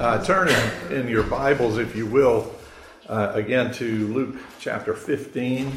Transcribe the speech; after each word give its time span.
Uh, 0.00 0.18
turn 0.24 0.48
in, 0.48 0.92
in, 0.92 1.08
your 1.08 1.22
Bibles, 1.22 1.76
if 1.76 1.94
you 1.94 2.06
will, 2.06 2.50
uh, 3.10 3.32
again 3.34 3.70
to 3.74 4.08
Luke 4.08 4.36
chapter 4.58 4.94
15. 4.94 5.76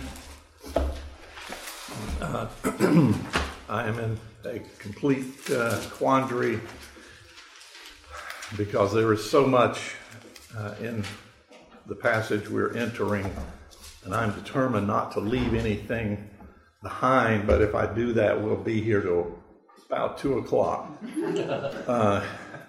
Uh, 2.21 2.47
I 3.67 3.85
am 3.85 3.99
in 3.99 4.17
a 4.45 4.59
complete 4.79 5.25
uh, 5.51 5.77
quandary 5.91 6.61
because 8.55 8.93
there 8.93 9.11
is 9.11 9.29
so 9.29 9.45
much 9.45 9.95
uh, 10.57 10.75
in 10.79 11.03
the 11.87 11.95
passage 11.95 12.47
we're 12.47 12.73
entering, 12.77 13.29
and 14.05 14.15
I'm 14.15 14.33
determined 14.35 14.87
not 14.87 15.11
to 15.15 15.19
leave 15.19 15.53
anything 15.53 16.29
behind, 16.81 17.45
but 17.45 17.61
if 17.61 17.75
I 17.75 17.93
do 17.93 18.13
that, 18.13 18.41
we'll 18.41 18.55
be 18.55 18.81
here 18.81 19.01
till 19.01 19.37
about 19.85 20.17
2 20.17 20.37
o'clock. 20.37 20.89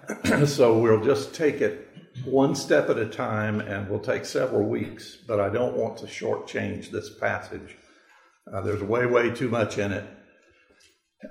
So 0.45 0.77
we'll 0.77 1.03
just 1.03 1.33
take 1.33 1.61
it 1.61 1.89
one 2.23 2.55
step 2.55 2.89
at 2.89 2.97
a 2.97 3.05
time 3.05 3.59
and 3.59 3.89
we'll 3.89 3.99
take 3.99 4.25
several 4.25 4.63
weeks, 4.63 5.17
but 5.27 5.39
I 5.39 5.49
don't 5.49 5.75
want 5.75 5.97
to 5.97 6.05
shortchange 6.05 6.91
this 6.91 7.09
passage. 7.17 7.75
Uh, 8.51 8.61
there's 8.61 8.81
way, 8.81 9.05
way 9.05 9.31
too 9.31 9.49
much 9.49 9.77
in 9.77 9.91
it. 9.91 10.05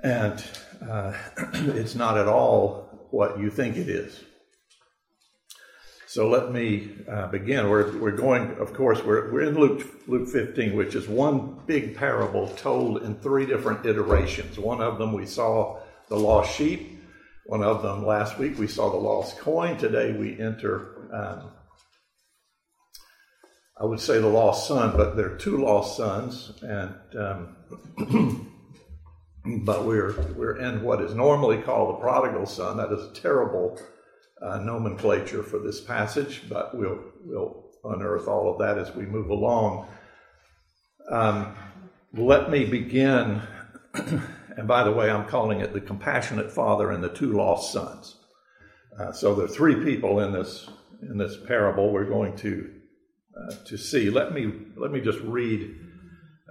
And 0.03 0.43
uh, 0.89 1.13
it's 1.53 1.95
not 1.95 2.17
at 2.17 2.27
all 2.27 3.07
what 3.11 3.39
you 3.39 3.49
think 3.49 3.77
it 3.77 3.89
is. 3.89 4.23
So 6.07 6.29
let 6.29 6.51
me 6.51 6.91
uh, 7.11 7.27
begin. 7.27 7.69
We're, 7.69 7.97
we're 7.97 8.11
going, 8.11 8.57
of 8.57 8.73
course, 8.73 9.03
we're, 9.03 9.31
we're 9.33 9.43
in 9.43 9.59
Luke, 9.59 9.85
Luke 10.07 10.29
15, 10.29 10.75
which 10.75 10.95
is 10.95 11.07
one 11.07 11.59
big 11.65 11.95
parable 11.95 12.47
told 12.49 13.03
in 13.03 13.15
three 13.15 13.45
different 13.45 13.85
iterations. 13.85 14.57
One 14.57 14.81
of 14.81 14.97
them 14.97 15.13
we 15.13 15.25
saw 15.25 15.79
the 16.07 16.15
lost 16.17 16.55
sheep 16.55 16.94
one 17.45 17.63
of 17.63 17.81
them 17.81 18.05
last 18.05 18.37
week. 18.37 18.57
We 18.57 18.67
saw 18.67 18.89
the 18.89 18.97
lost 18.97 19.37
coin. 19.39 19.77
Today 19.77 20.11
we 20.11 20.39
enter, 20.39 21.07
um, 21.13 21.51
I 23.79 23.85
would 23.85 23.99
say 23.99 24.19
the 24.19 24.27
lost 24.27 24.67
son, 24.67 24.95
but 24.97 25.15
there 25.15 25.33
are 25.33 25.37
two 25.37 25.57
lost 25.57 25.97
sons, 25.97 26.53
and 26.61 26.95
um, 27.17 28.51
but 29.63 29.85
we're 29.85 30.13
we're 30.33 30.57
in 30.57 30.81
what 30.81 31.01
is 31.01 31.13
normally 31.13 31.61
called 31.61 31.95
the 31.95 32.01
prodigal 32.01 32.45
son. 32.45 32.77
That 32.77 32.91
is 32.91 33.03
a 33.03 33.13
terrible 33.13 33.79
uh, 34.41 34.59
nomenclature 34.59 35.43
for 35.43 35.59
this 35.59 35.81
passage, 35.81 36.43
but 36.49 36.75
we'll 36.75 36.99
we'll 37.23 37.65
unearth 37.83 38.27
all 38.27 38.51
of 38.51 38.59
that 38.59 38.79
as 38.79 38.95
we 38.95 39.05
move 39.05 39.29
along. 39.29 39.87
Um, 41.11 41.55
let 42.13 42.49
me 42.49 42.65
begin 42.65 43.41
And 44.57 44.67
by 44.67 44.83
the 44.83 44.91
way, 44.91 45.09
I'm 45.09 45.27
calling 45.27 45.59
it 45.59 45.73
the 45.73 45.81
compassionate 45.81 46.51
father 46.51 46.91
and 46.91 47.03
the 47.03 47.09
two 47.09 47.33
lost 47.33 47.73
sons. 47.73 48.15
Uh, 48.97 49.11
so 49.11 49.35
there 49.35 49.45
are 49.45 49.49
three 49.49 49.83
people 49.83 50.19
in 50.21 50.31
this 50.31 50.69
in 51.01 51.17
this 51.17 51.35
parable 51.45 51.91
we're 51.91 52.05
going 52.05 52.35
to 52.37 52.73
uh, 53.37 53.53
to 53.65 53.77
see. 53.77 54.09
Let 54.09 54.33
me 54.33 54.51
let 54.77 54.91
me 54.91 55.01
just 55.01 55.19
read 55.19 55.75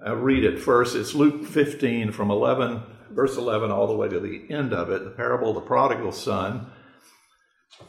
uh, 0.06 0.16
read 0.16 0.44
it 0.44 0.58
first. 0.58 0.94
It's 0.94 1.14
Luke 1.14 1.46
15 1.46 2.12
from 2.12 2.30
11 2.30 2.82
verse 3.14 3.36
11 3.36 3.70
all 3.70 3.86
the 3.86 3.94
way 3.94 4.08
to 4.08 4.20
the 4.20 4.44
end 4.50 4.72
of 4.72 4.90
it. 4.90 5.04
The 5.04 5.10
parable 5.10 5.50
of 5.50 5.54
the 5.54 5.60
prodigal 5.60 6.12
son. 6.12 6.66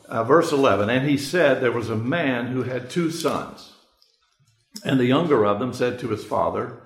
Uh, 0.09 0.23
verse 0.23 0.51
11, 0.51 0.89
and 0.89 1.07
he 1.07 1.15
said 1.15 1.61
there 1.61 1.71
was 1.71 1.91
a 1.91 1.95
man 1.95 2.47
who 2.47 2.63
had 2.63 2.89
two 2.89 3.11
sons, 3.11 3.73
and 4.83 4.99
the 4.99 5.05
younger 5.05 5.45
of 5.45 5.59
them 5.59 5.73
said 5.73 5.99
to 5.99 6.07
his 6.07 6.23
father. 6.23 6.81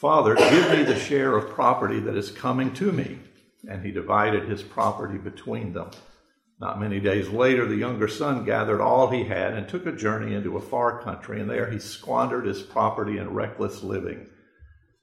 Father, 0.00 0.34
give 0.34 0.70
me 0.70 0.82
the 0.82 0.98
share 0.98 1.36
of 1.36 1.50
property 1.50 2.00
that 2.00 2.16
is 2.16 2.30
coming 2.30 2.72
to 2.72 2.90
me. 2.90 3.18
And 3.68 3.84
he 3.84 3.90
divided 3.90 4.48
his 4.48 4.62
property 4.62 5.18
between 5.18 5.74
them. 5.74 5.90
Not 6.58 6.80
many 6.80 7.00
days 7.00 7.28
later, 7.28 7.66
the 7.66 7.76
younger 7.76 8.08
son 8.08 8.46
gathered 8.46 8.80
all 8.80 9.10
he 9.10 9.24
had 9.24 9.52
and 9.52 9.68
took 9.68 9.84
a 9.84 9.92
journey 9.92 10.34
into 10.34 10.56
a 10.56 10.60
far 10.62 11.02
country, 11.02 11.38
and 11.38 11.50
there 11.50 11.70
he 11.70 11.78
squandered 11.78 12.46
his 12.46 12.62
property 12.62 13.18
in 13.18 13.34
reckless 13.34 13.82
living. 13.82 14.26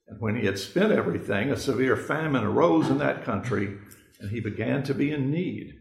And 0.07 0.19
when 0.19 0.35
he 0.35 0.47
had 0.47 0.57
spent 0.57 0.91
everything, 0.91 1.51
a 1.51 1.57
severe 1.57 1.95
famine 1.95 2.43
arose 2.43 2.89
in 2.89 2.97
that 2.97 3.23
country, 3.23 3.77
and 4.19 4.31
he 4.31 4.39
began 4.39 4.81
to 4.83 4.95
be 4.95 5.11
in 5.11 5.29
need. 5.29 5.73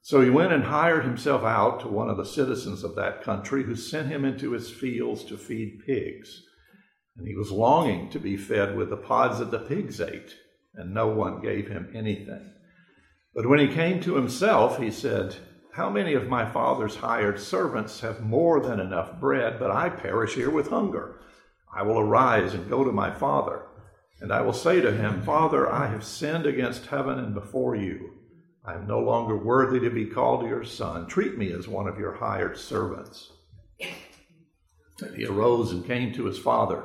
So 0.00 0.22
he 0.22 0.30
went 0.30 0.54
and 0.54 0.64
hired 0.64 1.04
himself 1.04 1.42
out 1.42 1.80
to 1.80 1.88
one 1.88 2.08
of 2.08 2.16
the 2.16 2.24
citizens 2.24 2.82
of 2.82 2.96
that 2.96 3.22
country, 3.22 3.64
who 3.64 3.76
sent 3.76 4.08
him 4.08 4.24
into 4.24 4.52
his 4.52 4.70
fields 4.70 5.22
to 5.24 5.36
feed 5.36 5.84
pigs. 5.84 6.44
And 7.16 7.26
he 7.26 7.34
was 7.34 7.50
longing 7.50 8.08
to 8.10 8.18
be 8.18 8.36
fed 8.36 8.76
with 8.76 8.90
the 8.90 8.96
pods 8.96 9.38
that 9.38 9.50
the 9.50 9.58
pigs 9.58 10.00
ate, 10.00 10.34
and 10.74 10.94
no 10.94 11.08
one 11.08 11.42
gave 11.42 11.68
him 11.68 11.92
anything. 11.94 12.52
But 13.34 13.46
when 13.46 13.58
he 13.58 13.68
came 13.68 14.00
to 14.00 14.16
himself, 14.16 14.78
he 14.78 14.90
said, 14.90 15.36
How 15.74 15.90
many 15.90 16.14
of 16.14 16.28
my 16.28 16.44
father's 16.50 16.96
hired 16.96 17.38
servants 17.38 18.00
have 18.00 18.22
more 18.22 18.60
than 18.60 18.80
enough 18.80 19.18
bread, 19.20 19.58
but 19.58 19.70
I 19.70 19.88
perish 19.88 20.34
here 20.34 20.50
with 20.50 20.68
hunger? 20.68 21.20
I 21.74 21.82
will 21.82 21.98
arise 21.98 22.52
and 22.52 22.68
go 22.68 22.84
to 22.84 22.92
my 22.92 23.10
father, 23.10 23.62
and 24.20 24.32
I 24.32 24.42
will 24.42 24.52
say 24.52 24.80
to 24.80 24.92
him, 24.92 25.22
Father, 25.22 25.70
I 25.70 25.86
have 25.86 26.04
sinned 26.04 26.46
against 26.46 26.86
heaven 26.86 27.18
and 27.18 27.34
before 27.34 27.74
you. 27.74 28.10
I 28.64 28.74
am 28.74 28.86
no 28.86 29.00
longer 29.00 29.36
worthy 29.36 29.80
to 29.80 29.90
be 29.90 30.06
called 30.06 30.46
your 30.46 30.64
son. 30.64 31.06
Treat 31.06 31.36
me 31.36 31.50
as 31.52 31.66
one 31.66 31.88
of 31.88 31.98
your 31.98 32.12
hired 32.12 32.56
servants. 32.56 33.32
And 35.00 35.16
he 35.16 35.26
arose 35.26 35.72
and 35.72 35.84
came 35.84 36.12
to 36.14 36.26
his 36.26 36.38
father. 36.38 36.84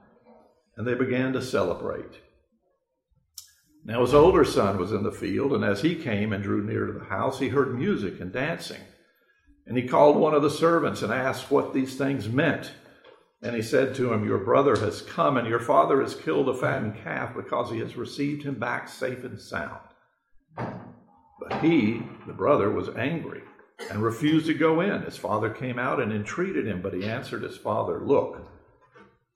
and 0.75 0.87
they 0.87 0.93
began 0.93 1.33
to 1.33 1.41
celebrate. 1.41 2.19
Now 3.83 4.01
his 4.01 4.13
older 4.13 4.45
son 4.45 4.77
was 4.77 4.91
in 4.91 5.03
the 5.03 5.11
field, 5.11 5.53
and 5.53 5.63
as 5.63 5.81
he 5.81 5.95
came 5.95 6.33
and 6.33 6.43
drew 6.43 6.63
near 6.63 6.85
to 6.85 6.93
the 6.93 7.05
house, 7.05 7.39
he 7.39 7.49
heard 7.49 7.77
music 7.77 8.19
and 8.19 8.31
dancing. 8.31 8.81
And 9.65 9.77
he 9.77 9.87
called 9.87 10.17
one 10.17 10.33
of 10.33 10.43
the 10.43 10.49
servants 10.49 11.01
and 11.01 11.11
asked 11.11 11.49
what 11.49 11.73
these 11.73 11.95
things 11.95 12.29
meant. 12.29 12.71
And 13.41 13.55
he 13.55 13.61
said 13.61 13.95
to 13.95 14.13
him, 14.13 14.25
Your 14.25 14.37
brother 14.37 14.75
has 14.75 15.01
come, 15.01 15.37
and 15.37 15.47
your 15.47 15.59
father 15.59 16.01
has 16.01 16.15
killed 16.15 16.47
a 16.49 16.53
fattened 16.53 16.97
calf 17.03 17.35
because 17.35 17.71
he 17.71 17.79
has 17.79 17.95
received 17.95 18.43
him 18.43 18.55
back 18.55 18.87
safe 18.87 19.23
and 19.23 19.39
sound. 19.39 19.79
But 20.55 21.61
he, 21.61 22.03
the 22.27 22.33
brother, 22.33 22.69
was 22.69 22.89
angry 22.89 23.41
and 23.89 24.03
refused 24.03 24.45
to 24.45 24.53
go 24.53 24.81
in. 24.81 25.01
His 25.01 25.17
father 25.17 25.49
came 25.49 25.79
out 25.79 25.99
and 25.99 26.13
entreated 26.13 26.67
him, 26.67 26.81
but 26.83 26.93
he 26.93 27.03
answered 27.03 27.41
his 27.41 27.57
father, 27.57 27.99
Look, 27.99 28.47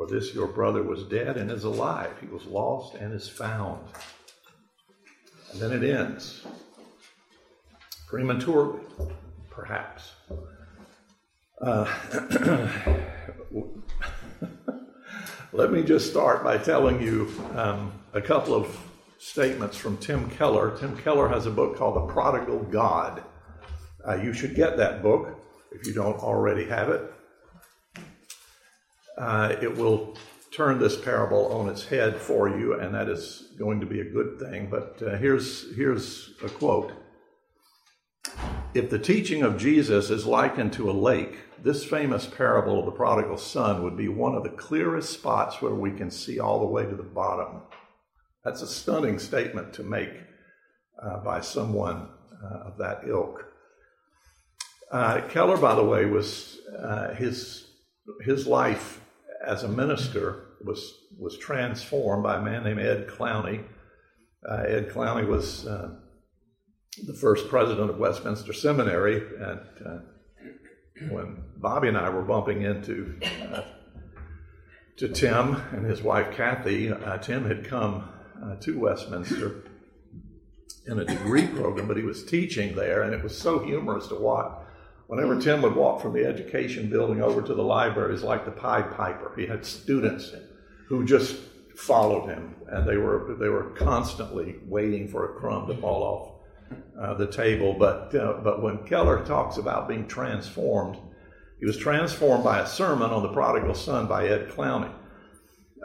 for 0.00 0.06
this 0.06 0.34
your 0.34 0.46
brother 0.46 0.82
was 0.82 1.04
dead 1.04 1.36
and 1.36 1.50
is 1.50 1.64
alive. 1.64 2.10
He 2.22 2.26
was 2.26 2.46
lost 2.46 2.94
and 2.94 3.12
is 3.12 3.28
found. 3.28 3.86
And 5.52 5.60
then 5.60 5.72
it 5.72 5.84
ends 5.84 6.46
prematurely, 8.08 8.80
perhaps. 9.50 10.12
Uh, 11.60 11.84
let 15.52 15.70
me 15.70 15.82
just 15.82 16.10
start 16.10 16.42
by 16.42 16.56
telling 16.56 17.02
you 17.02 17.30
um, 17.54 17.92
a 18.14 18.22
couple 18.22 18.54
of 18.54 18.74
statements 19.18 19.76
from 19.76 19.98
Tim 19.98 20.30
Keller. 20.30 20.78
Tim 20.78 20.96
Keller 20.96 21.28
has 21.28 21.44
a 21.44 21.50
book 21.50 21.76
called 21.76 21.96
The 21.96 22.10
Prodigal 22.10 22.60
God. 22.70 23.22
Uh, 24.08 24.14
you 24.14 24.32
should 24.32 24.54
get 24.54 24.78
that 24.78 25.02
book 25.02 25.38
if 25.72 25.86
you 25.86 25.92
don't 25.92 26.18
already 26.20 26.64
have 26.64 26.88
it 26.88 27.12
uh, 29.20 29.54
it 29.60 29.76
will 29.76 30.16
turn 30.50 30.78
this 30.78 31.00
parable 31.00 31.52
on 31.52 31.68
its 31.68 31.84
head 31.84 32.16
for 32.16 32.48
you, 32.48 32.80
and 32.80 32.94
that 32.94 33.08
is 33.08 33.52
going 33.58 33.80
to 33.80 33.86
be 33.86 34.00
a 34.00 34.04
good 34.04 34.40
thing. 34.40 34.68
But 34.70 35.02
uh, 35.02 35.16
here's, 35.18 35.74
here's 35.76 36.32
a 36.42 36.48
quote 36.48 36.92
if 38.72 38.88
the 38.88 38.98
teaching 38.98 39.42
of 39.42 39.58
Jesus 39.58 40.10
is 40.10 40.26
likened 40.26 40.72
to 40.74 40.90
a 40.90 40.92
lake, 40.92 41.38
this 41.62 41.84
famous 41.84 42.26
parable 42.26 42.78
of 42.78 42.86
the 42.86 42.92
prodigal 42.92 43.36
son 43.36 43.82
would 43.82 43.96
be 43.96 44.08
one 44.08 44.34
of 44.34 44.44
the 44.44 44.50
clearest 44.50 45.12
spots 45.12 45.60
where 45.60 45.74
we 45.74 45.90
can 45.90 46.10
see 46.10 46.38
all 46.38 46.60
the 46.60 46.66
way 46.66 46.84
to 46.84 46.94
the 46.94 47.02
bottom. 47.02 47.62
That's 48.44 48.62
a 48.62 48.68
stunning 48.68 49.18
statement 49.18 49.74
to 49.74 49.82
make 49.82 50.12
uh, 51.02 51.18
by 51.18 51.40
someone 51.40 52.08
uh, 52.42 52.58
of 52.68 52.78
that 52.78 53.02
ilk. 53.06 53.44
Uh, 54.90 55.22
Keller, 55.28 55.56
by 55.56 55.74
the 55.74 55.84
way, 55.84 56.04
was 56.04 56.58
uh, 56.78 57.14
his 57.14 57.66
his 58.24 58.46
life 58.46 58.99
as 59.50 59.64
a 59.64 59.68
minister 59.68 60.44
was 60.64 60.96
was 61.18 61.36
transformed 61.36 62.22
by 62.22 62.36
a 62.36 62.40
man 62.40 62.62
named 62.62 62.78
Ed 62.78 63.08
Clowney. 63.08 63.64
Uh, 64.48 64.62
Ed 64.66 64.88
Clowney 64.90 65.26
was 65.26 65.66
uh, 65.66 65.90
the 67.04 67.14
first 67.14 67.48
president 67.48 67.90
of 67.90 67.98
Westminster 67.98 68.52
Seminary, 68.52 69.16
and 69.16 69.60
uh, 69.84 69.98
when 71.10 71.42
Bobby 71.56 71.88
and 71.88 71.98
I 71.98 72.08
were 72.10 72.22
bumping 72.22 72.62
into 72.62 73.18
uh, 73.52 73.62
to 74.98 75.08
Tim 75.08 75.56
and 75.72 75.84
his 75.84 76.00
wife 76.00 76.34
Kathy, 76.36 76.92
uh, 76.92 77.18
Tim 77.18 77.44
had 77.46 77.64
come 77.64 78.08
uh, 78.42 78.54
to 78.56 78.78
Westminster 78.78 79.64
in 80.86 81.00
a 81.00 81.04
degree 81.04 81.48
program, 81.48 81.88
but 81.88 81.96
he 81.96 82.04
was 82.04 82.24
teaching 82.24 82.76
there, 82.76 83.02
and 83.02 83.12
it 83.12 83.22
was 83.22 83.36
so 83.36 83.58
humorous 83.58 84.06
to 84.08 84.14
watch. 84.14 84.59
Whenever 85.10 85.40
Tim 85.40 85.60
would 85.62 85.74
walk 85.74 86.00
from 86.00 86.12
the 86.12 86.24
education 86.24 86.88
building 86.88 87.20
over 87.20 87.42
to 87.42 87.52
the 87.52 87.64
was 87.64 88.22
like 88.22 88.44
the 88.44 88.52
Pied 88.52 88.92
Piper. 88.92 89.34
He 89.36 89.44
had 89.44 89.66
students 89.66 90.32
who 90.86 91.04
just 91.04 91.34
followed 91.74 92.28
him, 92.28 92.54
and 92.68 92.88
they 92.88 92.96
were 92.96 93.34
they 93.40 93.48
were 93.48 93.70
constantly 93.70 94.58
waiting 94.68 95.08
for 95.08 95.24
a 95.24 95.40
crumb 95.40 95.66
to 95.66 95.74
fall 95.74 96.02
off 96.04 96.76
uh, 97.02 97.14
the 97.14 97.26
table. 97.26 97.74
But, 97.76 98.14
uh, 98.14 98.34
but 98.44 98.62
when 98.62 98.84
Keller 98.84 99.24
talks 99.24 99.56
about 99.56 99.88
being 99.88 100.06
transformed, 100.06 100.96
he 101.58 101.66
was 101.66 101.76
transformed 101.76 102.44
by 102.44 102.60
a 102.60 102.66
sermon 102.68 103.10
on 103.10 103.24
the 103.24 103.32
prodigal 103.32 103.74
son 103.74 104.06
by 104.06 104.28
Ed 104.28 104.48
Clowney. 104.50 104.92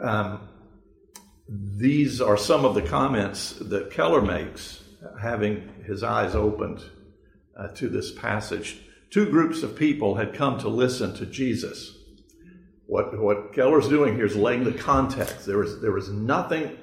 Um, 0.00 0.48
these 1.48 2.20
are 2.20 2.36
some 2.36 2.64
of 2.64 2.76
the 2.76 2.82
comments 2.82 3.54
that 3.60 3.90
Keller 3.90 4.22
makes, 4.22 4.84
having 5.20 5.68
his 5.84 6.04
eyes 6.04 6.36
opened 6.36 6.84
uh, 7.58 7.66
to 7.74 7.88
this 7.88 8.12
passage. 8.12 8.82
Two 9.10 9.30
groups 9.30 9.62
of 9.62 9.76
people 9.76 10.16
had 10.16 10.34
come 10.34 10.58
to 10.58 10.68
listen 10.68 11.14
to 11.14 11.26
Jesus. 11.26 11.96
What, 12.86 13.18
what 13.18 13.52
Keller's 13.52 13.88
doing 13.88 14.14
here 14.14 14.26
is 14.26 14.36
laying 14.36 14.64
the 14.64 14.72
context. 14.72 15.46
There 15.46 15.62
is, 15.62 15.80
there 15.80 15.96
is 15.96 16.10
nothing 16.10 16.76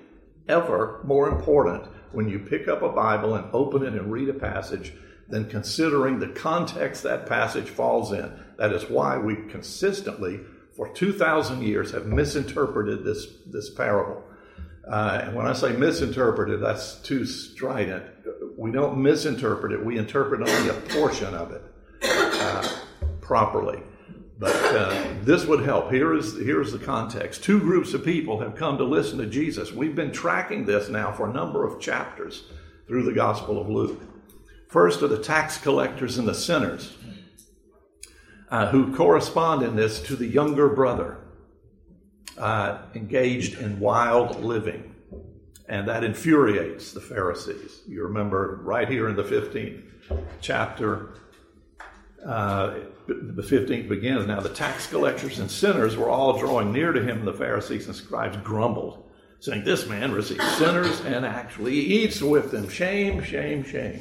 ever 0.48 1.02
more 1.04 1.30
important 1.30 1.86
when 2.12 2.30
you 2.30 2.40
pick 2.40 2.68
up 2.68 2.82
a 2.82 2.90
Bible 2.90 3.36
and 3.36 3.48
open 3.54 3.84
it 3.84 3.94
and 3.94 4.12
read 4.12 4.30
a 4.30 4.34
passage 4.34 4.94
than 5.28 5.50
considering 5.50 6.20
the 6.20 6.28
context 6.28 7.04
that 7.04 7.28
passage 7.28 7.70
falls 7.70 8.12
in. 8.12 8.32
That 8.58 8.74
is 8.74 8.90
why 8.90 9.18
we 9.18 9.36
consistently, 9.50 10.40
for 10.76 10.94
2,000 10.94 11.62
years, 11.62 11.92
have 11.92 12.06
misinterpreted 12.06 13.04
this, 13.04 13.28
this 13.48 13.70
parable. 13.70 14.24
Uh, 14.90 15.22
and 15.24 15.36
when 15.36 15.48
I 15.48 15.54
say 15.54 15.74
misinterpreted, 15.74 16.62
that's 16.62 16.96
too 17.02 17.26
strident. 17.26 18.06
We 18.58 18.72
don't 18.72 18.98
misinterpret 18.98 19.72
it, 19.72 19.86
we 19.86 19.98
interpret 19.98 20.42
only 20.42 20.70
a 20.70 20.74
portion 20.74 21.34
of 21.34 21.52
it 21.52 21.64
properly. 23.34 23.82
But 24.38 24.76
uh, 24.76 25.08
this 25.24 25.48
would 25.48 25.66
help. 25.66 25.92
Here 25.92 26.14
is, 26.14 26.38
here 26.38 26.62
is 26.62 26.72
the 26.72 26.78
context. 26.78 27.44
Two 27.44 27.60
groups 27.60 27.96
of 27.96 28.06
people 28.06 28.40
have 28.42 28.54
come 28.54 28.78
to 28.78 28.84
listen 28.84 29.18
to 29.18 29.26
Jesus. 29.26 29.72
We've 29.72 29.96
been 29.96 30.12
tracking 30.12 30.68
this 30.68 30.88
now 30.88 31.12
for 31.12 31.28
a 31.28 31.34
number 31.34 31.66
of 31.66 31.82
chapters 31.82 32.44
through 32.88 33.02
the 33.02 33.12
Gospel 33.12 33.60
of 33.60 33.68
Luke. 33.68 34.00
First 34.70 35.02
are 35.02 35.08
the 35.08 35.18
tax 35.18 35.58
collectors 35.58 36.20
and 36.20 36.28
the 36.28 36.36
sinners, 36.36 36.96
uh, 38.52 38.68
who 38.68 38.96
correspond 38.96 39.64
in 39.64 39.76
this 39.76 40.00
to 40.04 40.16
the 40.16 40.28
younger 40.28 40.70
brother 40.70 41.18
uh, 42.38 42.84
engaged 42.94 43.60
in 43.60 43.80
wild 43.80 44.44
living. 44.44 44.94
And 45.68 45.88
that 45.88 46.04
infuriates 46.04 46.92
the 46.92 47.02
Pharisees. 47.02 47.82
You 47.88 48.04
remember 48.04 48.60
right 48.62 48.88
here 48.88 49.10
in 49.10 49.16
the 49.16 49.24
15th 49.24 49.82
chapter, 50.40 51.16
uh, 52.26 52.76
the 53.08 53.42
15th 53.42 53.90
begins. 53.90 54.28
Now, 54.28 54.40
the 54.40 54.50
tax 54.50 54.88
collectors 54.88 55.40
and 55.40 55.52
sinners 55.52 55.98
were 55.98 56.10
all 56.10 56.40
drawing 56.40 56.72
near 56.72 56.94
to 56.94 57.02
him, 57.02 57.20
and 57.20 57.28
the 57.28 57.34
Pharisees 57.34 57.88
and 57.88 57.96
scribes 57.96 58.38
grumbled, 58.38 59.04
saying, 59.40 59.64
This 59.64 59.88
man 59.88 60.14
receives 60.14 60.46
sinners 60.58 61.02
and 61.02 61.26
actually 61.26 61.76
eats 61.76 62.22
with 62.22 62.52
them. 62.52 62.70
Shame, 62.70 63.22
shame, 63.24 63.64
shame. 63.64 64.00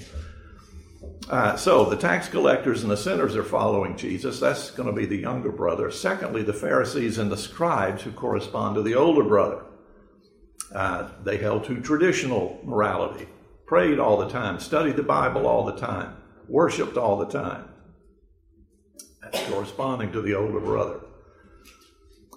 Uh, 1.29 1.57
so 1.57 1.85
the 1.85 1.97
tax 1.97 2.29
collectors 2.29 2.83
and 2.83 2.91
the 2.91 2.97
sinners 2.97 3.37
are 3.37 3.45
following 3.45 3.97
Jesus. 3.97 4.39
That's 4.39 4.71
going 4.71 4.89
to 4.89 4.95
be 4.95 5.07
the 5.07 5.17
younger 5.17 5.51
brother. 5.51 5.91
Secondly, 5.91 6.43
the 6.43 6.53
Pharisees 6.53 7.19
and 7.19 7.31
the 7.31 7.37
scribes, 7.37 8.03
who 8.03 8.13
correspond 8.13 8.77
to 8.77 8.83
the 8.83 8.95
older 8.95 9.25
brother. 9.25 9.65
Uh, 10.73 11.09
they 11.23 11.37
held 11.37 11.65
to 11.65 11.81
traditional 11.81 12.59
morality, 12.65 13.29
prayed 13.67 13.99
all 13.99 14.17
the 14.17 14.29
time, 14.29 14.59
studied 14.59 14.97
the 14.97 15.03
Bible 15.03 15.47
all 15.47 15.65
the 15.65 15.77
time, 15.77 16.17
worshiped 16.49 16.97
all 16.97 17.19
the 17.19 17.27
time 17.27 17.69
corresponding 19.33 20.13
to 20.13 20.23
the 20.23 20.35
older 20.35 20.61
brother. 20.61 21.01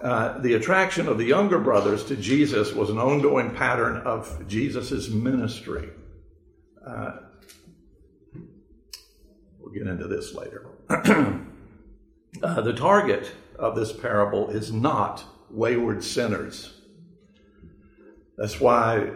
Uh, 0.02 0.38
the 0.40 0.54
attraction 0.54 1.08
of 1.08 1.18
the 1.18 1.24
younger 1.24 1.60
brothers 1.60 2.04
to 2.06 2.16
Jesus 2.16 2.74
was 2.74 2.90
an 2.90 2.98
ongoing 2.98 3.52
pattern 3.56 3.98
of 3.98 4.48
Jesus' 4.48 5.10
ministry. 5.10 5.90
Uh, 6.86 7.12
we'll 9.60 9.74
get 9.74 9.88
into 9.88 10.08
this 10.08 10.34
later. 10.34 10.68
uh, 12.44 12.62
the 12.62 12.74
target 12.74 13.32
of 13.58 13.76
this 13.76 13.94
parable 13.94 14.50
is 14.50 14.72
not 14.72 15.24
wayward 15.50 16.04
sinners. 16.04 16.82
That's 18.38 18.60
why 18.60 19.10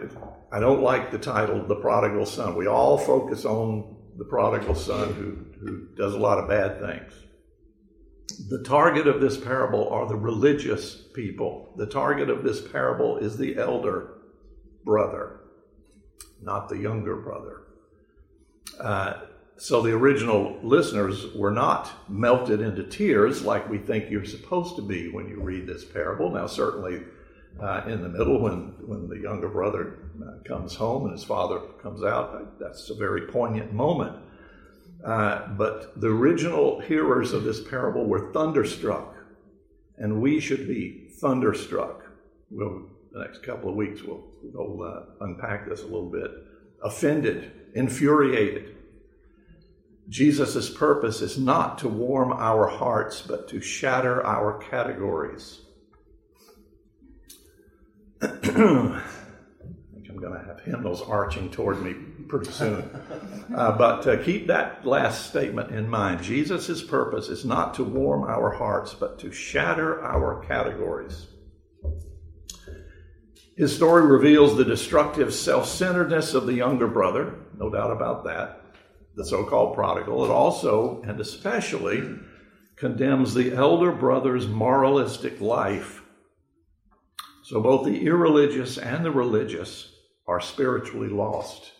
I 0.50 0.60
don't 0.60 0.82
like 0.82 1.10
the 1.10 1.18
title, 1.18 1.62
The 1.62 1.76
Prodigal 1.76 2.24
Son. 2.24 2.56
We 2.56 2.66
all 2.66 2.96
focus 2.96 3.44
on 3.44 3.96
the 4.20 4.24
prodigal 4.26 4.74
son 4.74 5.14
who, 5.14 5.64
who 5.64 5.86
does 5.96 6.14
a 6.14 6.18
lot 6.18 6.38
of 6.38 6.46
bad 6.46 6.78
things. 6.78 7.12
The 8.48 8.62
target 8.62 9.06
of 9.06 9.20
this 9.20 9.36
parable 9.36 9.88
are 9.90 10.06
the 10.06 10.16
religious 10.16 10.94
people. 10.94 11.72
The 11.76 11.86
target 11.86 12.30
of 12.30 12.42
this 12.42 12.60
parable 12.60 13.18
is 13.18 13.36
the 13.36 13.56
elder 13.56 14.14
brother, 14.84 15.40
not 16.40 16.68
the 16.68 16.78
younger 16.78 17.16
brother. 17.16 17.62
Uh, 18.78 19.20
so 19.58 19.82
the 19.82 19.92
original 19.92 20.58
listeners 20.62 21.34
were 21.34 21.50
not 21.50 21.90
melted 22.08 22.62
into 22.62 22.82
tears 22.84 23.42
like 23.42 23.68
we 23.68 23.76
think 23.76 24.10
you're 24.10 24.24
supposed 24.24 24.76
to 24.76 24.82
be 24.82 25.10
when 25.10 25.28
you 25.28 25.42
read 25.42 25.66
this 25.66 25.84
parable. 25.84 26.30
Now, 26.30 26.46
certainly 26.46 27.02
uh, 27.60 27.82
in 27.86 28.00
the 28.00 28.08
middle, 28.08 28.40
when, 28.40 28.74
when 28.86 29.06
the 29.08 29.18
younger 29.18 29.48
brother 29.48 29.98
uh, 30.24 30.42
comes 30.48 30.74
home 30.74 31.04
and 31.04 31.12
his 31.12 31.24
father 31.24 31.60
comes 31.82 32.02
out, 32.02 32.58
that's 32.58 32.88
a 32.88 32.94
very 32.94 33.26
poignant 33.26 33.72
moment. 33.72 34.16
Uh, 35.04 35.48
but 35.48 35.98
the 35.98 36.08
original 36.08 36.80
hearers 36.80 37.32
of 37.32 37.44
this 37.44 37.66
parable 37.66 38.04
were 38.04 38.32
thunderstruck, 38.32 39.14
and 39.96 40.20
we 40.20 40.40
should 40.40 40.68
be 40.68 41.08
thunderstruck. 41.20 42.02
We'll, 42.50 42.88
the 43.12 43.20
next 43.20 43.42
couple 43.42 43.70
of 43.70 43.76
weeks, 43.76 44.02
we'll, 44.02 44.24
we'll 44.42 44.82
uh, 44.82 45.24
unpack 45.24 45.68
this 45.68 45.82
a 45.82 45.86
little 45.86 46.10
bit. 46.10 46.30
Offended, 46.82 47.50
infuriated. 47.74 48.76
Jesus' 50.08 50.68
purpose 50.68 51.22
is 51.22 51.38
not 51.38 51.78
to 51.78 51.88
warm 51.88 52.32
our 52.32 52.66
hearts, 52.66 53.22
but 53.22 53.48
to 53.48 53.60
shatter 53.60 54.26
our 54.26 54.58
categories. 54.58 55.60
I 58.22 58.28
think 58.28 58.62
I'm 60.10 60.16
going 60.16 60.38
to 60.38 60.44
have 60.46 60.60
hymnals 60.60 61.00
arching 61.00 61.50
toward 61.50 61.80
me 61.82 61.94
pretty 62.30 62.50
soon. 62.50 62.88
Uh, 63.54 63.76
but 63.76 64.06
uh, 64.06 64.22
keep 64.22 64.46
that 64.46 64.86
last 64.86 65.28
statement 65.28 65.72
in 65.72 65.88
mind. 65.88 66.22
Jesus' 66.22 66.82
purpose 66.82 67.28
is 67.28 67.44
not 67.44 67.74
to 67.74 67.84
warm 67.84 68.22
our 68.22 68.50
hearts, 68.52 68.94
but 68.94 69.18
to 69.18 69.32
shatter 69.32 70.02
our 70.04 70.42
categories. 70.46 71.26
His 73.56 73.74
story 73.74 74.06
reveals 74.06 74.56
the 74.56 74.64
destructive 74.64 75.34
self 75.34 75.66
centeredness 75.66 76.32
of 76.32 76.46
the 76.46 76.54
younger 76.54 76.86
brother, 76.86 77.34
no 77.58 77.68
doubt 77.68 77.90
about 77.90 78.24
that, 78.24 78.62
the 79.16 79.26
so 79.26 79.44
called 79.44 79.74
prodigal. 79.74 80.24
It 80.24 80.30
also, 80.30 81.02
and 81.02 81.20
especially, 81.20 82.08
condemns 82.76 83.34
the 83.34 83.52
elder 83.52 83.92
brother's 83.92 84.46
moralistic 84.46 85.40
life. 85.40 86.02
So 87.42 87.60
both 87.60 87.84
the 87.84 88.06
irreligious 88.06 88.78
and 88.78 89.04
the 89.04 89.10
religious 89.10 89.92
are 90.28 90.40
spiritually 90.40 91.08
lost 91.08 91.72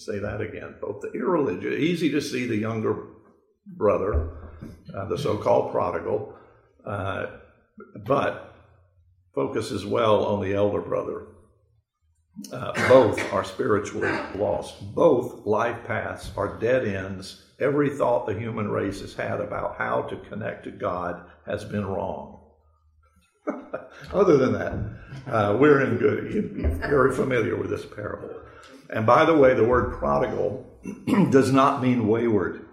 say 0.00 0.18
that 0.18 0.40
again. 0.40 0.76
Both 0.80 1.02
the 1.02 1.12
irreligious, 1.12 1.78
easy 1.78 2.10
to 2.10 2.20
see 2.20 2.46
the 2.46 2.56
younger 2.56 2.96
brother, 3.66 4.50
uh, 4.94 5.06
the 5.06 5.18
so 5.18 5.36
called 5.36 5.72
prodigal, 5.72 6.34
uh, 6.84 7.26
but 8.04 8.54
focus 9.34 9.70
as 9.70 9.84
well 9.84 10.24
on 10.24 10.42
the 10.42 10.54
elder 10.54 10.80
brother. 10.80 11.26
Uh, 12.52 12.72
both 12.88 13.32
are 13.32 13.44
spiritually 13.44 14.16
lost. 14.34 14.94
Both 14.94 15.46
life 15.46 15.84
paths 15.86 16.30
are 16.36 16.58
dead 16.58 16.86
ends 16.86 17.44
Every 17.60 17.90
thought 17.90 18.26
the 18.26 18.38
human 18.38 18.70
race 18.70 19.02
has 19.02 19.12
had 19.12 19.38
about 19.38 19.76
how 19.76 20.02
to 20.02 20.16
connect 20.16 20.64
to 20.64 20.70
God 20.70 21.22
has 21.44 21.62
been 21.62 21.84
wrong. 21.84 22.40
Other 24.14 24.38
than 24.38 24.52
that, 24.54 25.32
uh, 25.32 25.56
we're 25.58 25.82
in 25.82 25.98
good. 25.98 26.32
You're 26.32 26.70
very 26.70 27.14
familiar 27.14 27.56
with 27.56 27.68
this 27.68 27.84
parable. 27.84 28.30
And 28.92 29.06
by 29.06 29.24
the 29.24 29.36
way, 29.36 29.54
the 29.54 29.64
word 29.64 29.98
prodigal 29.98 30.66
does 31.30 31.52
not 31.52 31.82
mean 31.82 32.08
wayward. 32.08 32.66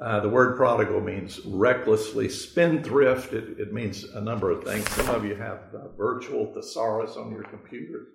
Uh, 0.00 0.20
the 0.20 0.28
word 0.28 0.56
prodigal 0.56 1.00
means 1.00 1.40
recklessly 1.46 2.28
spendthrift. 2.28 3.32
It, 3.32 3.60
it, 3.60 3.72
means 3.72 4.04
a 4.04 4.20
number 4.20 4.50
of 4.50 4.64
things. 4.64 4.88
Some 4.90 5.08
of 5.10 5.24
you 5.24 5.36
have 5.36 5.60
uh, 5.74 5.88
virtual 5.96 6.52
thesaurus 6.52 7.16
on 7.16 7.30
your 7.30 7.44
computer. 7.44 8.06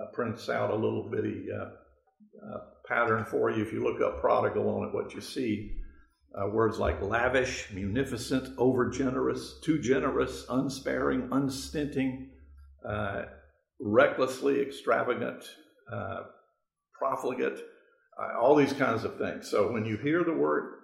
Uh, 0.00 0.06
prints 0.12 0.48
out 0.48 0.70
a 0.70 0.74
little 0.74 1.08
bitty 1.08 1.46
uh, 1.54 1.66
uh, 2.44 2.58
pattern 2.88 3.24
for 3.24 3.50
you. 3.50 3.62
If 3.62 3.72
you 3.72 3.84
look 3.84 4.00
up 4.00 4.20
prodigal 4.20 4.68
on 4.68 4.88
it, 4.88 4.94
what 4.94 5.14
you 5.14 5.20
see 5.20 5.76
uh, 6.36 6.48
words 6.48 6.78
like 6.78 7.00
lavish, 7.00 7.68
munificent, 7.72 8.56
overgenerous, 8.56 9.62
too 9.62 9.80
generous, 9.80 10.46
unsparing, 10.50 11.28
unstinting, 11.30 12.30
recklessly 13.78 14.60
extravagant, 14.60 15.44
profligate, 16.98 17.58
all 18.40 18.54
these 18.54 18.72
kinds 18.72 19.04
of 19.04 19.18
things. 19.18 19.50
So 19.50 19.72
when 19.72 19.84
you 19.84 19.96
hear 19.96 20.24
the 20.24 20.32
word 20.32 20.74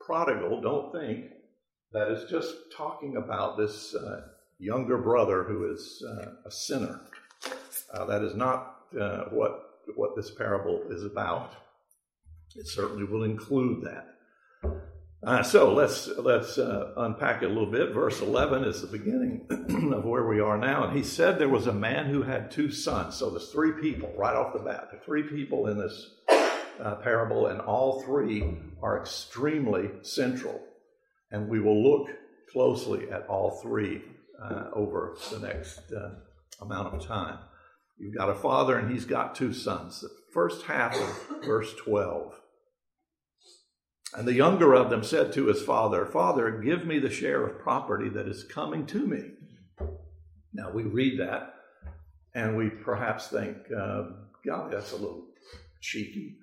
prodigal, 0.00 0.60
don't 0.60 0.92
think 0.92 1.26
that 1.92 2.08
it's 2.08 2.30
just 2.30 2.54
talking 2.76 3.16
about 3.16 3.56
this 3.56 3.94
uh, 3.94 4.22
younger 4.58 4.98
brother 4.98 5.44
who 5.44 5.72
is 5.72 6.04
uh, 6.06 6.32
a 6.44 6.50
sinner. 6.50 7.00
Uh, 7.92 8.04
that 8.06 8.22
is 8.22 8.34
not 8.34 8.76
uh, 9.00 9.24
what 9.30 9.60
what 9.96 10.16
this 10.16 10.30
parable 10.30 10.82
is 10.90 11.04
about. 11.04 11.52
It 12.56 12.66
certainly 12.66 13.04
will 13.04 13.24
include 13.24 13.84
that. 13.84 14.13
Uh, 15.26 15.42
so 15.42 15.72
let's 15.72 16.08
let's 16.18 16.58
uh, 16.58 16.92
unpack 16.98 17.42
it 17.42 17.46
a 17.46 17.48
little 17.48 17.70
bit. 17.70 17.92
Verse 17.94 18.20
eleven 18.20 18.64
is 18.64 18.82
the 18.82 18.86
beginning 18.86 19.46
of 19.94 20.04
where 20.04 20.26
we 20.26 20.40
are 20.40 20.58
now, 20.58 20.84
and 20.84 20.96
he 20.96 21.02
said 21.02 21.38
there 21.38 21.48
was 21.48 21.66
a 21.66 21.72
man 21.72 22.06
who 22.06 22.22
had 22.22 22.50
two 22.50 22.70
sons. 22.70 23.14
So 23.14 23.30
there's 23.30 23.50
three 23.50 23.72
people 23.72 24.12
right 24.16 24.36
off 24.36 24.52
the 24.52 24.58
bat. 24.58 24.88
Are 24.92 25.00
three 25.04 25.22
people 25.22 25.68
in 25.68 25.78
this 25.78 26.10
uh, 26.80 26.96
parable, 26.96 27.46
and 27.46 27.60
all 27.60 28.02
three 28.02 28.58
are 28.82 29.00
extremely 29.00 29.90
central. 30.02 30.60
And 31.30 31.48
we 31.48 31.60
will 31.60 31.82
look 31.82 32.10
closely 32.52 33.10
at 33.10 33.26
all 33.26 33.60
three 33.62 34.02
uh, 34.42 34.66
over 34.74 35.16
the 35.30 35.38
next 35.38 35.80
uh, 35.90 36.10
amount 36.60 36.94
of 36.94 37.06
time. 37.06 37.38
You've 37.98 38.16
got 38.16 38.30
a 38.30 38.34
father, 38.34 38.78
and 38.78 38.92
he's 38.92 39.04
got 39.04 39.34
two 39.34 39.52
sons. 39.52 40.00
The 40.00 40.10
first 40.32 40.66
half 40.66 40.96
of 40.96 41.44
verse 41.44 41.74
12. 41.76 42.34
And 44.16 44.28
the 44.28 44.34
younger 44.34 44.74
of 44.74 44.90
them 44.90 45.02
said 45.02 45.32
to 45.32 45.46
his 45.46 45.62
father, 45.62 46.06
Father, 46.06 46.50
give 46.50 46.86
me 46.86 46.98
the 46.98 47.10
share 47.10 47.44
of 47.44 47.58
property 47.58 48.08
that 48.10 48.28
is 48.28 48.44
coming 48.44 48.86
to 48.86 49.06
me. 49.06 49.30
Now 50.52 50.70
we 50.70 50.84
read 50.84 51.18
that 51.18 51.54
and 52.34 52.56
we 52.56 52.70
perhaps 52.70 53.28
think, 53.28 53.56
uh, 53.76 54.04
God, 54.46 54.72
that's 54.72 54.92
a 54.92 54.96
little 54.96 55.26
cheeky. 55.80 56.36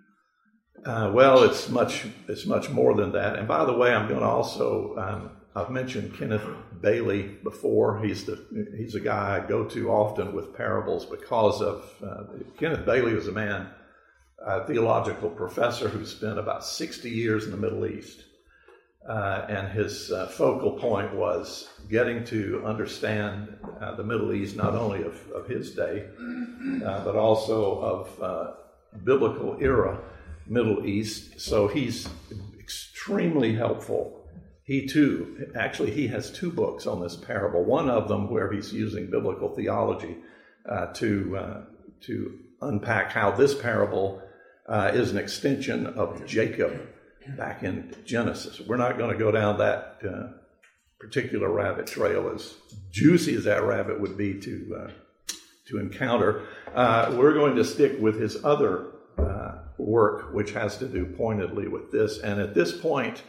Uh, 0.85 1.11
well, 1.13 1.43
it's 1.43 1.69
much 1.69 2.05
it's 2.27 2.45
much 2.45 2.69
more 2.69 2.93
than 2.95 3.11
that. 3.11 3.37
And 3.37 3.47
by 3.47 3.65
the 3.65 3.73
way, 3.73 3.93
I'm 3.93 4.07
going 4.07 4.21
to 4.21 4.25
also 4.25 4.95
um, 4.97 5.29
I've 5.55 5.69
mentioned 5.69 6.17
Kenneth 6.17 6.45
Bailey 6.81 7.23
before. 7.43 8.01
He's 8.01 8.23
the 8.25 8.45
he's 8.77 8.95
a 8.95 8.99
guy 8.99 9.37
I 9.37 9.47
go 9.47 9.65
to 9.65 9.91
often 9.91 10.33
with 10.33 10.55
parables 10.55 11.05
because 11.05 11.61
of 11.61 11.85
uh, 12.03 12.23
Kenneth 12.57 12.85
Bailey 12.85 13.13
was 13.13 13.27
a 13.27 13.33
man, 13.33 13.69
a 14.45 14.65
theological 14.65 15.29
professor 15.29 15.87
who 15.87 16.05
spent 16.05 16.39
about 16.39 16.65
60 16.65 17.09
years 17.09 17.45
in 17.45 17.51
the 17.51 17.57
Middle 17.57 17.85
East. 17.85 18.23
Uh, 19.07 19.45
and 19.49 19.67
his 19.69 20.11
uh, 20.11 20.27
focal 20.27 20.73
point 20.73 21.11
was 21.15 21.69
getting 21.89 22.23
to 22.23 22.61
understand 22.63 23.57
uh, 23.81 23.95
the 23.95 24.03
Middle 24.03 24.31
East, 24.31 24.55
not 24.55 24.75
only 24.75 25.01
of, 25.01 25.19
of 25.31 25.47
his 25.47 25.73
day, 25.73 26.05
uh, 26.85 27.03
but 27.03 27.15
also 27.15 27.79
of 27.79 28.21
uh, 28.21 28.51
biblical 29.03 29.57
era 29.59 29.99
Middle 30.45 30.85
East. 30.85 31.41
So 31.41 31.67
he's 31.67 32.07
extremely 32.59 33.55
helpful. 33.55 34.23
He 34.63 34.85
too, 34.85 35.49
actually, 35.55 35.91
he 35.91 36.07
has 36.07 36.31
two 36.31 36.51
books 36.51 36.85
on 36.85 37.01
this 37.01 37.15
parable. 37.15 37.63
One 37.63 37.89
of 37.89 38.07
them 38.07 38.29
where 38.29 38.51
he's 38.51 38.71
using 38.71 39.09
biblical 39.09 39.49
theology 39.49 40.17
to 40.93 41.65
to 42.01 42.39
unpack 42.61 43.11
how 43.11 43.31
this 43.31 43.53
parable 43.53 44.20
uh, 44.71 44.91
is 44.93 45.11
an 45.11 45.17
extension 45.17 45.85
of 45.85 46.25
Jacob 46.25 46.87
back 47.37 47.61
in 47.61 47.93
Genesis. 48.05 48.61
We're 48.61 48.77
not 48.77 48.97
going 48.97 49.11
to 49.11 49.17
go 49.17 49.31
down 49.31 49.57
that 49.57 49.99
uh, 50.07 50.27
particular 50.99 51.51
rabbit 51.51 51.87
trail, 51.87 52.31
as 52.33 52.55
juicy 52.89 53.35
as 53.35 53.43
that 53.43 53.63
rabbit 53.63 53.99
would 53.99 54.17
be 54.17 54.39
to 54.39 54.83
uh, 54.83 54.91
to 55.67 55.79
encounter. 55.79 56.47
Uh, 56.73 57.13
we're 57.17 57.33
going 57.33 57.55
to 57.57 57.65
stick 57.65 57.99
with 57.99 58.19
his 58.19 58.43
other 58.43 58.87
work 59.77 60.33
which 60.33 60.51
has 60.51 60.77
to 60.77 60.87
do 60.87 61.05
pointedly 61.05 61.67
with 61.67 61.91
this. 61.91 62.19
And 62.19 62.39
at 62.39 62.53
this 62.53 62.71
point, 62.71 63.23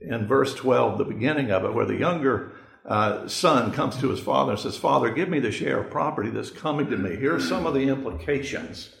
in 0.00 0.26
verse 0.26 0.54
12, 0.54 0.98
the 0.98 1.04
beginning 1.04 1.50
of 1.50 1.64
it, 1.64 1.74
where 1.74 1.86
the 1.86 1.96
younger 1.96 2.52
uh, 2.86 3.26
son 3.28 3.72
comes 3.72 3.96
to 3.98 4.08
his 4.08 4.20
father 4.20 4.52
and 4.52 4.60
says, 4.60 4.76
Father, 4.76 5.10
give 5.10 5.28
me 5.28 5.40
the 5.40 5.52
share 5.52 5.80
of 5.80 5.90
property 5.90 6.30
that's 6.30 6.50
coming 6.50 6.88
to 6.90 6.96
me. 6.96 7.16
Here 7.16 7.34
are 7.34 7.40
some 7.40 7.66
of 7.66 7.74
the 7.74 7.88
implications 7.88 8.94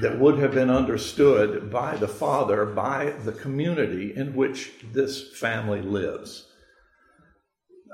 that 0.00 0.18
would 0.18 0.38
have 0.38 0.52
been 0.52 0.70
understood 0.70 1.70
by 1.70 1.96
the 1.96 2.08
father, 2.08 2.66
by 2.66 3.14
the 3.24 3.32
community 3.32 4.14
in 4.14 4.34
which 4.34 4.72
this 4.92 5.36
family 5.36 5.80
lives. 5.80 6.46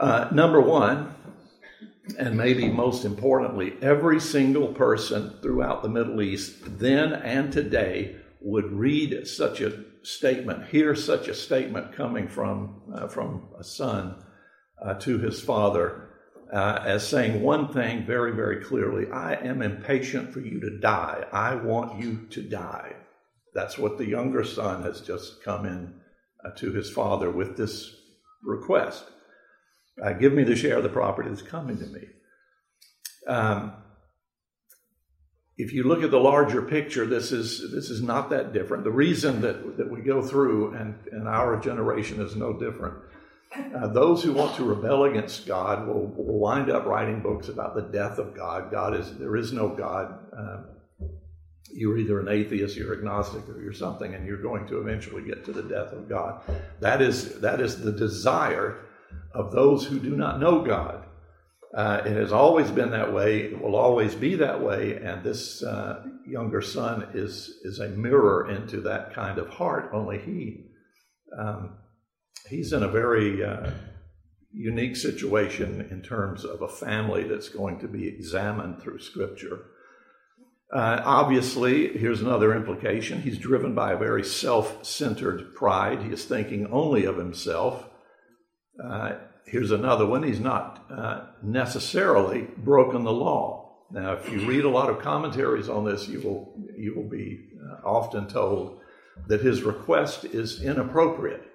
Uh, 0.00 0.28
number 0.32 0.60
one, 0.60 1.14
and 2.18 2.36
maybe 2.36 2.68
most 2.68 3.04
importantly, 3.04 3.74
every 3.80 4.18
single 4.18 4.68
person 4.68 5.34
throughout 5.40 5.82
the 5.82 5.88
Middle 5.88 6.20
East, 6.20 6.78
then 6.78 7.12
and 7.12 7.52
today, 7.52 8.16
would 8.40 8.72
read 8.72 9.26
such 9.26 9.60
a 9.60 9.84
statement, 10.02 10.66
hear 10.66 10.96
such 10.96 11.28
a 11.28 11.34
statement 11.34 11.94
coming 11.94 12.26
from, 12.26 12.82
uh, 12.92 13.06
from 13.06 13.48
a 13.56 13.62
son 13.62 14.20
uh, 14.84 14.94
to 14.94 15.18
his 15.18 15.40
father, 15.40 16.08
uh, 16.52 16.82
as 16.84 17.06
saying 17.06 17.42
one 17.42 17.72
thing 17.72 18.04
very, 18.04 18.32
very 18.32 18.62
clearly 18.62 19.10
I 19.10 19.34
am 19.34 19.62
impatient 19.62 20.32
for 20.32 20.40
you 20.40 20.60
to 20.60 20.78
die. 20.78 21.24
I 21.32 21.54
want 21.54 22.00
you 22.00 22.26
to 22.30 22.42
die. 22.42 22.94
That's 23.54 23.78
what 23.78 23.98
the 23.98 24.06
younger 24.06 24.44
son 24.44 24.82
has 24.82 25.00
just 25.00 25.42
come 25.42 25.64
in 25.64 25.94
uh, 26.44 26.50
to 26.56 26.72
his 26.72 26.90
father 26.90 27.30
with 27.30 27.56
this 27.56 27.94
request. 28.42 29.04
Uh, 30.02 30.12
give 30.12 30.32
me 30.32 30.44
the 30.44 30.56
share 30.56 30.76
of 30.76 30.82
the 30.82 30.88
property 30.88 31.28
that's 31.28 31.42
coming 31.42 31.78
to 31.78 31.86
me. 31.86 32.00
Um, 33.26 33.72
if 35.56 35.72
you 35.72 35.84
look 35.84 36.02
at 36.02 36.10
the 36.10 36.18
larger 36.18 36.62
picture, 36.62 37.06
this 37.06 37.30
is 37.30 37.70
this 37.72 37.90
is 37.90 38.02
not 38.02 38.30
that 38.30 38.52
different. 38.52 38.84
The 38.84 38.90
reason 38.90 39.42
that, 39.42 39.76
that 39.76 39.90
we 39.90 40.00
go 40.00 40.22
through, 40.22 40.74
and, 40.74 40.94
and 41.12 41.28
our 41.28 41.60
generation 41.60 42.20
is 42.20 42.34
no 42.34 42.58
different. 42.58 42.94
Uh, 43.54 43.86
those 43.88 44.22
who 44.22 44.32
want 44.32 44.56
to 44.56 44.64
rebel 44.64 45.04
against 45.04 45.46
God 45.46 45.86
will, 45.86 46.06
will, 46.06 46.38
wind 46.38 46.70
up 46.70 46.86
writing 46.86 47.20
books 47.20 47.48
about 47.48 47.74
the 47.74 47.82
death 47.82 48.18
of 48.18 48.34
God. 48.34 48.70
God 48.70 48.94
is 48.94 49.16
there 49.18 49.36
is 49.36 49.52
no 49.52 49.68
God. 49.68 50.18
Uh, 50.36 50.62
you're 51.70 51.98
either 51.98 52.20
an 52.20 52.28
atheist, 52.28 52.76
you're 52.76 52.96
agnostic, 52.96 53.46
or 53.48 53.62
you're 53.62 53.72
something, 53.72 54.14
and 54.14 54.26
you're 54.26 54.40
going 54.40 54.66
to 54.68 54.80
eventually 54.80 55.22
get 55.22 55.44
to 55.44 55.52
the 55.52 55.62
death 55.62 55.92
of 55.92 56.08
God. 56.08 56.42
That 56.80 57.02
is 57.02 57.40
that 57.40 57.60
is 57.60 57.80
the 57.80 57.92
desire 57.92 58.78
of 59.34 59.52
those 59.52 59.84
who 59.84 59.98
do 59.98 60.16
not 60.16 60.40
know 60.40 60.64
God. 60.64 61.04
Uh, 61.74 62.02
it 62.04 62.12
has 62.12 62.32
always 62.32 62.70
been 62.70 62.90
that 62.90 63.12
way. 63.12 63.40
It 63.40 63.60
will 63.60 63.76
always 63.76 64.14
be 64.14 64.34
that 64.36 64.62
way. 64.62 64.96
And 64.96 65.22
this 65.22 65.62
uh, 65.62 66.06
younger 66.26 66.62
son 66.62 67.08
is 67.12 67.60
is 67.64 67.80
a 67.80 67.88
mirror 67.88 68.50
into 68.50 68.80
that 68.82 69.14
kind 69.14 69.38
of 69.38 69.48
heart. 69.48 69.90
Only 69.92 70.18
he 70.18 70.64
um, 71.38 71.76
he's 72.48 72.72
in 72.72 72.82
a 72.82 72.88
very 72.88 73.44
uh, 73.44 73.70
unique 74.52 74.96
situation 74.96 75.88
in 75.90 76.02
terms 76.02 76.44
of 76.44 76.62
a 76.62 76.68
family 76.68 77.24
that's 77.24 77.48
going 77.48 77.78
to 77.80 77.88
be 77.88 78.06
examined 78.08 78.80
through 78.80 79.00
Scripture. 79.00 79.64
Uh, 80.74 81.02
obviously, 81.04 81.98
here's 81.98 82.22
another 82.22 82.54
implication. 82.54 83.20
He's 83.20 83.38
driven 83.38 83.74
by 83.74 83.92
a 83.92 83.98
very 83.98 84.24
self-centered 84.24 85.54
pride. 85.54 86.02
He 86.02 86.10
is 86.10 86.24
thinking 86.24 86.66
only 86.68 87.04
of 87.04 87.18
himself. 87.18 87.84
Uh, 88.82 89.12
here's 89.46 89.70
another 89.70 90.06
one. 90.06 90.22
He's 90.22 90.40
not 90.40 90.86
uh, 90.90 91.26
necessarily 91.42 92.48
broken 92.56 93.04
the 93.04 93.12
law. 93.12 93.84
Now, 93.90 94.14
if 94.14 94.30
you 94.32 94.46
read 94.46 94.64
a 94.64 94.70
lot 94.70 94.88
of 94.88 95.00
commentaries 95.00 95.68
on 95.68 95.84
this, 95.84 96.08
you 96.08 96.22
will 96.22 96.54
you 96.74 96.94
will 96.94 97.10
be 97.10 97.50
uh, 97.70 97.86
often 97.86 98.26
told 98.26 98.80
that 99.28 99.42
his 99.42 99.62
request 99.62 100.24
is 100.24 100.62
inappropriate. 100.62 101.51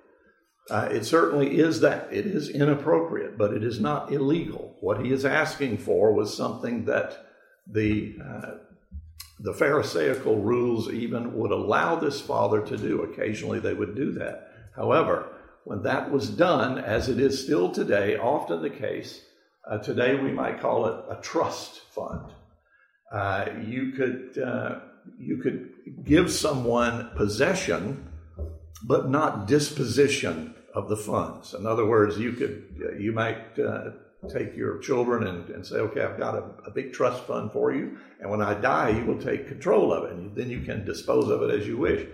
Uh, 0.69 0.89
it 0.91 1.05
certainly 1.05 1.59
is 1.59 1.79
that 1.79 2.09
it 2.11 2.25
is 2.25 2.49
inappropriate, 2.49 3.37
but 3.37 3.53
it 3.53 3.63
is 3.63 3.79
not 3.79 4.11
illegal. 4.11 4.75
What 4.81 5.03
he 5.03 5.13
is 5.13 5.23
asking 5.23 5.77
for 5.77 6.13
was 6.13 6.35
something 6.35 6.85
that 6.85 7.25
the 7.65 8.17
uh, 8.23 8.51
the 9.39 9.53
Pharisaical 9.53 10.41
rules 10.41 10.91
even 10.91 11.37
would 11.37 11.51
allow 11.51 11.95
this 11.95 12.19
father 12.19 12.61
to 12.61 12.75
do. 12.75 13.03
Occasionally 13.03 13.59
they 13.59 13.73
would 13.73 13.95
do 13.95 14.11
that. 14.13 14.51
However, 14.75 15.29
when 15.63 15.83
that 15.83 16.11
was 16.11 16.29
done, 16.29 16.79
as 16.79 17.07
it 17.07 17.19
is 17.19 17.43
still 17.43 17.71
today, 17.71 18.17
often 18.17 18.61
the 18.61 18.69
case, 18.69 19.21
uh, 19.69 19.77
today 19.77 20.15
we 20.15 20.31
might 20.31 20.59
call 20.59 20.87
it 20.87 21.05
a 21.09 21.21
trust 21.21 21.81
fund. 21.91 22.31
Uh, 23.11 23.45
you 23.65 23.91
could 23.91 24.43
uh, 24.43 24.79
you 25.17 25.37
could 25.37 25.69
give 26.03 26.29
someone 26.29 27.09
possession, 27.15 28.11
but 28.83 29.09
not 29.09 29.47
disposition 29.47 30.55
of 30.73 30.89
the 30.89 30.97
funds. 30.97 31.53
In 31.53 31.65
other 31.65 31.85
words, 31.85 32.17
you 32.17 32.33
could 32.33 32.97
you 32.99 33.11
might 33.11 33.57
uh, 33.59 33.91
take 34.29 34.55
your 34.55 34.79
children 34.79 35.27
and, 35.27 35.49
and, 35.49 35.65
say, 35.65 35.75
okay, 35.75 36.01
I've 36.01 36.17
got 36.17 36.35
a, 36.35 36.43
a, 36.65 36.71
big 36.71 36.91
trust 36.91 37.23
fund 37.23 37.51
for 37.51 37.71
you, 37.71 37.97
and 38.19 38.29
when 38.29 38.41
I 38.41 38.55
die, 38.55 38.89
you 38.89 39.05
will 39.05 39.21
take 39.21 39.47
control 39.47 39.93
of 39.93 40.05
it, 40.05 40.13
and 40.13 40.35
then 40.35 40.49
you 40.49 40.61
can 40.61 40.83
dispose 40.83 41.29
of 41.29 41.43
it 41.43 41.51
as 41.51 41.67
you 41.67 41.77
wish. 41.77 42.07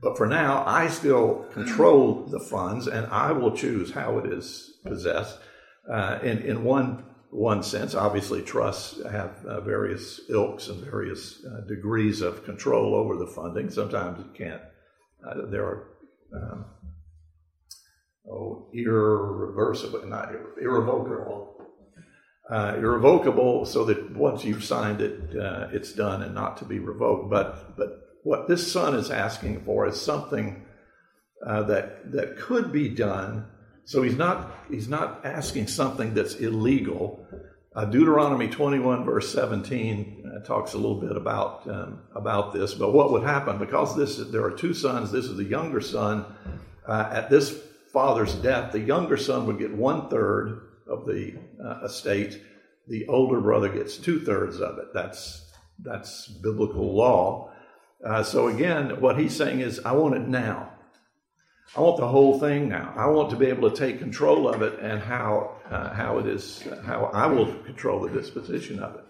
But 0.00 0.16
for 0.16 0.26
now, 0.26 0.62
I 0.66 0.88
still 0.88 1.46
control 1.52 2.26
the 2.26 2.38
funds, 2.38 2.86
and 2.86 3.06
I 3.06 3.32
will 3.32 3.56
choose 3.56 3.92
how 3.92 4.18
it 4.18 4.32
is 4.32 4.74
possessed. 4.84 5.38
Uh, 5.90 6.18
in 6.22 6.38
in 6.38 6.64
one 6.64 7.04
one 7.30 7.62
sense, 7.62 7.94
obviously, 7.94 8.42
trusts 8.42 9.02
have 9.10 9.44
uh, 9.44 9.60
various 9.60 10.20
ilks 10.30 10.68
and 10.68 10.82
various 10.82 11.44
uh, 11.44 11.60
degrees 11.66 12.20
of 12.20 12.44
control 12.44 12.94
over 12.94 13.16
the 13.16 13.26
funding. 13.26 13.70
Sometimes 13.70 14.20
it 14.20 14.34
can't. 14.34 14.62
Uh, 15.26 15.46
there 15.46 15.64
are 15.64 15.88
um, 16.34 16.64
oh, 18.30 18.68
irreversible, 18.72 20.06
not 20.06 20.32
irrevocable. 20.60 21.54
Uh, 22.50 22.74
irrevocable, 22.78 23.66
so 23.66 23.84
that 23.84 24.16
once 24.16 24.42
you've 24.42 24.64
signed 24.64 25.02
it, 25.02 25.36
uh, 25.36 25.68
it's 25.70 25.92
done 25.92 26.22
and 26.22 26.34
not 26.34 26.56
to 26.56 26.64
be 26.64 26.78
revoked. 26.78 27.28
But 27.28 27.76
but 27.76 28.08
what 28.22 28.48
this 28.48 28.72
son 28.72 28.94
is 28.94 29.10
asking 29.10 29.64
for 29.64 29.86
is 29.86 30.00
something 30.00 30.64
uh, 31.46 31.64
that 31.64 32.10
that 32.12 32.38
could 32.38 32.72
be 32.72 32.88
done. 32.88 33.46
So 33.84 34.02
he's 34.02 34.16
not 34.16 34.50
he's 34.70 34.88
not 34.88 35.26
asking 35.26 35.66
something 35.66 36.14
that's 36.14 36.36
illegal. 36.36 37.26
Uh, 37.76 37.84
Deuteronomy 37.84 38.48
21 38.48 39.04
verse 39.04 39.30
17 39.32 40.24
uh, 40.24 40.46
talks 40.46 40.72
a 40.72 40.78
little 40.78 41.00
bit 41.00 41.16
about 41.16 41.68
um, 41.68 42.00
about 42.14 42.54
this. 42.54 42.72
But 42.72 42.94
what 42.94 43.12
would 43.12 43.24
happen 43.24 43.58
because 43.58 43.94
this 43.94 44.16
there 44.16 44.44
are 44.44 44.52
two 44.52 44.72
sons. 44.72 45.12
This 45.12 45.26
is 45.26 45.36
the 45.36 45.44
younger 45.44 45.82
son. 45.82 46.24
Uh, 46.86 47.10
at 47.12 47.28
this 47.28 47.60
father's 47.98 48.34
death, 48.34 48.70
the 48.70 48.78
younger 48.78 49.16
son 49.16 49.44
would 49.44 49.58
get 49.58 49.74
one 49.74 50.08
third 50.08 50.68
of 50.86 51.04
the 51.04 51.34
uh, 51.60 51.80
estate. 51.84 52.40
The 52.86 53.08
older 53.08 53.40
brother 53.40 53.68
gets 53.68 53.96
two 53.96 54.20
thirds 54.20 54.60
of 54.60 54.78
it. 54.78 54.94
That's 54.94 55.50
that's 55.80 56.28
biblical 56.28 56.94
law. 56.94 57.50
Uh, 58.06 58.22
so 58.22 58.46
again, 58.46 59.00
what 59.00 59.18
he's 59.18 59.34
saying 59.34 59.62
is, 59.62 59.80
I 59.84 59.92
want 59.94 60.14
it 60.14 60.28
now. 60.28 60.74
I 61.76 61.80
want 61.80 61.96
the 61.96 62.06
whole 62.06 62.38
thing 62.38 62.68
now. 62.68 62.94
I 62.96 63.06
want 63.06 63.30
to 63.30 63.36
be 63.36 63.46
able 63.46 63.68
to 63.68 63.76
take 63.76 63.98
control 63.98 64.48
of 64.48 64.62
it 64.62 64.78
and 64.78 65.00
how 65.00 65.56
uh, 65.68 65.92
how 65.92 66.18
it 66.20 66.26
is 66.28 66.62
how 66.84 67.06
I 67.06 67.26
will 67.26 67.52
control 67.64 67.98
the 67.98 68.10
disposition 68.10 68.78
of 68.78 68.94
it. 68.94 69.04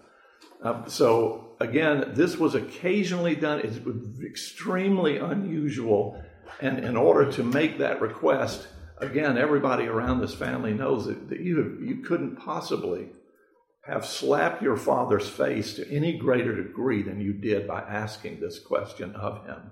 Uh, 0.64 0.86
so 0.86 1.56
again, 1.60 2.12
this 2.14 2.38
was 2.38 2.54
occasionally 2.54 3.34
done. 3.34 3.60
It's 3.60 3.78
extremely 4.24 5.18
unusual 5.18 6.24
and 6.60 6.84
in 6.84 6.96
order 6.96 7.30
to 7.32 7.42
make 7.42 7.78
that 7.78 8.00
request, 8.00 8.66
again, 9.00 9.38
everybody 9.38 9.86
around 9.86 10.20
this 10.20 10.34
family 10.34 10.72
knows 10.72 11.06
that, 11.06 11.28
that 11.28 11.40
you, 11.40 11.78
you 11.82 12.02
couldn't 12.02 12.36
possibly 12.36 13.08
have 13.86 14.04
slapped 14.04 14.62
your 14.62 14.76
father's 14.76 15.28
face 15.28 15.74
to 15.74 15.90
any 15.90 16.18
greater 16.18 16.54
degree 16.54 17.02
than 17.02 17.20
you 17.20 17.32
did 17.32 17.66
by 17.66 17.80
asking 17.80 18.38
this 18.38 18.58
question 18.58 19.14
of 19.14 19.46
him. 19.46 19.70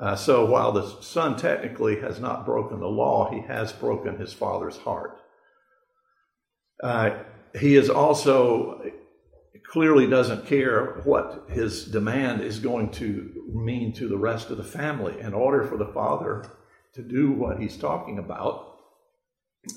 Uh, 0.00 0.16
so 0.16 0.46
while 0.46 0.72
the 0.72 1.02
son 1.02 1.36
technically 1.36 2.00
has 2.00 2.20
not 2.20 2.46
broken 2.46 2.80
the 2.80 2.86
law, 2.86 3.30
he 3.30 3.40
has 3.40 3.72
broken 3.72 4.16
his 4.16 4.32
father's 4.32 4.78
heart. 4.78 5.18
Uh, 6.82 7.10
he 7.58 7.76
is 7.76 7.90
also 7.90 8.80
clearly 9.66 10.06
doesn't 10.06 10.46
care 10.46 11.00
what 11.04 11.46
his 11.48 11.86
demand 11.86 12.42
is 12.42 12.58
going 12.58 12.90
to 12.90 13.30
mean 13.52 13.92
to 13.92 14.08
the 14.08 14.16
rest 14.16 14.50
of 14.50 14.56
the 14.56 14.64
family. 14.64 15.18
In 15.20 15.34
order 15.34 15.64
for 15.64 15.76
the 15.76 15.92
father 15.92 16.50
to 16.94 17.02
do 17.02 17.32
what 17.32 17.58
he's 17.58 17.76
talking 17.76 18.18
about, 18.18 18.76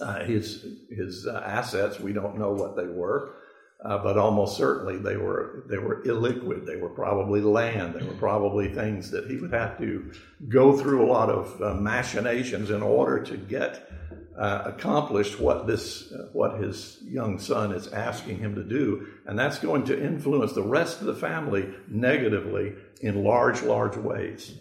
uh, 0.01 0.23
his 0.25 0.65
his 0.89 1.27
uh, 1.27 1.41
assets 1.45 1.99
we 1.99 2.13
don't 2.13 2.37
know 2.37 2.51
what 2.51 2.75
they 2.75 2.87
were, 2.87 3.35
uh, 3.83 3.97
but 3.99 4.17
almost 4.17 4.57
certainly 4.57 4.97
they 4.97 5.17
were 5.17 5.65
they 5.69 5.77
were 5.77 6.03
illiquid. 6.03 6.65
They 6.65 6.77
were 6.77 6.89
probably 6.89 7.41
land. 7.41 7.93
They 7.93 8.05
were 8.05 8.15
probably 8.15 8.67
things 8.69 9.11
that 9.11 9.27
he 9.27 9.37
would 9.37 9.53
have 9.53 9.77
to 9.79 10.11
go 10.49 10.77
through 10.77 11.05
a 11.05 11.11
lot 11.11 11.29
of 11.29 11.61
uh, 11.61 11.73
machinations 11.75 12.71
in 12.71 12.81
order 12.81 13.23
to 13.23 13.37
get 13.37 13.91
uh, 14.37 14.63
accomplished 14.65 15.39
what 15.39 15.65
this 15.65 16.11
uh, 16.11 16.27
what 16.33 16.59
his 16.59 16.99
young 17.03 17.39
son 17.39 17.71
is 17.71 17.87
asking 17.93 18.37
him 18.37 18.53
to 18.53 18.63
do 18.63 19.07
and 19.27 19.39
that's 19.39 19.59
going 19.59 19.85
to 19.85 19.97
influence 20.03 20.51
the 20.51 20.61
rest 20.61 20.99
of 20.99 21.07
the 21.07 21.15
family 21.15 21.73
negatively 21.87 22.73
in 22.99 23.23
large 23.23 23.61
large 23.61 23.95
ways 23.95 24.57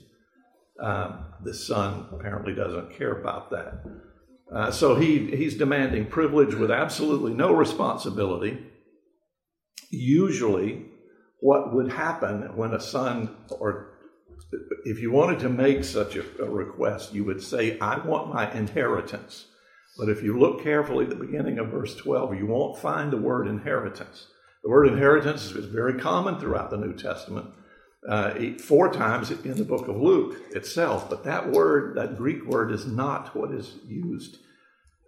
um, 0.82 1.26
the 1.42 1.54
son 1.54 2.06
apparently 2.12 2.54
doesn't 2.54 2.96
care 2.96 3.20
about 3.20 3.50
that. 3.50 3.84
Uh, 4.52 4.70
so 4.70 4.94
he 4.94 5.34
he's 5.34 5.56
demanding 5.56 6.06
privilege 6.06 6.54
with 6.54 6.70
absolutely 6.70 7.32
no 7.32 7.52
responsibility. 7.54 8.58
Usually 9.90 10.86
what 11.40 11.74
would 11.74 11.92
happen 11.92 12.56
when 12.56 12.72
a 12.72 12.80
son 12.80 13.36
or 13.50 13.90
if 14.84 15.00
you 15.00 15.10
wanted 15.10 15.38
to 15.40 15.48
make 15.48 15.84
such 15.84 16.16
a, 16.16 16.24
a 16.42 16.48
request 16.48 17.12
you 17.12 17.24
would 17.24 17.42
say 17.42 17.78
i 17.80 17.98
want 17.98 18.32
my 18.32 18.50
inheritance. 18.52 19.46
But 19.96 20.08
if 20.08 20.22
you 20.22 20.38
look 20.38 20.62
carefully 20.62 21.04
at 21.04 21.10
the 21.10 21.24
beginning 21.24 21.58
of 21.58 21.68
verse 21.68 21.94
12, 21.94 22.36
you 22.36 22.46
won't 22.46 22.78
find 22.78 23.12
the 23.12 23.16
word 23.16 23.46
inheritance. 23.46 24.26
The 24.64 24.70
word 24.70 24.88
inheritance 24.88 25.52
is 25.52 25.66
very 25.66 26.00
common 26.00 26.40
throughout 26.40 26.70
the 26.70 26.78
New 26.78 26.94
Testament, 26.94 27.46
uh, 28.08 28.34
four 28.58 28.92
times 28.92 29.30
in 29.30 29.56
the 29.56 29.64
book 29.64 29.88
of 29.88 29.96
Luke 29.96 30.36
itself. 30.54 31.08
But 31.08 31.24
that 31.24 31.50
word, 31.50 31.96
that 31.96 32.16
Greek 32.16 32.44
word, 32.44 32.70
is 32.70 32.86
not 32.86 33.34
what 33.34 33.50
is 33.50 33.76
used 33.86 34.38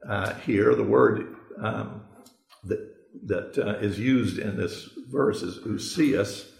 uh, 0.08 0.34
here. 0.34 0.74
The 0.74 0.82
word 0.82 1.36
um, 1.60 2.02
that, 2.64 2.94
that 3.26 3.58
uh, 3.58 3.78
is 3.78 3.98
used 3.98 4.38
in 4.38 4.56
this 4.56 4.88
verse 5.10 5.42
is 5.42 5.58
ousios. 5.58 6.50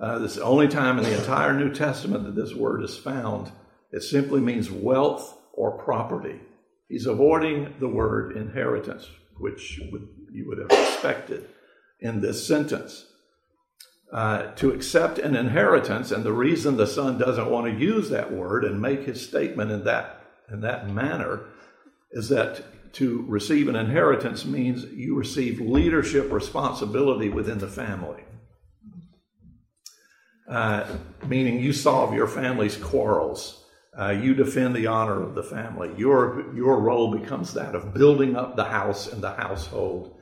Uh, 0.00 0.18
this 0.18 0.32
is 0.32 0.36
the 0.36 0.44
only 0.44 0.68
time 0.68 0.98
in 0.98 1.04
the 1.04 1.18
entire 1.18 1.52
New 1.52 1.72
Testament 1.74 2.24
that 2.24 2.36
this 2.36 2.54
word 2.54 2.84
is 2.84 2.96
found. 2.96 3.50
It 3.90 4.02
simply 4.02 4.40
means 4.40 4.70
wealth 4.70 5.36
or 5.52 5.82
property. 5.82 6.40
He's 6.88 7.06
avoiding 7.06 7.74
the 7.80 7.88
word 7.88 8.36
inheritance, 8.36 9.08
which 9.38 9.80
would, 9.90 10.08
you 10.32 10.46
would 10.46 10.58
have 10.58 10.70
expected 10.70 11.48
in 12.00 12.20
this 12.20 12.46
sentence. 12.46 13.06
Uh, 14.10 14.50
to 14.52 14.70
accept 14.70 15.18
an 15.18 15.36
inheritance, 15.36 16.10
and 16.10 16.24
the 16.24 16.32
reason 16.32 16.76
the 16.76 16.86
son 16.86 17.18
doesn't 17.18 17.50
want 17.50 17.66
to 17.66 17.78
use 17.78 18.08
that 18.08 18.32
word 18.32 18.64
and 18.64 18.80
make 18.80 19.04
his 19.04 19.22
statement 19.22 19.70
in 19.70 19.84
that 19.84 20.22
in 20.50 20.62
that 20.62 20.88
manner 20.88 21.44
is 22.12 22.30
that 22.30 22.62
to 22.94 23.22
receive 23.28 23.68
an 23.68 23.76
inheritance 23.76 24.46
means 24.46 24.84
you 24.84 25.14
receive 25.14 25.60
leadership 25.60 26.32
responsibility 26.32 27.28
within 27.28 27.58
the 27.58 27.68
family. 27.68 28.24
Uh, 30.48 30.86
meaning 31.26 31.60
you 31.60 31.74
solve 31.74 32.14
your 32.14 32.26
family's 32.26 32.78
quarrels 32.78 33.66
uh, 33.98 34.10
you 34.10 34.32
defend 34.32 34.76
the 34.76 34.86
honor 34.86 35.20
of 35.22 35.34
the 35.34 35.42
family. 35.42 35.90
Your, 35.96 36.54
your 36.54 36.78
role 36.80 37.16
becomes 37.16 37.54
that 37.54 37.74
of 37.74 37.92
building 37.92 38.36
up 38.36 38.54
the 38.54 38.64
house 38.64 39.12
and 39.12 39.20
the 39.20 39.32
household 39.32 40.17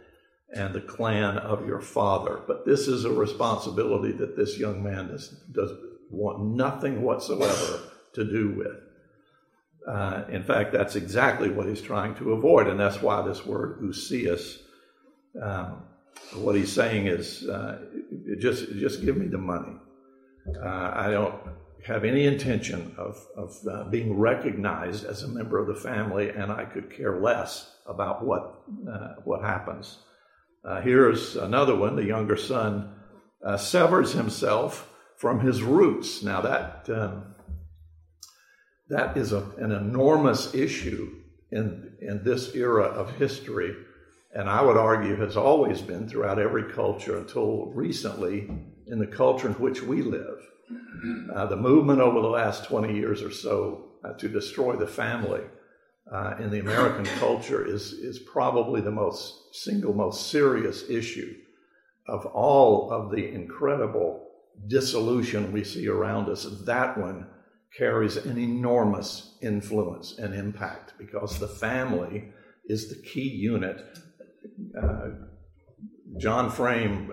and 0.54 0.74
the 0.74 0.80
clan 0.80 1.38
of 1.38 1.66
your 1.66 1.80
father. 1.80 2.40
But 2.46 2.64
this 2.64 2.88
is 2.88 3.04
a 3.04 3.12
responsibility 3.12 4.12
that 4.12 4.36
this 4.36 4.58
young 4.58 4.82
man 4.82 5.08
does, 5.08 5.28
does 5.52 5.72
want 6.10 6.42
nothing 6.56 7.02
whatsoever 7.02 7.80
to 8.14 8.24
do 8.24 8.54
with. 8.56 9.92
Uh, 9.92 10.24
in 10.30 10.42
fact, 10.42 10.72
that's 10.72 10.96
exactly 10.96 11.50
what 11.50 11.66
he's 11.66 11.82
trying 11.82 12.14
to 12.16 12.32
avoid, 12.32 12.66
and 12.66 12.78
that's 12.78 13.00
why 13.00 13.22
this 13.22 13.46
word 13.46 13.80
ousios, 13.82 14.58
um, 15.40 15.82
what 16.34 16.56
he's 16.56 16.72
saying 16.72 17.06
is, 17.06 17.48
uh, 17.48 17.78
just 18.38 18.72
just 18.72 19.04
give 19.04 19.16
me 19.16 19.26
the 19.26 19.38
money. 19.38 19.76
Uh, 20.60 20.92
I 20.94 21.10
don't 21.10 21.34
have 21.86 22.04
any 22.04 22.26
intention 22.26 22.94
of, 22.98 23.24
of 23.36 23.56
uh, 23.70 23.84
being 23.84 24.18
recognized 24.18 25.04
as 25.04 25.22
a 25.22 25.28
member 25.28 25.58
of 25.58 25.68
the 25.68 25.74
family, 25.74 26.30
and 26.30 26.50
I 26.50 26.64
could 26.64 26.90
care 26.90 27.20
less 27.20 27.76
about 27.86 28.24
what, 28.24 28.62
uh, 28.90 29.14
what 29.24 29.42
happens. 29.42 29.98
Uh, 30.64 30.80
here's 30.80 31.36
another 31.36 31.74
one 31.74 31.96
the 31.96 32.04
younger 32.04 32.36
son 32.36 32.92
uh, 33.44 33.56
severs 33.56 34.12
himself 34.12 34.92
from 35.16 35.40
his 35.40 35.62
roots. 35.62 36.22
Now, 36.22 36.40
that, 36.42 36.88
um, 36.90 37.34
that 38.88 39.16
is 39.16 39.32
a, 39.32 39.42
an 39.58 39.72
enormous 39.72 40.54
issue 40.54 41.12
in, 41.50 41.96
in 42.00 42.24
this 42.24 42.54
era 42.54 42.84
of 42.84 43.16
history. 43.16 43.74
and 44.34 44.48
I 44.48 44.62
would 44.62 44.76
argue 44.76 45.16
has 45.16 45.36
always 45.36 45.80
been 45.80 46.08
throughout 46.08 46.38
every 46.38 46.72
culture 46.72 47.16
until 47.16 47.66
recently 47.66 48.50
in 48.86 48.98
the 48.98 49.06
culture 49.06 49.48
in 49.48 49.54
which 49.54 49.82
we 49.82 50.02
live. 50.02 50.38
Uh, 51.34 51.46
the 51.46 51.56
movement 51.56 52.00
over 52.00 52.20
the 52.20 52.28
last 52.28 52.64
20 52.64 52.94
years 52.94 53.22
or 53.22 53.30
so 53.30 53.92
uh, 54.04 54.12
to 54.14 54.28
destroy 54.28 54.74
the 54.74 54.86
family 54.86 55.42
uh, 56.12 56.34
in 56.38 56.50
the 56.50 56.60
American 56.60 57.04
culture 57.18 57.66
is, 57.66 57.92
is 57.92 58.18
probably 58.18 58.80
the 58.80 58.90
most 58.90 59.54
single 59.54 59.92
most 59.92 60.30
serious 60.30 60.88
issue 60.88 61.34
of 62.08 62.26
all 62.26 62.90
of 62.90 63.10
the 63.10 63.32
incredible 63.32 64.28
dissolution 64.68 65.52
we 65.52 65.64
see 65.64 65.88
around 65.88 66.28
us. 66.28 66.46
That 66.64 66.96
one 66.96 67.26
carries 67.76 68.16
an 68.16 68.38
enormous 68.38 69.36
influence 69.42 70.18
and 70.18 70.34
impact 70.34 70.94
because 70.98 71.38
the 71.38 71.48
family 71.48 72.28
is 72.66 72.88
the 72.88 73.02
key 73.02 73.28
unit. 73.28 73.84
Uh, 74.80 75.08
John 76.18 76.50
Frame, 76.50 77.12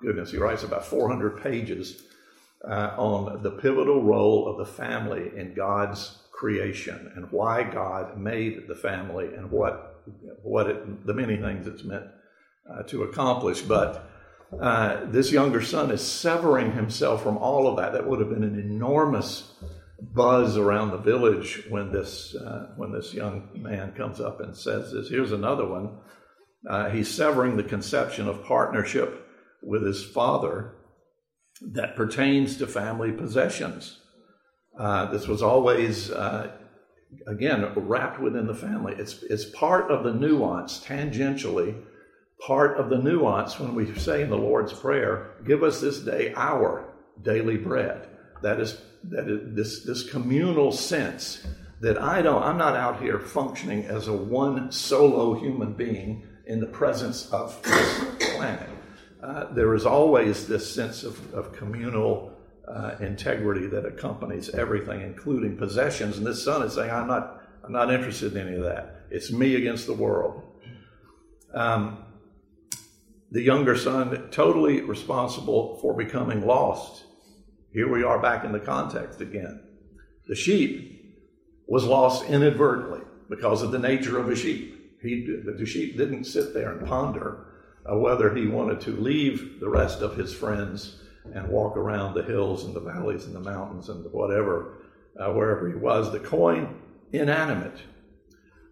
goodness, 0.00 0.30
he 0.30 0.36
writes 0.36 0.62
about 0.62 0.84
400 0.84 1.42
pages 1.42 2.04
uh, 2.68 2.94
on 2.96 3.42
the 3.42 3.50
pivotal 3.50 4.02
role 4.02 4.46
of 4.48 4.58
the 4.58 4.72
family 4.72 5.30
in 5.36 5.54
God's 5.54 6.23
creation 6.44 7.10
and 7.16 7.32
why 7.32 7.62
God 7.62 8.18
made 8.18 8.68
the 8.68 8.74
family 8.74 9.28
and 9.34 9.50
what 9.50 10.02
what 10.42 10.66
it, 10.68 11.06
the 11.06 11.14
many 11.14 11.38
things 11.38 11.66
it's 11.66 11.84
meant 11.84 12.04
uh, 12.70 12.82
to 12.82 13.04
accomplish. 13.04 13.62
But 13.62 14.10
uh, 14.60 15.06
this 15.06 15.32
younger 15.32 15.62
son 15.62 15.90
is 15.90 16.02
severing 16.02 16.72
himself 16.72 17.22
from 17.22 17.38
all 17.38 17.66
of 17.66 17.78
that. 17.78 17.94
That 17.94 18.06
would 18.06 18.20
have 18.20 18.28
been 18.28 18.44
an 18.44 18.60
enormous 18.60 19.54
buzz 20.02 20.58
around 20.58 20.90
the 20.90 20.98
village 20.98 21.62
when 21.70 21.90
this 21.90 22.34
uh, 22.34 22.74
when 22.76 22.92
this 22.92 23.14
young 23.14 23.48
man 23.54 23.92
comes 23.92 24.20
up 24.20 24.42
and 24.42 24.54
says 24.54 24.92
this. 24.92 25.08
Here's 25.08 25.32
another 25.32 25.66
one. 25.66 25.96
Uh, 26.68 26.90
he's 26.90 27.08
severing 27.08 27.56
the 27.56 27.62
conception 27.62 28.28
of 28.28 28.44
partnership 28.44 29.26
with 29.62 29.82
his 29.82 30.04
father 30.04 30.74
that 31.62 31.96
pertains 31.96 32.58
to 32.58 32.66
family 32.66 33.12
possessions. 33.12 34.00
Uh, 34.78 35.06
this 35.06 35.28
was 35.28 35.42
always, 35.42 36.10
uh, 36.10 36.50
again, 37.26 37.72
wrapped 37.76 38.20
within 38.20 38.46
the 38.46 38.54
family. 38.54 38.94
It's, 38.98 39.22
it's 39.24 39.44
part 39.44 39.90
of 39.90 40.04
the 40.04 40.12
nuance, 40.12 40.84
tangentially, 40.84 41.80
part 42.44 42.76
of 42.78 42.90
the 42.90 42.98
nuance 42.98 43.58
when 43.58 43.74
we 43.74 43.94
say 43.94 44.22
in 44.22 44.30
the 44.30 44.36
Lord's 44.36 44.72
Prayer, 44.72 45.36
give 45.46 45.62
us 45.62 45.80
this 45.80 46.00
day 46.00 46.32
our 46.36 46.92
daily 47.22 47.56
bread. 47.56 48.08
That 48.42 48.60
is, 48.60 48.80
that 49.04 49.28
is 49.28 49.54
this, 49.54 49.84
this 49.84 50.10
communal 50.10 50.72
sense 50.72 51.46
that 51.80 52.00
I 52.00 52.22
don't, 52.22 52.42
I'm 52.42 52.58
not 52.58 52.76
out 52.76 53.00
here 53.00 53.18
functioning 53.20 53.84
as 53.84 54.08
a 54.08 54.12
one 54.12 54.72
solo 54.72 55.34
human 55.34 55.74
being 55.74 56.26
in 56.46 56.60
the 56.60 56.66
presence 56.66 57.30
of 57.30 57.60
this 57.62 58.34
planet. 58.36 58.68
Uh, 59.22 59.52
there 59.52 59.74
is 59.74 59.86
always 59.86 60.46
this 60.46 60.70
sense 60.70 61.04
of, 61.04 61.32
of 61.32 61.52
communal 61.52 62.33
uh, 62.68 62.96
integrity 63.00 63.66
that 63.66 63.84
accompanies 63.84 64.50
everything, 64.50 65.00
including 65.02 65.56
possessions. 65.56 66.16
And 66.16 66.26
this 66.26 66.42
son 66.42 66.62
is 66.62 66.74
saying, 66.74 66.90
I'm 66.90 67.06
not, 67.06 67.42
I'm 67.62 67.72
not 67.72 67.92
interested 67.92 68.34
in 68.34 68.48
any 68.48 68.56
of 68.56 68.64
that. 68.64 69.06
It's 69.10 69.30
me 69.30 69.56
against 69.56 69.86
the 69.86 69.92
world. 69.92 70.42
Um, 71.52 71.98
the 73.30 73.42
younger 73.42 73.76
son, 73.76 74.28
totally 74.30 74.80
responsible 74.80 75.78
for 75.80 75.94
becoming 75.94 76.46
lost. 76.46 77.04
Here 77.72 77.90
we 77.90 78.04
are 78.04 78.20
back 78.20 78.44
in 78.44 78.52
the 78.52 78.60
context 78.60 79.20
again. 79.20 79.60
The 80.28 80.36
sheep 80.36 81.16
was 81.66 81.84
lost 81.84 82.24
inadvertently 82.26 83.00
because 83.28 83.62
of 83.62 83.72
the 83.72 83.78
nature 83.78 84.18
of 84.18 84.28
a 84.28 84.36
sheep. 84.36 84.98
He, 85.02 85.26
the 85.44 85.66
sheep 85.66 85.96
didn't 85.96 86.24
sit 86.24 86.54
there 86.54 86.72
and 86.72 86.86
ponder 86.86 87.46
uh, 87.84 87.96
whether 87.96 88.34
he 88.34 88.46
wanted 88.46 88.80
to 88.82 88.92
leave 88.92 89.60
the 89.60 89.68
rest 89.68 90.00
of 90.00 90.16
his 90.16 90.32
friends 90.32 91.00
and 91.32 91.48
walk 91.48 91.76
around 91.76 92.14
the 92.14 92.22
hills 92.22 92.64
and 92.64 92.74
the 92.74 92.80
valleys 92.80 93.24
and 93.24 93.34
the 93.34 93.40
mountains 93.40 93.88
and 93.88 94.04
whatever, 94.12 94.74
uh, 95.18 95.32
wherever 95.32 95.68
he 95.68 95.74
was. 95.74 96.12
The 96.12 96.20
coin, 96.20 96.76
inanimate. 97.12 97.78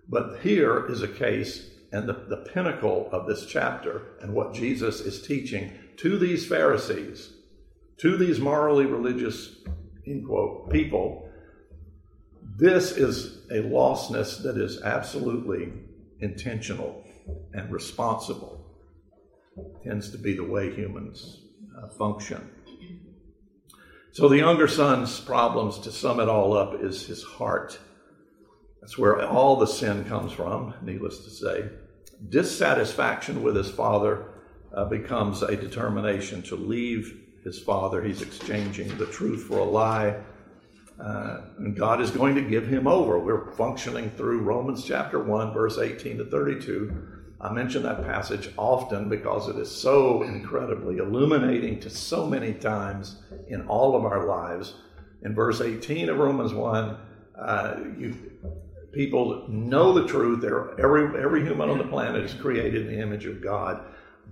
But 0.09 0.41
here 0.43 0.87
is 0.87 1.03
a 1.03 1.09
case 1.09 1.71
and 1.93 2.09
the, 2.09 2.25
the 2.29 2.49
pinnacle 2.53 3.09
of 3.13 3.27
this 3.27 3.47
chapter 3.47 4.17
and 4.21 4.35
what 4.35 4.55
Jesus 4.55 5.01
is 5.01 5.23
teaching 5.23 5.73
to 5.99 6.19
these 6.19 6.47
Pharisees, 6.47 7.33
to 7.99 8.17
these 8.17 8.41
morally 8.41 8.87
religious, 8.87 9.57
in 10.05 10.25
quote, 10.25 10.71
people. 10.71 11.31
This 12.57 12.93
is 12.93 13.45
a 13.51 13.63
lostness 13.63 14.43
that 14.43 14.57
is 14.57 14.83
absolutely 14.83 15.73
intentional 16.21 17.05
and 17.53 17.71
responsible. 17.71 18.67
Tends 19.85 20.11
to 20.11 20.19
be 20.19 20.35
the 20.35 20.45
way 20.45 20.75
humans 20.75 21.42
function. 21.99 22.51
So 24.13 24.29
the 24.29 24.39
younger 24.39 24.69
son's 24.69 25.21
problems, 25.21 25.79
to 25.81 25.93
sum 25.93 26.21
it 26.21 26.29
all 26.29 26.57
up, 26.57 26.83
is 26.83 27.07
his 27.07 27.23
heart. 27.23 27.79
That's 28.81 28.99
where 28.99 29.27
all 29.27 29.57
the 29.57 29.67
sin 29.67 30.05
comes 30.05 30.33
from, 30.33 30.75
needless 30.83 31.25
to 31.25 31.31
say. 31.31 31.71
Dissatisfaction 32.29 33.43
with 33.43 33.57
his 33.57 33.71
father 33.71 34.27
uh, 34.75 34.85
becomes 34.85 35.43
a 35.43 35.57
determination 35.57 36.43
to 36.43 36.57
leave 36.57 37.21
his 37.45 37.59
father. 37.61 38.03
He's 38.03 38.23
exchanging 38.23 38.97
the 38.99 39.07
truth 39.07 39.45
for 39.45 39.59
a 39.59 39.65
lie. 39.65 40.17
Uh, 41.01 41.41
and 41.59 41.77
God 41.77 42.01
is 42.01 42.11
going 42.11 42.35
to 42.35 42.43
give 42.43 42.67
him 42.67 42.87
over. 42.87 43.19
We're 43.19 43.53
functioning 43.53 44.11
through 44.11 44.43
Romans 44.43 44.85
chapter 44.85 45.23
1, 45.23 45.53
verse 45.53 45.79
18 45.79 46.19
to 46.19 46.25
32 46.27 47.22
I 47.43 47.53
mention 47.53 47.83
that 47.83 48.05
passage 48.05 48.51
often 48.57 49.09
because 49.09 49.49
it 49.49 49.57
is 49.57 49.69
so 49.69 50.23
incredibly 50.23 50.99
illuminating 50.99 51.81
to 51.81 51.91
so 51.91 52.25
many 52.25 52.53
times 52.53 53.17
in 53.49 53.67
all 53.67 53.97
of 53.97 54.05
our 54.05 54.27
lives. 54.27 54.75
In 55.23 55.35
verse 55.35 55.61
18 55.61 56.09
of 56.09 56.19
Romans 56.19 56.55
1, 56.55 56.97
uh, 57.37 57.75
you, 57.99 58.15
people 58.93 59.45
know 59.49 59.93
the 59.93 60.07
truth. 60.07 60.45
Every, 60.45 61.21
every 61.21 61.43
human 61.45 61.69
on 61.69 61.79
the 61.79 61.85
planet 61.85 62.23
is 62.23 62.35
created 62.35 62.87
in 62.87 62.93
the 62.93 63.03
image 63.03 63.27
of 63.27 63.43
God, 63.43 63.87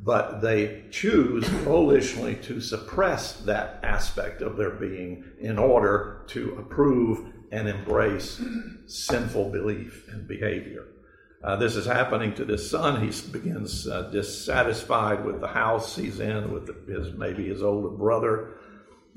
but 0.04 0.40
they 0.40 0.84
choose 0.92 1.44
volitionally 1.44 2.40
to 2.44 2.60
suppress 2.60 3.32
that 3.40 3.80
aspect 3.82 4.40
of 4.40 4.56
their 4.56 4.70
being 4.70 5.24
in 5.40 5.58
order 5.58 6.22
to 6.28 6.54
approve 6.60 7.26
and 7.50 7.68
embrace 7.68 8.40
sinful 8.86 9.50
belief 9.50 10.06
and 10.08 10.28
behavior. 10.28 10.86
Uh, 11.42 11.56
this 11.56 11.74
is 11.74 11.86
happening 11.86 12.34
to 12.34 12.44
this 12.44 12.70
son. 12.70 13.00
He 13.00 13.30
begins 13.30 13.88
uh, 13.88 14.10
dissatisfied 14.10 15.24
with 15.24 15.40
the 15.40 15.48
house 15.48 15.96
he's 15.96 16.20
in, 16.20 16.52
with 16.52 16.86
his 16.86 17.14
maybe 17.14 17.48
his 17.48 17.62
older 17.62 17.88
brother, 17.88 18.58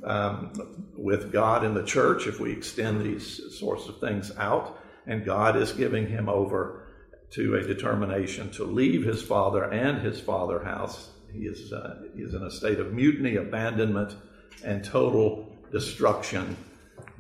um, 0.06 0.54
with 0.96 1.34
God 1.34 1.66
in 1.66 1.74
the 1.74 1.84
church. 1.84 2.26
If 2.26 2.40
we 2.40 2.54
extend 2.54 3.02
these 3.02 3.58
sorts 3.60 3.90
of 3.90 4.00
things 4.00 4.32
out, 4.38 4.80
and 5.06 5.26
God 5.26 5.58
is 5.58 5.74
giving 5.74 6.08
him 6.08 6.30
over 6.30 6.88
to 7.32 7.56
a 7.56 7.62
determination 7.62 8.50
to 8.52 8.64
leave 8.64 9.04
his 9.04 9.22
father 9.22 9.66
and 9.66 10.02
his 10.02 10.22
father 10.22 10.64
house. 10.64 11.10
He 11.34 11.40
is 11.40 11.74
uh, 11.74 12.04
he 12.16 12.22
is 12.22 12.36
in 12.36 12.44
a 12.44 12.52
state 12.52 12.80
of 12.80 12.94
mutiny, 12.94 13.36
abandonment, 13.36 14.16
and 14.64 14.82
total 14.84 15.54
destruction. 15.72 16.56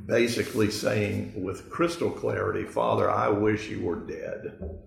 Basically, 0.05 0.71
saying 0.71 1.33
with 1.43 1.69
crystal 1.69 2.11
clarity, 2.11 2.63
Father, 2.63 3.09
I 3.09 3.29
wish 3.29 3.69
you 3.69 3.81
were 3.81 3.95
dead. 3.95 4.79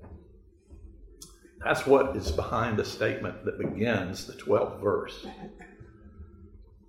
That's 1.66 1.84
what 1.84 2.14
is 2.14 2.30
behind 2.30 2.78
the 2.78 2.84
statement 2.84 3.44
that 3.44 3.58
begins 3.58 4.24
the 4.24 4.34
12th 4.34 4.80
verse. 4.80 5.26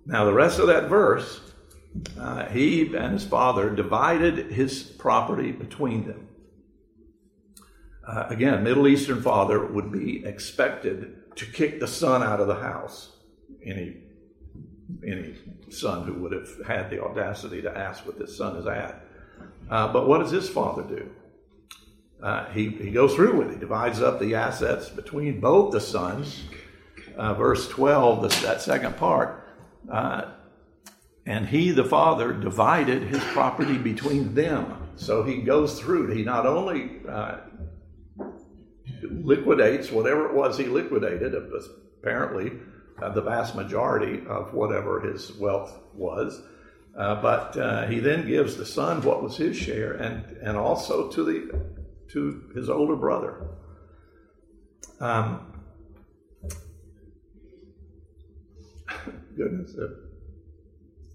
Now, 0.06 0.24
the 0.24 0.32
rest 0.32 0.60
of 0.60 0.68
that 0.68 0.88
verse, 0.88 1.40
uh, 2.16 2.46
he 2.46 2.94
and 2.94 3.12
his 3.12 3.24
father 3.24 3.70
divided 3.70 4.52
his 4.52 4.84
property 4.84 5.50
between 5.50 6.06
them. 6.06 6.28
Uh, 8.06 8.26
again, 8.28 8.62
Middle 8.62 8.86
Eastern 8.86 9.20
father 9.20 9.66
would 9.66 9.90
be 9.90 10.24
expected 10.24 11.34
to 11.34 11.44
kick 11.46 11.80
the 11.80 11.88
son 11.88 12.22
out 12.22 12.38
of 12.38 12.46
the 12.46 12.54
house. 12.54 13.16
Any, 13.64 13.96
any 15.04 15.34
son 15.70 16.06
who 16.06 16.14
would 16.14 16.30
have 16.30 16.48
had 16.68 16.88
the 16.88 17.02
audacity 17.02 17.62
to 17.62 17.76
ask 17.76 18.06
what 18.06 18.16
this 18.16 18.38
son 18.38 18.54
is 18.54 18.66
at. 18.68 19.04
Uh, 19.68 19.92
but 19.92 20.06
what 20.06 20.18
does 20.18 20.30
his 20.30 20.48
father 20.48 20.84
do? 20.84 21.10
Uh, 22.22 22.46
he, 22.50 22.70
he 22.70 22.90
goes 22.90 23.14
through 23.14 23.36
with 23.36 23.48
it. 23.48 23.54
He 23.54 23.60
divides 23.60 24.00
up 24.00 24.18
the 24.18 24.34
assets 24.34 24.88
between 24.88 25.40
both 25.40 25.72
the 25.72 25.80
sons. 25.80 26.42
Uh, 27.16 27.34
verse 27.34 27.68
12, 27.68 28.22
the, 28.22 28.28
that 28.46 28.60
second 28.60 28.96
part. 28.96 29.48
Uh, 29.90 30.30
and 31.26 31.46
he, 31.46 31.70
the 31.72 31.84
father, 31.84 32.32
divided 32.32 33.02
his 33.02 33.22
property 33.24 33.76
between 33.76 34.34
them. 34.34 34.88
So 34.96 35.22
he 35.22 35.42
goes 35.42 35.80
through. 35.80 36.12
He 36.14 36.22
not 36.22 36.46
only 36.46 37.00
uh, 37.08 37.38
liquidates 39.02 39.90
whatever 39.90 40.28
it 40.28 40.34
was 40.34 40.58
he 40.58 40.64
liquidated, 40.64 41.34
apparently 42.00 42.52
uh, 43.00 43.10
the 43.10 43.20
vast 43.20 43.54
majority 43.54 44.22
of 44.26 44.54
whatever 44.54 45.00
his 45.00 45.32
wealth 45.34 45.78
was. 45.94 46.40
Uh, 46.96 47.20
but 47.20 47.56
uh, 47.56 47.86
he 47.86 48.00
then 48.00 48.26
gives 48.26 48.56
the 48.56 48.66
son 48.66 49.02
what 49.02 49.22
was 49.22 49.36
his 49.36 49.56
share, 49.56 49.92
and 49.92 50.24
and 50.38 50.56
also 50.56 51.08
to 51.08 51.22
the 51.22 51.77
to 52.12 52.50
his 52.54 52.68
older 52.68 52.96
brother. 52.96 53.46
Um, 55.00 55.62
goodness, 59.36 59.74
uh, 59.76 59.88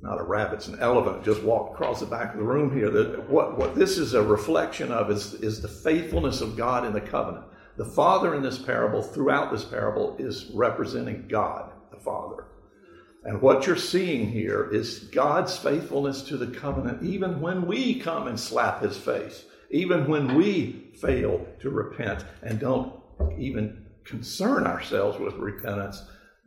not 0.01 0.19
a 0.19 0.23
rabbit, 0.23 0.55
it's 0.55 0.67
an 0.67 0.79
elephant 0.79 1.23
just 1.23 1.43
walked 1.43 1.73
across 1.73 1.99
the 2.01 2.05
back 2.05 2.33
of 2.33 2.39
the 2.39 2.45
room 2.45 2.75
here. 2.75 2.89
That 2.89 3.29
what, 3.29 3.57
what 3.57 3.75
this 3.75 3.97
is 3.97 4.13
a 4.13 4.21
reflection 4.21 4.91
of 4.91 5.09
is, 5.09 5.33
is 5.35 5.61
the 5.61 5.67
faithfulness 5.67 6.41
of 6.41 6.57
God 6.57 6.85
in 6.85 6.93
the 6.93 7.01
covenant. 7.01 7.45
The 7.77 7.85
Father 7.85 8.35
in 8.35 8.43
this 8.43 8.59
parable, 8.59 9.01
throughout 9.01 9.51
this 9.51 9.63
parable, 9.63 10.15
is 10.19 10.51
representing 10.53 11.27
God, 11.27 11.71
the 11.91 11.97
Father. 11.97 12.45
And 13.23 13.41
what 13.41 13.65
you're 13.65 13.77
seeing 13.77 14.29
here 14.29 14.69
is 14.71 14.99
God's 14.99 15.57
faithfulness 15.57 16.23
to 16.23 16.37
the 16.37 16.47
covenant, 16.47 17.03
even 17.03 17.39
when 17.39 17.65
we 17.65 17.99
come 17.99 18.27
and 18.27 18.39
slap 18.39 18.81
his 18.81 18.97
face, 18.97 19.45
even 19.73 20.07
when 20.07 20.35
we 20.35 20.91
fail 21.01 21.45
to 21.59 21.71
repent 21.71 22.23
and 22.43 22.59
don't 22.59 22.93
even 23.37 23.85
concern 24.05 24.67
ourselves 24.67 25.17
with 25.19 25.33
repentance, 25.33 26.03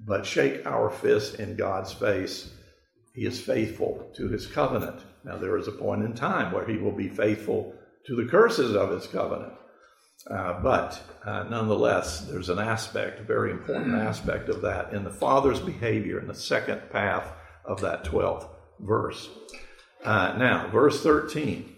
but 0.07 0.25
shake 0.25 0.65
our 0.65 0.91
fist 0.91 1.41
in 1.41 1.57
God's 1.57 1.93
face. 1.93 2.53
He 3.15 3.27
is 3.27 3.41
faithful 3.41 4.11
to 4.17 4.29
his 4.29 4.47
covenant. 4.47 5.01
Now, 5.25 5.37
there 5.39 5.59
is 5.59 5.67
a 5.67 5.73
point 5.73 6.05
in 6.05 6.15
time 6.15 6.53
where 6.53 6.67
he 6.67 6.77
will 6.77 6.93
be 6.93 7.09
faithful 7.09 7.75
to 8.07 8.15
the 8.15 8.31
curses 8.31 8.77
of 8.77 8.91
his 8.91 9.09
covenant. 9.09 9.55
Uh, 10.31 10.61
but 10.61 11.01
uh, 11.25 11.45
nonetheless, 11.45 12.21
there's 12.21 12.49
an 12.49 12.61
aspect, 12.61 13.21
a 13.21 13.25
very 13.25 13.51
important 13.51 13.97
aspect 13.97 14.49
of 14.49 14.63
that 14.63 14.93
in 14.93 15.03
the 15.03 15.11
Father's 15.11 15.61
behavior 15.61 16.21
in 16.21 16.29
the 16.29 16.35
second 16.35 16.81
path 16.91 17.33
of 17.65 17.81
that 17.81 18.05
12th 18.05 18.49
verse. 18.81 19.29
Uh, 20.05 20.37
now, 20.39 20.69
verse 20.69 21.03
13. 21.03 21.76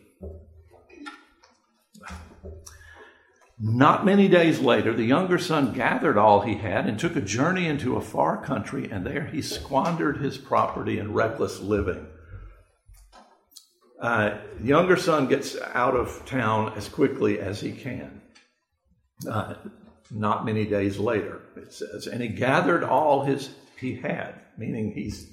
Not 3.61 4.05
many 4.05 4.29
days 4.29 4.61
later, 4.61 4.92
the 4.92 5.05
younger 5.05 5.38
son 5.38 5.73
gathered 5.73 6.16
all 6.16 6.42
he 6.42 6.55
had 6.55 6.87
and 6.87 6.99
took 6.99 7.16
a 7.16 7.21
journey 7.21 7.66
into 7.66 7.97
a 7.97 8.01
far 8.01 8.40
country, 8.40 8.88
and 8.90 9.05
there 9.05 9.25
he 9.27 9.42
squandered 9.42 10.18
his 10.18 10.38
property 10.38 10.99
in 10.99 11.12
reckless 11.12 11.59
living. 11.59 12.07
Uh, 14.01 14.38
younger 14.62 14.97
son 14.97 15.27
gets 15.27 15.57
out 15.75 15.97
of 15.97 16.25
town 16.25 16.73
as 16.77 16.88
quickly 16.88 17.40
as 17.40 17.61
he 17.61 17.73
can. 17.73 18.23
Uh, 19.29 19.55
not 20.12 20.47
many 20.47 20.64
days 20.64 20.99
later, 20.99 21.40
it 21.57 21.73
says, 21.73 22.07
and 22.07 22.23
he 22.23 22.29
gathered 22.29 22.85
all 22.85 23.25
his 23.25 23.51
he 23.81 23.97
had, 23.97 24.35
meaning 24.57 24.92
he's 24.92 25.33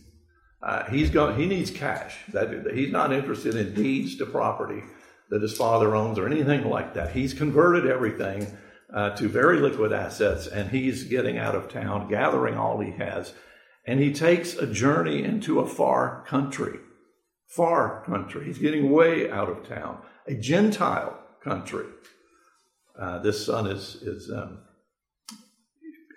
uh, 0.63 0.89
he's 0.89 1.11
going 1.11 1.37
he 1.37 1.45
needs 1.45 1.69
cash. 1.69 2.17
That 2.29 2.71
he's 2.73 2.91
not 2.91 3.13
interested 3.13 3.55
in 3.55 3.75
deeds 3.75 4.17
to 4.17 4.25
property 4.25 4.81
that 5.29 5.41
his 5.41 5.57
father 5.57 5.95
owns 5.95 6.19
or 6.19 6.27
anything 6.27 6.69
like 6.69 6.93
that. 6.93 7.11
He's 7.11 7.33
converted 7.33 7.85
everything 7.89 8.57
uh, 8.93 9.11
to 9.11 9.27
very 9.27 9.59
liquid 9.59 9.91
assets, 9.91 10.47
and 10.47 10.69
he's 10.69 11.03
getting 11.03 11.37
out 11.37 11.55
of 11.55 11.69
town, 11.69 12.09
gathering 12.09 12.57
all 12.57 12.79
he 12.79 12.91
has, 12.91 13.33
and 13.85 13.99
he 13.99 14.13
takes 14.13 14.55
a 14.55 14.67
journey 14.67 15.23
into 15.23 15.59
a 15.59 15.67
far 15.67 16.23
country. 16.27 16.79
Far 17.47 18.03
country. 18.05 18.45
He's 18.45 18.57
getting 18.57 18.91
way 18.91 19.29
out 19.29 19.49
of 19.49 19.67
town. 19.67 19.99
A 20.27 20.35
Gentile 20.35 21.19
country. 21.43 21.85
Uh, 22.99 23.19
this 23.19 23.45
son 23.45 23.67
is 23.67 23.95
is 24.01 24.31
um, 24.31 24.59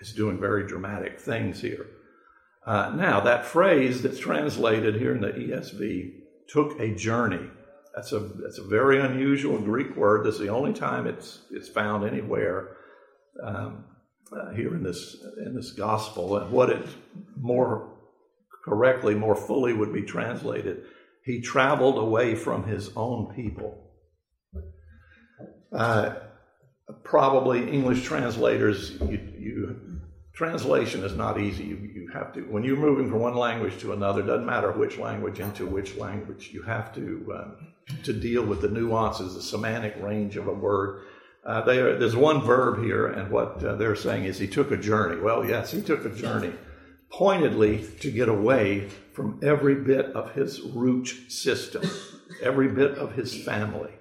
is 0.01 0.13
doing 0.13 0.39
very 0.39 0.67
dramatic 0.67 1.21
things 1.21 1.61
here. 1.61 1.87
Uh, 2.65 2.93
now, 2.95 3.21
that 3.21 3.45
phrase 3.45 4.03
that's 4.03 4.19
translated 4.19 4.97
here 4.97 5.15
in 5.15 5.21
the 5.21 5.29
ESV 5.29 6.13
took 6.49 6.79
a 6.79 6.95
journey. 6.95 7.49
That's 7.99 8.13
a 8.13 8.21
that's 8.21 8.59
a 8.59 8.63
very 8.63 9.01
unusual 9.01 9.59
Greek 9.59 9.97
word. 9.97 10.25
This 10.25 10.35
is 10.35 10.41
the 10.41 10.51
only 10.51 10.73
time 10.73 11.09
it's 11.09 11.41
it's 11.51 11.69
found 11.69 12.09
anywhere 12.09 12.77
um, 13.43 13.87
uh, 14.31 14.51
here 14.55 14.73
in 14.73 14.85
this 14.85 15.17
in 15.45 15.57
this 15.57 15.73
gospel. 15.73 16.37
And 16.37 16.53
what 16.53 16.71
it 16.71 16.87
more 17.37 17.99
correctly, 18.65 19.17
more 19.17 19.35
fully 19.35 19.73
would 19.73 19.93
be 19.93 20.03
translated: 20.03 20.85
He 21.25 21.41
traveled 21.41 21.99
away 21.99 22.37
from 22.37 22.69
his 22.69 22.93
own 22.95 23.35
people. 23.35 23.91
Uh, 25.73 26.15
probably 27.03 27.69
English 27.69 28.05
translators, 28.05 28.93
you, 29.01 29.21
you, 29.37 29.98
translation 30.39 31.03
is 31.03 31.17
not 31.17 31.41
easy. 31.41 31.65
You, 31.65 31.77
you 31.93 32.09
have 32.15 32.33
to 32.35 32.43
when 32.43 32.63
you're 32.63 32.77
moving 32.77 33.11
from 33.11 33.19
one 33.19 33.35
language 33.35 33.77
to 33.81 33.93
another. 33.93 34.23
Doesn't 34.23 34.47
matter 34.47 34.71
which 34.71 34.97
language 34.97 35.41
into 35.41 35.67
which 35.67 35.97
language. 35.97 36.51
You 36.53 36.63
have 36.63 36.95
to 36.95 37.05
um, 37.37 37.57
to 38.05 38.13
deal 38.13 38.45
with 38.45 38.63
the 38.63 38.69
nuances, 38.69 39.35
the 39.35 39.43
semantic 39.43 39.97
range 40.01 40.37
of 40.37 40.47
a 40.47 40.53
word. 40.53 41.03
Uh, 41.45 41.63
are, 41.67 41.99
there's 41.99 42.15
one 42.15 42.41
verb 42.43 42.85
here, 42.85 43.09
and 43.09 43.33
what 43.33 43.65
uh, 43.65 43.75
they're 43.75 43.97
saying 43.97 44.25
is 44.25 44.39
he 44.39 44.47
took 44.47 44.71
a 44.71 44.77
journey. 44.77 45.21
Well, 45.21 45.45
yes, 45.45 45.73
he 45.73 45.83
took 45.83 46.05
a 46.05 46.11
journey, 46.11 46.53
pointedly 47.11 47.85
to 48.01 48.11
get 48.11 48.29
away 48.29 48.89
from 49.13 49.41
every 49.43 49.75
bit 49.75 50.07
of 50.07 50.35
his 50.35 50.61
root 50.61 51.09
system, 51.29 51.83
every 52.43 52.69
bit 52.69 52.97
of 52.97 53.15
his 53.15 53.45
family. 53.45 53.93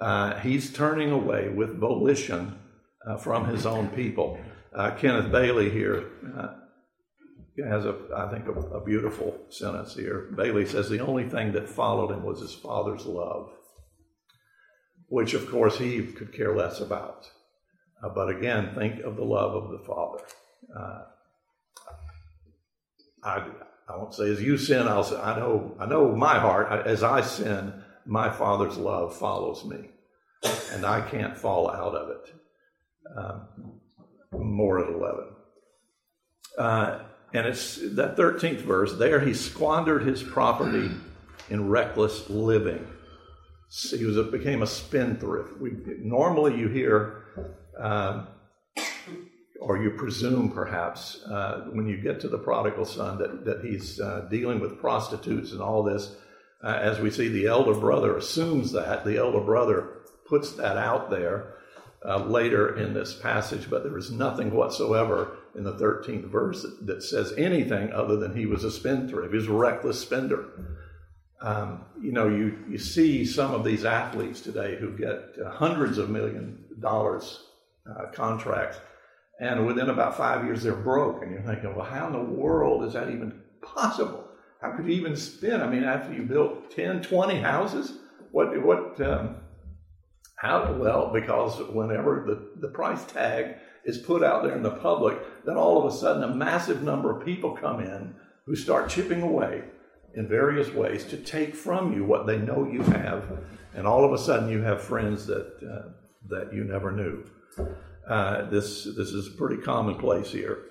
Uh, 0.00 0.38
he's 0.40 0.72
turning 0.72 1.12
away 1.12 1.48
with 1.48 1.78
volition 1.78 2.58
uh, 3.06 3.16
from 3.18 3.46
his 3.46 3.66
own 3.66 3.88
people. 3.90 4.38
Uh, 4.74 4.92
Kenneth 4.92 5.32
Bailey 5.32 5.68
here 5.68 6.04
uh, 6.38 6.48
has 7.68 7.84
a, 7.84 7.96
I 8.16 8.30
think, 8.30 8.46
a, 8.46 8.52
a, 8.52 8.84
beautiful 8.84 9.36
sentence 9.48 9.94
here. 9.94 10.32
Bailey 10.36 10.64
says 10.64 10.88
the 10.88 11.04
only 11.04 11.28
thing 11.28 11.52
that 11.52 11.68
followed 11.68 12.12
him 12.12 12.22
was 12.22 12.40
his 12.40 12.54
father's 12.54 13.04
love, 13.04 13.50
which, 15.08 15.34
of 15.34 15.50
course, 15.50 15.76
he 15.76 16.02
could 16.06 16.32
care 16.32 16.54
less 16.54 16.80
about. 16.80 17.28
Uh, 18.02 18.10
but 18.10 18.30
again, 18.30 18.72
think 18.74 19.00
of 19.00 19.16
the 19.16 19.24
love 19.24 19.54
of 19.54 19.70
the 19.72 19.84
father. 19.84 20.24
Uh, 20.78 21.02
I, 23.24 23.48
I 23.88 23.96
won't 23.96 24.14
say 24.14 24.30
as 24.30 24.40
you 24.40 24.56
sin, 24.56 24.86
I'll 24.86 25.02
say, 25.02 25.16
I 25.16 25.36
know, 25.38 25.76
I 25.80 25.86
know 25.86 26.14
my 26.14 26.38
heart, 26.38 26.86
as 26.86 27.02
I 27.02 27.22
sin, 27.22 27.82
my 28.06 28.30
father's 28.30 28.78
love 28.78 29.16
follows 29.16 29.64
me, 29.64 29.90
and 30.72 30.86
I 30.86 31.00
can't 31.00 31.36
fall 31.36 31.68
out 31.68 31.94
of 31.94 32.10
it. 32.10 32.34
Um, 33.16 33.79
more 34.32 34.84
at 34.84 34.92
11. 34.92 35.24
Uh, 36.58 36.98
and 37.32 37.46
it's 37.46 37.76
that 37.76 38.16
13th 38.16 38.60
verse 38.62 38.94
there, 38.94 39.20
he 39.20 39.34
squandered 39.34 40.02
his 40.02 40.22
property 40.22 40.90
in 41.48 41.68
reckless 41.68 42.28
living. 42.28 42.86
He 43.70 44.04
was 44.04 44.16
a, 44.16 44.24
became 44.24 44.62
a 44.62 44.66
spendthrift. 44.66 45.60
We, 45.60 45.72
normally, 46.00 46.58
you 46.58 46.68
hear, 46.68 47.22
uh, 47.78 48.26
or 49.60 49.78
you 49.78 49.90
presume 49.90 50.50
perhaps, 50.50 51.22
uh, 51.24 51.68
when 51.72 51.86
you 51.86 52.00
get 52.00 52.20
to 52.20 52.28
the 52.28 52.38
prodigal 52.38 52.84
son, 52.84 53.18
that, 53.18 53.44
that 53.44 53.64
he's 53.64 54.00
uh, 54.00 54.26
dealing 54.28 54.58
with 54.58 54.80
prostitutes 54.80 55.52
and 55.52 55.60
all 55.60 55.84
this. 55.84 56.16
Uh, 56.64 56.78
as 56.82 56.98
we 56.98 57.10
see, 57.10 57.28
the 57.28 57.46
elder 57.46 57.74
brother 57.74 58.16
assumes 58.16 58.72
that. 58.72 59.04
The 59.04 59.18
elder 59.18 59.40
brother 59.40 60.00
puts 60.26 60.52
that 60.54 60.76
out 60.76 61.10
there 61.10 61.54
uh, 62.04 62.24
later 62.24 62.78
in 62.78 62.94
this 62.94 63.14
passage, 63.14 63.68
but 63.68 63.84
there 63.84 63.98
is 63.98 64.10
nothing 64.10 64.52
whatsoever 64.52 65.36
in 65.54 65.64
the 65.64 65.74
13th 65.74 66.30
verse 66.30 66.64
that, 66.82 67.02
says 67.02 67.32
anything 67.36 67.92
other 67.92 68.16
than 68.16 68.34
he 68.34 68.46
was 68.46 68.64
a 68.64 68.70
spendthrift. 68.70 69.30
He 69.30 69.36
was 69.36 69.48
a 69.48 69.52
reckless 69.52 70.00
spender. 70.00 70.46
Um, 71.42 71.84
you 72.00 72.12
know, 72.12 72.28
you, 72.28 72.58
you 72.68 72.78
see 72.78 73.24
some 73.24 73.54
of 73.54 73.64
these 73.64 73.84
athletes 73.84 74.40
today 74.40 74.76
who 74.78 74.96
get 74.96 75.36
uh, 75.44 75.50
hundreds 75.50 75.98
of 75.98 76.10
million 76.10 76.64
dollars 76.80 77.44
uh, 77.90 78.06
contracts, 78.12 78.78
and 79.40 79.66
within 79.66 79.88
about 79.88 80.16
five 80.16 80.44
years 80.44 80.62
they're 80.62 80.74
broke. 80.74 81.22
And 81.22 81.32
you're 81.32 81.42
thinking, 81.42 81.74
well, 81.74 81.86
how 81.86 82.06
in 82.06 82.12
the 82.12 82.18
world 82.20 82.84
is 82.84 82.92
that 82.92 83.10
even 83.10 83.40
possible? 83.62 84.28
How 84.60 84.72
could 84.72 84.86
you 84.86 84.92
even 84.92 85.16
spend? 85.16 85.62
I 85.62 85.68
mean, 85.68 85.84
after 85.84 86.12
you 86.12 86.22
built 86.22 86.70
10, 86.70 87.02
20 87.02 87.40
houses, 87.40 87.92
what, 88.32 88.62
what, 88.62 89.00
um, 89.00 89.36
how? 90.40 90.72
Well, 90.72 91.12
because 91.12 91.58
whenever 91.70 92.24
the, 92.26 92.66
the 92.66 92.72
price 92.72 93.04
tag 93.04 93.56
is 93.84 93.98
put 93.98 94.24
out 94.24 94.42
there 94.42 94.56
in 94.56 94.62
the 94.62 94.70
public, 94.70 95.18
then 95.44 95.58
all 95.58 95.78
of 95.78 95.92
a 95.92 95.94
sudden 95.94 96.22
a 96.22 96.34
massive 96.34 96.82
number 96.82 97.14
of 97.14 97.26
people 97.26 97.54
come 97.54 97.80
in 97.80 98.14
who 98.46 98.56
start 98.56 98.88
chipping 98.88 99.20
away 99.20 99.62
in 100.14 100.26
various 100.26 100.70
ways 100.70 101.04
to 101.04 101.18
take 101.18 101.54
from 101.54 101.92
you 101.92 102.04
what 102.04 102.26
they 102.26 102.38
know 102.38 102.66
you 102.66 102.80
have, 102.80 103.38
and 103.74 103.86
all 103.86 104.02
of 104.02 104.14
a 104.14 104.18
sudden 104.18 104.48
you 104.48 104.62
have 104.62 104.82
friends 104.82 105.26
that 105.26 105.52
uh, 105.62 105.90
that 106.30 106.54
you 106.54 106.64
never 106.64 106.90
knew. 106.90 107.22
Uh, 108.08 108.48
this 108.48 108.84
this 108.96 109.10
is 109.10 109.28
pretty 109.36 109.60
commonplace 109.60 110.32
here. 110.32 110.64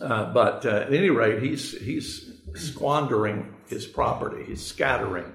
Uh, 0.00 0.32
but 0.32 0.64
uh, 0.64 0.84
at 0.86 0.92
any 0.92 1.10
rate, 1.10 1.42
he's 1.42 1.72
he's 1.80 2.30
squandering 2.54 3.56
his 3.66 3.86
property. 3.86 4.44
He's 4.44 4.64
scattering. 4.64 5.32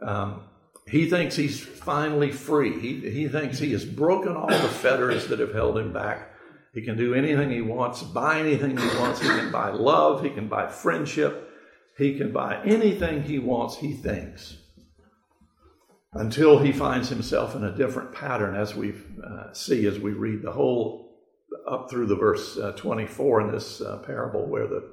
Um, 0.00 0.44
he 0.86 1.08
thinks 1.08 1.36
he's 1.36 1.60
finally 1.60 2.30
free. 2.30 2.78
He, 2.78 3.10
he 3.10 3.28
thinks 3.28 3.58
he 3.58 3.72
has 3.72 3.84
broken 3.84 4.36
all 4.36 4.48
the 4.48 4.68
fetters 4.68 5.28
that 5.28 5.38
have 5.38 5.54
held 5.54 5.78
him 5.78 5.92
back. 5.92 6.30
He 6.74 6.82
can 6.82 6.96
do 6.96 7.14
anything 7.14 7.50
he 7.50 7.62
wants, 7.62 8.02
buy 8.02 8.40
anything 8.40 8.76
he 8.76 8.98
wants. 8.98 9.20
He 9.20 9.28
can 9.28 9.52
buy 9.52 9.70
love, 9.70 10.22
he 10.22 10.30
can 10.30 10.48
buy 10.48 10.68
friendship, 10.68 11.48
he 11.96 12.18
can 12.18 12.32
buy 12.32 12.60
anything 12.64 13.22
he 13.22 13.38
wants, 13.38 13.76
he 13.76 13.92
thinks. 13.92 14.58
Until 16.12 16.58
he 16.58 16.72
finds 16.72 17.08
himself 17.08 17.54
in 17.54 17.64
a 17.64 17.74
different 17.74 18.12
pattern, 18.12 18.54
as 18.54 18.74
we 18.74 18.94
uh, 19.24 19.52
see 19.52 19.86
as 19.86 19.98
we 19.98 20.12
read 20.12 20.42
the 20.42 20.52
whole 20.52 21.04
up 21.68 21.88
through 21.88 22.06
the 22.06 22.16
verse 22.16 22.58
uh, 22.58 22.72
24 22.72 23.42
in 23.42 23.52
this 23.52 23.80
uh, 23.80 23.98
parable 23.98 24.46
where 24.46 24.66
the 24.66 24.90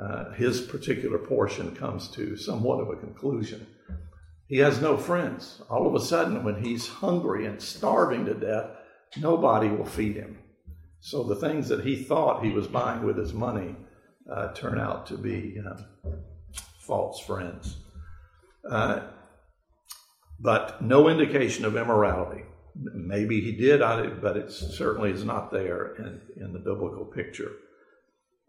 uh, 0.00 0.32
his 0.34 0.60
particular 0.60 1.18
portion 1.18 1.74
comes 1.74 2.08
to 2.08 2.36
somewhat 2.36 2.80
of 2.80 2.88
a 2.88 2.96
conclusion. 2.96 3.66
He 4.48 4.58
has 4.58 4.80
no 4.80 4.96
friends. 4.96 5.60
All 5.68 5.86
of 5.86 5.94
a 5.94 6.04
sudden, 6.04 6.42
when 6.42 6.62
he's 6.64 6.88
hungry 6.88 7.46
and 7.46 7.60
starving 7.60 8.24
to 8.24 8.34
death, 8.34 8.70
nobody 9.18 9.68
will 9.68 9.84
feed 9.84 10.16
him. 10.16 10.38
So 11.00 11.22
the 11.22 11.36
things 11.36 11.68
that 11.68 11.84
he 11.84 12.02
thought 12.02 12.44
he 12.44 12.50
was 12.50 12.66
buying 12.66 13.04
with 13.04 13.18
his 13.18 13.32
money 13.32 13.76
uh, 14.30 14.52
turn 14.52 14.80
out 14.80 15.06
to 15.06 15.18
be 15.18 15.58
uh, 15.58 16.10
false 16.80 17.20
friends. 17.20 17.76
Uh, 18.68 19.00
but 20.40 20.82
no 20.82 21.08
indication 21.08 21.64
of 21.64 21.76
immorality. 21.76 22.44
Maybe 22.74 23.40
he 23.40 23.52
did, 23.52 23.80
but 23.80 24.36
it 24.36 24.50
certainly 24.50 25.10
is 25.10 25.24
not 25.24 25.50
there 25.50 25.94
in, 25.96 26.20
in 26.42 26.52
the 26.52 26.58
biblical 26.58 27.04
picture. 27.04 27.52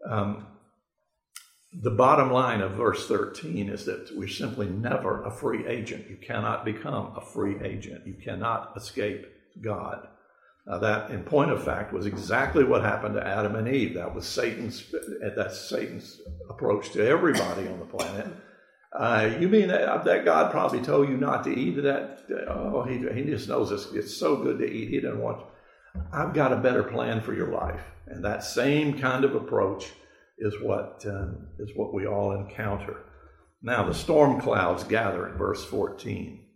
Um, 0.08 0.46
the 1.72 1.90
bottom 1.90 2.32
line 2.32 2.60
of 2.60 2.72
verse 2.72 3.06
13 3.06 3.68
is 3.68 3.84
that 3.84 4.10
we're 4.16 4.28
simply 4.28 4.66
never 4.68 5.22
a 5.22 5.30
free 5.30 5.66
agent. 5.66 6.10
You 6.10 6.16
cannot 6.16 6.64
become 6.64 7.12
a 7.16 7.20
free 7.20 7.60
agent. 7.62 8.06
You 8.06 8.14
cannot 8.14 8.72
escape 8.76 9.26
God. 9.60 10.08
Now 10.66 10.78
that, 10.78 11.10
in 11.10 11.22
point 11.22 11.52
of 11.52 11.64
fact, 11.64 11.92
was 11.92 12.06
exactly 12.06 12.64
what 12.64 12.82
happened 12.82 13.14
to 13.14 13.26
Adam 13.26 13.54
and 13.54 13.68
Eve. 13.68 13.94
That 13.94 14.14
was 14.14 14.26
Satan's. 14.26 14.92
That's 15.36 15.60
Satan's 15.68 16.20
approach 16.48 16.90
to 16.90 17.06
everybody 17.06 17.68
on 17.68 17.78
the 17.78 17.86
planet. 17.86 18.26
Uh, 18.92 19.30
you 19.38 19.48
mean 19.48 19.68
that, 19.68 20.04
that 20.04 20.24
God 20.24 20.50
probably 20.50 20.80
told 20.80 21.08
you 21.08 21.16
not 21.16 21.44
to 21.44 21.50
eat 21.56 21.80
that? 21.82 22.24
Oh, 22.48 22.82
he, 22.82 22.98
he 23.14 23.30
just 23.30 23.48
knows 23.48 23.70
it's, 23.70 23.86
it's 23.92 24.16
so 24.16 24.36
good 24.36 24.58
to 24.58 24.68
eat. 24.68 24.88
He 24.88 25.00
doesn't 25.00 25.20
want. 25.20 25.44
I've 26.12 26.34
got 26.34 26.52
a 26.52 26.56
better 26.56 26.82
plan 26.82 27.20
for 27.20 27.32
your 27.32 27.52
life, 27.52 27.82
and 28.08 28.24
that 28.24 28.42
same 28.42 28.98
kind 28.98 29.24
of 29.24 29.36
approach 29.36 29.92
is 30.40 30.54
what 30.62 31.04
um, 31.06 31.48
is 31.58 31.70
what 31.76 31.94
we 31.94 32.06
all 32.06 32.32
encounter. 32.32 32.96
Now 33.62 33.86
the 33.86 33.94
storm 33.94 34.40
clouds 34.40 34.84
gather 34.84 35.28
in 35.28 35.36
verse 35.36 35.64
14. 35.64 36.46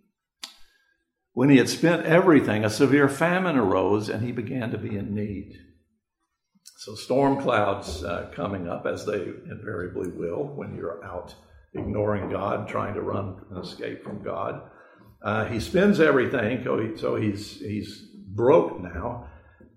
When 1.32 1.50
he 1.50 1.56
had 1.58 1.68
spent 1.68 2.06
everything, 2.06 2.64
a 2.64 2.70
severe 2.70 3.08
famine 3.08 3.56
arose, 3.56 4.08
and 4.08 4.24
he 4.24 4.32
began 4.32 4.70
to 4.70 4.78
be 4.78 4.96
in 4.96 5.14
need. 5.14 5.52
So 6.78 6.94
storm 6.94 7.40
clouds 7.40 8.04
uh, 8.04 8.30
coming 8.34 8.68
up, 8.68 8.86
as 8.86 9.04
they 9.04 9.20
invariably 9.50 10.10
will 10.10 10.44
when 10.44 10.76
you're 10.76 11.04
out 11.04 11.34
ignoring 11.74 12.30
God, 12.30 12.68
trying 12.68 12.94
to 12.94 13.02
run 13.02 13.40
and 13.50 13.64
escape 13.64 14.04
from 14.04 14.22
God. 14.22 14.62
Uh, 15.22 15.46
he 15.46 15.58
spends 15.58 16.00
everything, 16.00 16.64
so 16.96 17.16
he's 17.16 17.58
he's 17.58 18.06
broke 18.28 18.80
now, 18.80 19.26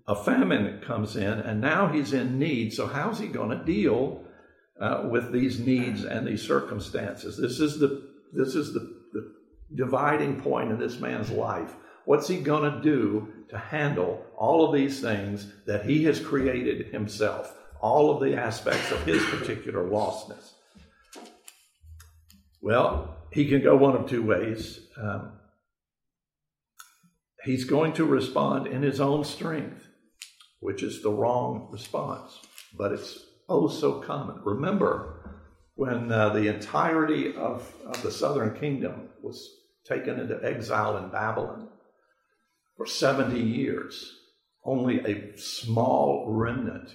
a 0.08 0.16
famine 0.16 0.80
comes 0.80 1.16
in, 1.16 1.24
and 1.24 1.60
now 1.60 1.86
he's 1.86 2.14
in 2.14 2.38
need. 2.38 2.72
So, 2.72 2.86
how's 2.86 3.18
he 3.18 3.28
going 3.28 3.56
to 3.56 3.62
deal 3.62 4.24
uh, 4.80 5.06
with 5.10 5.30
these 5.32 5.60
needs 5.60 6.04
and 6.04 6.26
these 6.26 6.42
circumstances? 6.42 7.36
This 7.36 7.60
is 7.60 7.78
the 7.78 8.08
this 8.32 8.54
is 8.54 8.72
the, 8.72 8.80
the 9.12 9.34
dividing 9.74 10.40
point 10.40 10.70
in 10.70 10.78
this 10.78 10.98
man's 10.98 11.30
life. 11.30 11.74
What's 12.06 12.26
he 12.26 12.38
going 12.38 12.72
to 12.72 12.80
do 12.80 13.28
to 13.50 13.58
handle 13.58 14.24
all 14.36 14.66
of 14.66 14.74
these 14.74 15.00
things 15.00 15.52
that 15.66 15.84
he 15.84 16.04
has 16.04 16.18
created 16.18 16.86
himself? 16.86 17.54
All 17.80 18.10
of 18.10 18.20
the 18.20 18.34
aspects 18.34 18.90
of 18.90 19.04
his 19.04 19.22
particular 19.26 19.84
lostness. 19.84 20.52
Well, 22.60 23.16
he 23.30 23.46
can 23.46 23.62
go 23.62 23.76
one 23.76 23.94
of 23.94 24.08
two 24.08 24.22
ways. 24.22 24.80
Um, 25.00 25.32
he's 27.44 27.64
going 27.64 27.92
to 27.94 28.04
respond 28.04 28.66
in 28.66 28.82
his 28.82 29.00
own 29.00 29.22
strength 29.22 29.87
which 30.60 30.82
is 30.82 31.02
the 31.02 31.10
wrong 31.10 31.68
response, 31.70 32.40
but 32.76 32.92
it's 32.92 33.26
oh 33.48 33.68
so 33.68 34.00
common. 34.00 34.40
Remember 34.44 35.40
when 35.74 36.10
uh, 36.10 36.30
the 36.30 36.48
entirety 36.48 37.34
of, 37.36 37.72
of 37.86 38.02
the 38.02 38.10
southern 38.10 38.58
kingdom 38.58 39.08
was 39.22 39.48
taken 39.86 40.18
into 40.18 40.40
exile 40.44 40.96
in 40.96 41.08
Babylon 41.10 41.68
for 42.78 42.86
70 42.86 43.40
years, 43.40 44.20
only 44.64 45.00
a 45.00 45.36
small 45.36 46.26
remnant 46.28 46.94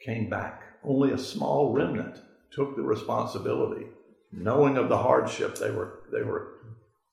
came 0.00 0.30
back. 0.30 0.62
Only 0.84 1.10
a 1.10 1.18
small 1.18 1.72
remnant 1.72 2.20
took 2.52 2.76
the 2.76 2.82
responsibility, 2.82 3.86
knowing 4.32 4.76
of 4.76 4.88
the 4.88 4.96
hardship 4.96 5.56
they 5.56 5.72
were, 5.72 6.04
they 6.12 6.22
were 6.22 6.52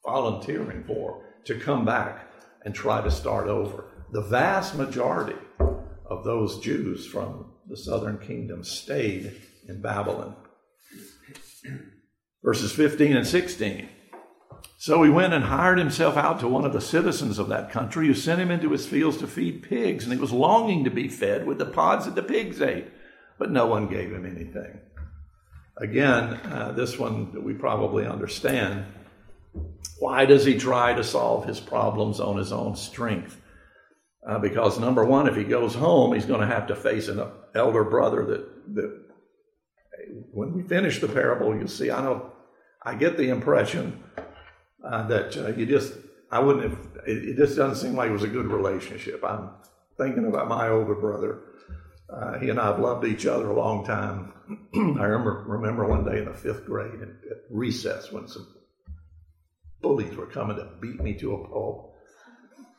volunteering 0.05 0.83
for, 0.83 1.25
to 1.45 1.59
come 1.59 1.85
back 1.85 2.31
and 2.65 2.73
try 2.73 3.01
to 3.01 3.09
start 3.09 3.47
over. 3.47 3.85
The 4.11 4.21
vast 4.21 4.75
majority 4.75 5.37
of 6.09 6.23
those 6.23 6.59
Jews 6.59 7.05
from 7.05 7.51
the 7.67 7.77
southern 7.77 8.17
kingdom 8.17 8.63
stayed 8.63 9.41
in 9.67 9.81
Babylon. 9.81 10.35
Verses 12.43 12.71
15 12.71 13.17
and 13.17 13.27
16. 13.27 13.89
So 14.79 15.01
he 15.03 15.09
went 15.09 15.33
and 15.33 15.43
hired 15.43 15.79
himself 15.79 16.15
out 16.17 16.39
to 16.39 16.47
one 16.47 16.63
of 16.63 16.71
the 16.71 16.81
citizens 16.81 17.39
of 17.39 17.49
that 17.49 17.71
country, 17.71 18.07
who 18.07 18.13
sent 18.13 18.39
him 18.39 18.51
into 18.51 18.71
his 18.71 18.85
fields 18.85 19.17
to 19.17 19.27
feed 19.27 19.63
pigs, 19.63 20.03
and 20.03 20.13
he 20.13 20.19
was 20.19 20.31
longing 20.31 20.83
to 20.83 20.91
be 20.91 21.07
fed 21.07 21.47
with 21.47 21.57
the 21.57 21.65
pods 21.65 22.05
that 22.05 22.15
the 22.15 22.23
pigs 22.23 22.61
ate, 22.61 22.87
but 23.39 23.51
no 23.51 23.65
one 23.65 23.87
gave 23.87 24.11
him 24.11 24.25
anything. 24.25 24.79
Again, 25.77 26.35
uh, 26.45 26.73
this 26.75 26.97
one 26.97 27.43
we 27.43 27.53
probably 27.53 28.05
understand. 28.05 28.85
Why 29.99 30.25
does 30.25 30.45
he 30.45 30.57
try 30.57 30.93
to 30.93 31.03
solve 31.03 31.45
his 31.45 31.59
problems 31.59 32.19
on 32.19 32.37
his 32.37 32.51
own 32.51 32.75
strength? 32.75 33.41
Uh, 34.27 34.37
because 34.37 34.77
number 34.77 35.05
one, 35.05 35.27
if 35.27 35.37
he 35.37 35.45
goes 35.45 35.73
home, 35.73 36.13
he's 36.13 36.25
going 36.25 36.41
to 36.41 36.47
have 36.47 36.67
to 36.67 36.75
face 36.75 37.07
an 37.07 37.23
elder 37.55 37.85
brother 37.85 38.25
that, 38.25 38.75
that 38.75 39.01
when 40.33 40.53
we 40.53 40.63
finish 40.63 40.99
the 40.99 41.07
parable, 41.07 41.55
you'll 41.55 41.69
see, 41.69 41.89
I 41.89 42.01
know, 42.01 42.33
I 42.83 42.95
get 42.95 43.17
the 43.17 43.29
impression 43.29 44.03
uh, 44.83 45.07
that 45.07 45.37
uh, 45.37 45.47
you 45.49 45.65
just, 45.65 45.93
I 46.29 46.39
wouldn't 46.39 46.69
have, 46.69 46.79
it, 47.07 47.29
it, 47.29 47.37
just 47.37 47.55
doesn't 47.55 47.77
seem 47.77 47.95
like 47.95 48.09
it 48.09 48.13
was 48.13 48.23
a 48.23 48.27
good 48.27 48.47
relationship. 48.47 49.23
I'm 49.23 49.49
thinking 49.97 50.27
about 50.27 50.49
my 50.49 50.67
older 50.67 50.95
brother. 50.95 51.39
Uh, 52.13 52.37
he 52.39 52.49
and 52.49 52.59
I 52.59 52.65
have 52.65 52.79
loved 52.79 53.05
each 53.05 53.25
other 53.25 53.49
a 53.49 53.57
long 53.57 53.85
time. 53.85 54.33
I 54.75 55.05
remember, 55.05 55.45
remember 55.47 55.85
one 55.85 56.03
day 56.03 56.19
in 56.19 56.25
the 56.25 56.33
fifth 56.33 56.65
grade 56.65 57.01
at, 57.01 57.09
at 57.31 57.37
recess 57.49 58.11
when 58.11 58.27
some 58.27 58.47
bullies 59.81 60.15
were 60.17 60.25
coming 60.25 60.57
to 60.57 60.69
beat 60.81 61.01
me 61.01 61.13
to 61.15 61.33
a 61.33 61.47
pulp. 61.47 61.96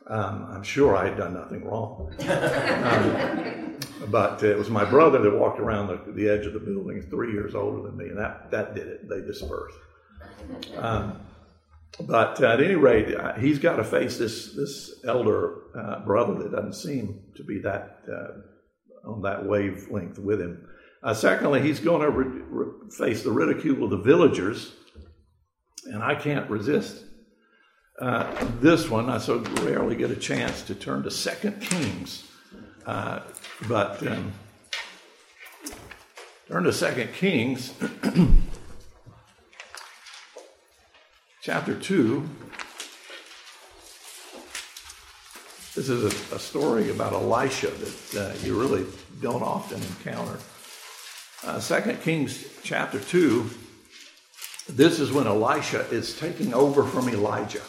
Um, 0.09 0.49
I'm 0.51 0.63
sure 0.63 0.97
I 0.97 1.09
had 1.09 1.19
done 1.19 1.35
nothing 1.35 1.65
wrong. 1.65 2.15
Um, 2.21 3.77
but 4.11 4.43
it 4.43 4.57
was 4.57 4.71
my 4.71 4.85
brother 4.85 5.21
that 5.21 5.37
walked 5.37 5.61
around 5.61 5.89
the, 5.89 6.13
the, 6.13 6.29
edge 6.29 6.47
of 6.47 6.55
the 6.55 6.61
building, 6.61 7.03
three 7.03 7.33
years 7.33 7.55
older 7.55 7.83
than 7.83 7.97
me, 7.97 8.07
and 8.07 8.19
that, 8.19 8.51
that 8.51 8.75
did 8.75 8.87
it. 8.87 9.09
They 9.09 9.21
dispersed. 9.21 9.77
Um, 10.77 11.21
but 12.01 12.41
at 12.43 12.63
any 12.63 12.77
rate, 12.77 13.15
uh, 13.15 13.35
he's 13.35 13.59
got 13.59 13.77
to 13.77 13.85
face 13.85 14.19
this, 14.19 14.55
this 14.55 15.01
elder 15.05 15.63
uh, 15.77 16.05
brother 16.05 16.35
that 16.43 16.53
doesn't 16.53 16.75
seem 16.75 17.21
to 17.37 17.45
be 17.45 17.59
that 17.61 18.01
uh, 18.11 19.11
on 19.11 19.23
that 19.23 19.45
wavelength 19.45 20.19
with 20.19 20.41
him. 20.41 20.67
Uh, 21.03 21.15
secondly, 21.15 21.61
he's 21.61 21.81
going 21.81 22.03
to 22.03 22.11
re- 22.11 22.43
re- 22.49 22.91
face 22.97 23.23
the 23.23 23.31
ridicule 23.31 23.85
of 23.85 23.91
the 23.91 23.99
villagers, 23.99 24.73
and 25.85 26.03
I 26.03 26.15
can't 26.15 26.49
resist 26.49 27.05
uh, 28.01 28.47
this 28.61 28.89
one, 28.89 29.11
I 29.11 29.19
so 29.19 29.39
rarely 29.63 29.97
get 29.97 30.11
a 30.11 30.17
chance 30.17 30.63
to 30.63 30.75
turn 30.75 31.03
to 31.03 31.11
Second 31.11 31.61
Kings, 31.61 32.31
uh, 32.87 33.21
but 33.67 34.07
um, 34.07 34.33
turn 36.47 36.63
to 36.63 36.73
Second 36.73 37.13
Kings, 37.13 37.73
chapter 41.43 41.75
two. 41.75 42.29
This 45.75 45.89
is 45.89 46.05
a, 46.05 46.35
a 46.37 46.39
story 46.39 46.91
about 46.91 47.13
Elisha 47.13 47.69
that 47.69 48.17
uh, 48.17 48.47
you 48.47 48.61
really 48.61 48.87
don't 49.21 49.43
often 49.43 49.83
encounter. 49.83 50.39
Uh, 51.45 51.59
Second 51.59 52.01
Kings 52.03 52.45
chapter 52.63 53.01
two. 53.01 53.51
This 54.69 55.01
is 55.01 55.11
when 55.11 55.27
Elisha 55.27 55.81
is 55.91 56.17
taking 56.17 56.55
over 56.55 56.85
from 56.85 57.09
Elijah. 57.09 57.63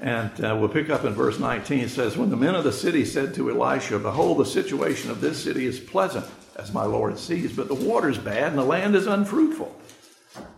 And 0.00 0.42
uh, 0.42 0.56
we'll 0.58 0.70
pick 0.70 0.88
up 0.88 1.04
in 1.04 1.12
verse 1.12 1.38
19. 1.38 1.80
It 1.80 1.90
says, 1.90 2.16
When 2.16 2.30
the 2.30 2.36
men 2.36 2.54
of 2.54 2.64
the 2.64 2.72
city 2.72 3.04
said 3.04 3.34
to 3.34 3.50
Elisha, 3.50 3.98
Behold, 3.98 4.38
the 4.38 4.46
situation 4.46 5.10
of 5.10 5.20
this 5.20 5.42
city 5.42 5.66
is 5.66 5.78
pleasant, 5.78 6.24
as 6.56 6.72
my 6.72 6.84
Lord 6.84 7.18
sees, 7.18 7.54
but 7.54 7.68
the 7.68 7.74
water 7.74 8.08
is 8.08 8.16
bad 8.16 8.48
and 8.48 8.58
the 8.58 8.64
land 8.64 8.96
is 8.96 9.06
unfruitful. 9.06 9.76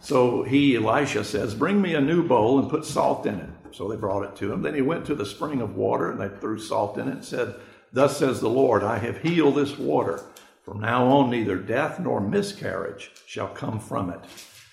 So 0.00 0.44
he, 0.44 0.76
Elisha, 0.76 1.24
says, 1.24 1.54
Bring 1.54 1.82
me 1.82 1.94
a 1.94 2.00
new 2.00 2.22
bowl 2.22 2.60
and 2.60 2.70
put 2.70 2.84
salt 2.84 3.26
in 3.26 3.34
it. 3.40 3.50
So 3.72 3.88
they 3.88 3.96
brought 3.96 4.24
it 4.24 4.36
to 4.36 4.52
him. 4.52 4.62
Then 4.62 4.74
he 4.74 4.82
went 4.82 5.06
to 5.06 5.14
the 5.14 5.26
spring 5.26 5.60
of 5.60 5.74
water 5.74 6.12
and 6.12 6.20
they 6.20 6.28
threw 6.38 6.60
salt 6.60 6.98
in 6.98 7.08
it 7.08 7.12
and 7.12 7.24
said, 7.24 7.54
Thus 7.92 8.16
says 8.16 8.40
the 8.40 8.48
Lord, 8.48 8.84
I 8.84 8.98
have 8.98 9.22
healed 9.22 9.56
this 9.56 9.76
water. 9.76 10.22
From 10.64 10.80
now 10.80 11.06
on, 11.06 11.30
neither 11.30 11.56
death 11.56 11.98
nor 11.98 12.20
miscarriage 12.20 13.10
shall 13.26 13.48
come 13.48 13.80
from 13.80 14.10
it. 14.10 14.20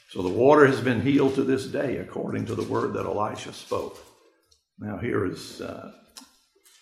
So 0.10 0.22
the 0.22 0.30
water 0.30 0.68
has 0.68 0.82
been 0.82 1.02
healed 1.02 1.36
to 1.36 1.44
this 1.44 1.66
day, 1.66 1.98
according 1.98 2.46
to 2.46 2.56
the 2.56 2.64
word 2.64 2.94
that 2.94 3.06
Elisha 3.06 3.54
spoke. 3.54 4.00
Now, 4.80 4.98
here 4.98 5.26
is 5.26 5.62
uh, 5.62 5.92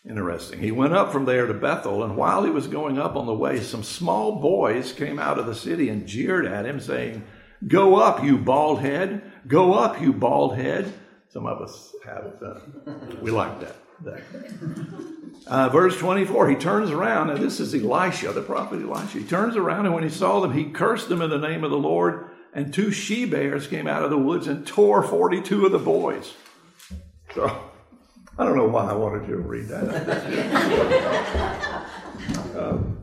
Interesting. 0.08 0.60
He 0.60 0.72
went 0.72 0.94
up 0.94 1.12
from 1.12 1.26
there 1.26 1.48
to 1.48 1.54
Bethel, 1.54 2.04
and 2.04 2.16
while 2.16 2.44
he 2.46 2.50
was 2.50 2.68
going 2.68 2.98
up 2.98 3.18
on 3.18 3.26
the 3.26 3.34
way, 3.34 3.60
some 3.60 3.84
small 3.84 4.40
boys 4.40 4.94
came 4.94 5.20
out 5.20 5.38
of 5.38 5.48
the 5.48 5.56
city 5.56 5.90
and 5.90 6.08
jeered 6.08 6.46
at 6.46 6.66
him, 6.66 6.80
saying, 6.80 7.24
Go 7.68 7.96
up, 7.96 8.24
you 8.24 8.38
bald 8.38 8.80
head. 8.80 9.22
Go 9.48 9.74
up, 9.74 10.00
you 10.00 10.14
bald 10.14 10.56
head. 10.56 10.94
Some 11.30 11.46
of 11.46 11.62
us 11.62 11.94
have, 12.06 12.36
uh, 12.42 12.60
we 13.22 13.32
like 13.32 13.60
that. 13.60 13.76
Uh, 15.46 15.70
verse 15.70 15.98
24, 15.98 16.50
he 16.50 16.56
turns 16.56 16.92
around, 16.92 17.30
and 17.30 17.44
this 17.44 17.60
is 17.60 17.74
Elisha, 17.74 18.32
the 18.32 18.42
prophet 18.42 18.82
Elisha. 18.82 19.20
He 19.20 19.26
turns 19.26 19.58
around, 19.58 19.88
and 19.88 19.94
when 19.94 20.04
he 20.04 20.10
saw 20.10 20.40
them, 20.40 20.54
he 20.54 20.66
cursed 20.66 21.10
them 21.10 21.22
in 21.22 21.30
the 21.30 21.38
name 21.38 21.66
of 21.66 21.72
the 21.72 21.78
Lord, 21.78 22.30
and 22.54 22.74
two 22.74 22.92
she 22.92 23.26
bears 23.26 23.68
came 23.68 23.88
out 23.88 24.04
of 24.04 24.10
the 24.10 24.18
woods 24.18 24.48
and 24.48 24.66
tore 24.66 25.04
42 25.04 25.66
of 25.66 25.72
the 25.74 25.80
boys. 25.80 26.34
So, 27.34 27.60
I 28.40 28.46
don't 28.46 28.56
know 28.56 28.68
why 28.68 28.90
I 28.90 28.94
wanted 28.94 29.28
you 29.28 29.36
to 29.36 29.42
read 29.42 29.68
that. 29.70 29.88
um, 32.58 32.98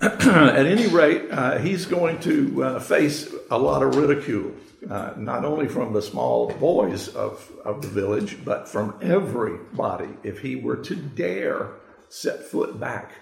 at 0.00 0.66
any 0.66 0.88
rate, 0.88 1.30
uh, 1.30 1.58
he's 1.58 1.86
going 1.86 2.18
to 2.20 2.64
uh, 2.64 2.80
face 2.80 3.32
a 3.50 3.56
lot 3.56 3.84
of 3.84 3.94
ridicule, 3.94 4.52
uh, 4.90 5.12
not 5.16 5.44
only 5.44 5.68
from 5.68 5.92
the 5.92 6.02
small 6.02 6.52
boys 6.54 7.08
of, 7.08 7.50
of 7.64 7.80
the 7.82 7.88
village, 7.88 8.44
but 8.44 8.68
from 8.68 8.98
everybody 9.00 10.08
if 10.24 10.40
he 10.40 10.56
were 10.56 10.76
to 10.76 10.96
dare 10.96 11.70
set 12.08 12.42
foot 12.42 12.80
back 12.80 13.12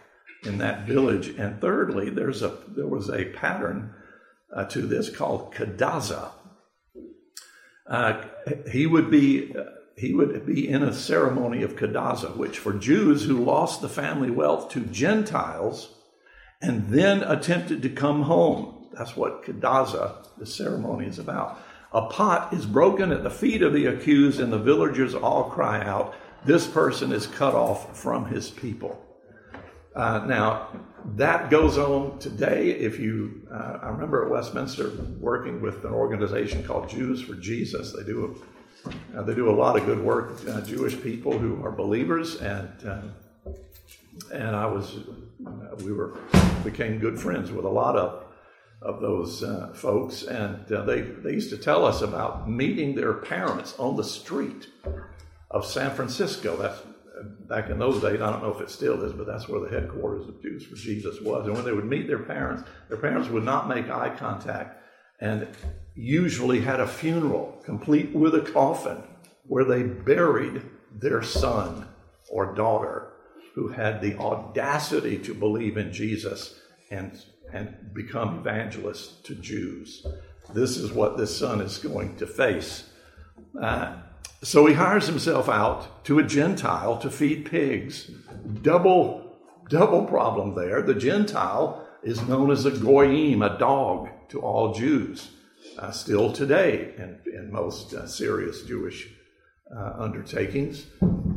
in 0.45 0.59
that 0.59 0.87
village. 0.87 1.29
And 1.29 1.61
thirdly, 1.61 2.09
there's 2.09 2.43
a, 2.43 2.57
there 2.69 2.87
was 2.87 3.11
a 3.11 3.27
pattern 3.27 3.95
uh, 4.55 4.65
to 4.67 4.83
this 4.83 5.15
called 5.15 5.55
kadaza. 5.55 6.31
Uh, 7.87 8.25
he 8.71 8.87
would 8.87 9.11
be 9.11 9.55
uh, 9.55 9.65
he 9.97 10.13
would 10.13 10.45
be 10.47 10.69
in 10.69 10.83
a 10.83 10.93
ceremony 10.93 11.63
of 11.63 11.77
kadaza, 11.77 12.37
which 12.37 12.59
for 12.59 12.73
Jews 12.73 13.25
who 13.25 13.45
lost 13.45 13.81
the 13.81 13.89
family 13.89 14.31
wealth 14.31 14.71
to 14.71 14.81
Gentiles 14.81 15.95
and 16.61 16.89
then 16.89 17.23
attempted 17.23 17.83
to 17.83 17.89
come 17.89 18.23
home. 18.23 18.89
That's 18.93 19.17
what 19.17 19.45
kadaza, 19.45 20.27
the 20.39 20.47
ceremony, 20.47 21.07
is 21.07 21.19
about. 21.19 21.61
A 21.93 22.07
pot 22.07 22.53
is 22.53 22.67
broken 22.67 23.13
at 23.13 23.23
the 23.23 23.31
feet 23.31 23.63
of 23.63 23.73
the 23.73 23.87
accused, 23.87 24.41
and 24.41 24.53
the 24.53 24.59
villagers 24.59 25.15
all 25.15 25.51
cry 25.51 25.85
out, 25.85 26.15
This 26.45 26.67
person 26.67 27.13
is 27.13 27.27
cut 27.27 27.55
off 27.55 27.97
from 27.97 28.27
his 28.27 28.51
people. 28.51 29.01
Uh, 29.95 30.25
now, 30.27 30.69
that 31.17 31.51
goes 31.51 31.79
on 31.79 32.19
today. 32.19 32.71
If 32.71 32.99
you, 32.99 33.47
uh, 33.53 33.79
I 33.83 33.89
remember 33.91 34.25
at 34.25 34.31
Westminster 34.31 34.91
working 35.21 35.61
with 35.61 35.85
an 35.85 35.93
organization 35.93 36.65
called 36.65 36.89
Jews 36.89 37.23
for 37.23 37.35
Jesus. 37.35 37.93
They 37.93 38.03
do 38.03 38.25
a, 38.25 38.54
uh, 39.17 39.23
they 39.23 39.35
do 39.35 39.51
a 39.51 39.53
lot 39.53 39.79
of 39.79 39.87
good 39.87 40.01
work. 40.01 40.39
Uh, 40.49 40.61
Jewish 40.61 41.01
people 41.01 41.39
who 41.39 41.65
are 41.65 41.71
believers, 41.71 42.37
and 42.37 42.71
uh, 42.87 43.03
and 44.33 44.57
I 44.57 44.67
was, 44.67 44.97
uh, 45.47 45.77
we 45.85 45.93
were 45.93 46.17
became 46.63 46.99
good 46.99 47.19
friends 47.19 47.51
with 47.51 47.65
a 47.65 47.71
lot 47.71 47.97
of 47.97 48.25
of 48.83 49.01
those 49.01 49.43
uh, 49.43 49.73
folks, 49.75 50.25
and 50.25 50.71
uh, 50.71 50.83
they 50.85 51.01
they 51.01 51.33
used 51.33 51.51
to 51.51 51.59
tell 51.59 51.85
us 51.85 52.03
about 52.03 52.49
meeting 52.49 52.95
their 52.95 53.15
parents 53.15 53.75
on 53.79 53.97
the 53.97 54.05
street 54.05 54.69
of 55.51 55.65
San 55.65 55.91
Francisco. 55.91 56.57
That's 56.57 56.81
back 57.49 57.71
in 57.71 57.79
those 57.79 58.03
days. 58.03 58.21
I 58.21 58.31
don't 58.31 58.43
know 58.43 58.53
if 58.53 58.61
it 58.61 58.71
still 58.71 59.03
is, 59.03 59.13
but 59.13 59.27
that's 59.27 59.49
where 59.49 59.61
the 59.61 59.69
headquarters 59.69 60.29
of 60.29 60.43
Jews 60.43 60.67
for 60.67 60.75
Jesus 60.77 61.21
was. 61.21 61.47
And 61.47 61.55
when 61.55 61.65
they 61.65 61.73
would 61.73 61.85
meet 61.85 62.09
their 62.09 62.19
parents, 62.19 62.65
their 62.89 62.99
parents 62.99 63.29
would 63.29 63.45
not 63.45 63.69
make 63.69 63.89
eye 63.89 64.15
contact, 64.17 64.83
and 65.21 65.49
usually 65.95 66.61
had 66.61 66.81
a 66.81 66.87
funeral 66.87 67.61
complete 67.65 68.13
with 68.15 68.35
a 68.35 68.41
coffin 68.41 69.03
where 69.47 69.65
they 69.65 69.83
buried 69.83 70.63
their 70.93 71.23
son 71.23 71.87
or 72.29 72.55
daughter 72.55 73.13
who 73.55 73.69
had 73.69 74.01
the 74.01 74.17
audacity 74.19 75.17
to 75.19 75.33
believe 75.35 75.77
in 75.77 75.93
Jesus 75.93 76.61
and, 76.91 77.25
and 77.53 77.93
become 77.95 78.39
evangelists 78.39 79.21
to 79.23 79.35
Jews. 79.37 80.05
This 80.53 80.77
is 80.77 80.93
what 80.93 81.17
this 81.17 81.37
son 81.37 81.61
is 81.61 81.79
going 81.79 82.17
to 82.17 82.27
face. 82.27 82.91
Uh, 83.61 83.97
so 84.43 84.67
he 84.67 84.75
hires 84.75 85.07
himself 85.07 85.49
out 85.49 86.05
to 86.05 86.19
a 86.19 86.23
Gentile 86.23 86.99
to 86.99 87.11
feed 87.11 87.51
pigs. 87.51 88.11
Double, 88.63 89.37
double 89.71 90.05
problem 90.05 90.55
there. 90.55 90.83
The 90.83 90.95
Gentile 90.95 91.87
is 92.03 92.27
known 92.29 92.51
as 92.51 92.67
a 92.67 92.71
goyim, 92.71 93.41
a 93.41 93.57
dog 93.59 94.09
to 94.29 94.41
all 94.41 94.75
Jews, 94.75 95.31
uh, 95.79 95.91
still 95.91 96.33
today 96.33 96.95
in, 96.97 97.19
in 97.33 97.53
most 97.53 97.95
uh, 97.95 98.07
serious 98.07 98.63
Jewish 98.63 99.09
uh, 99.75 99.95
undertakings 99.99 100.87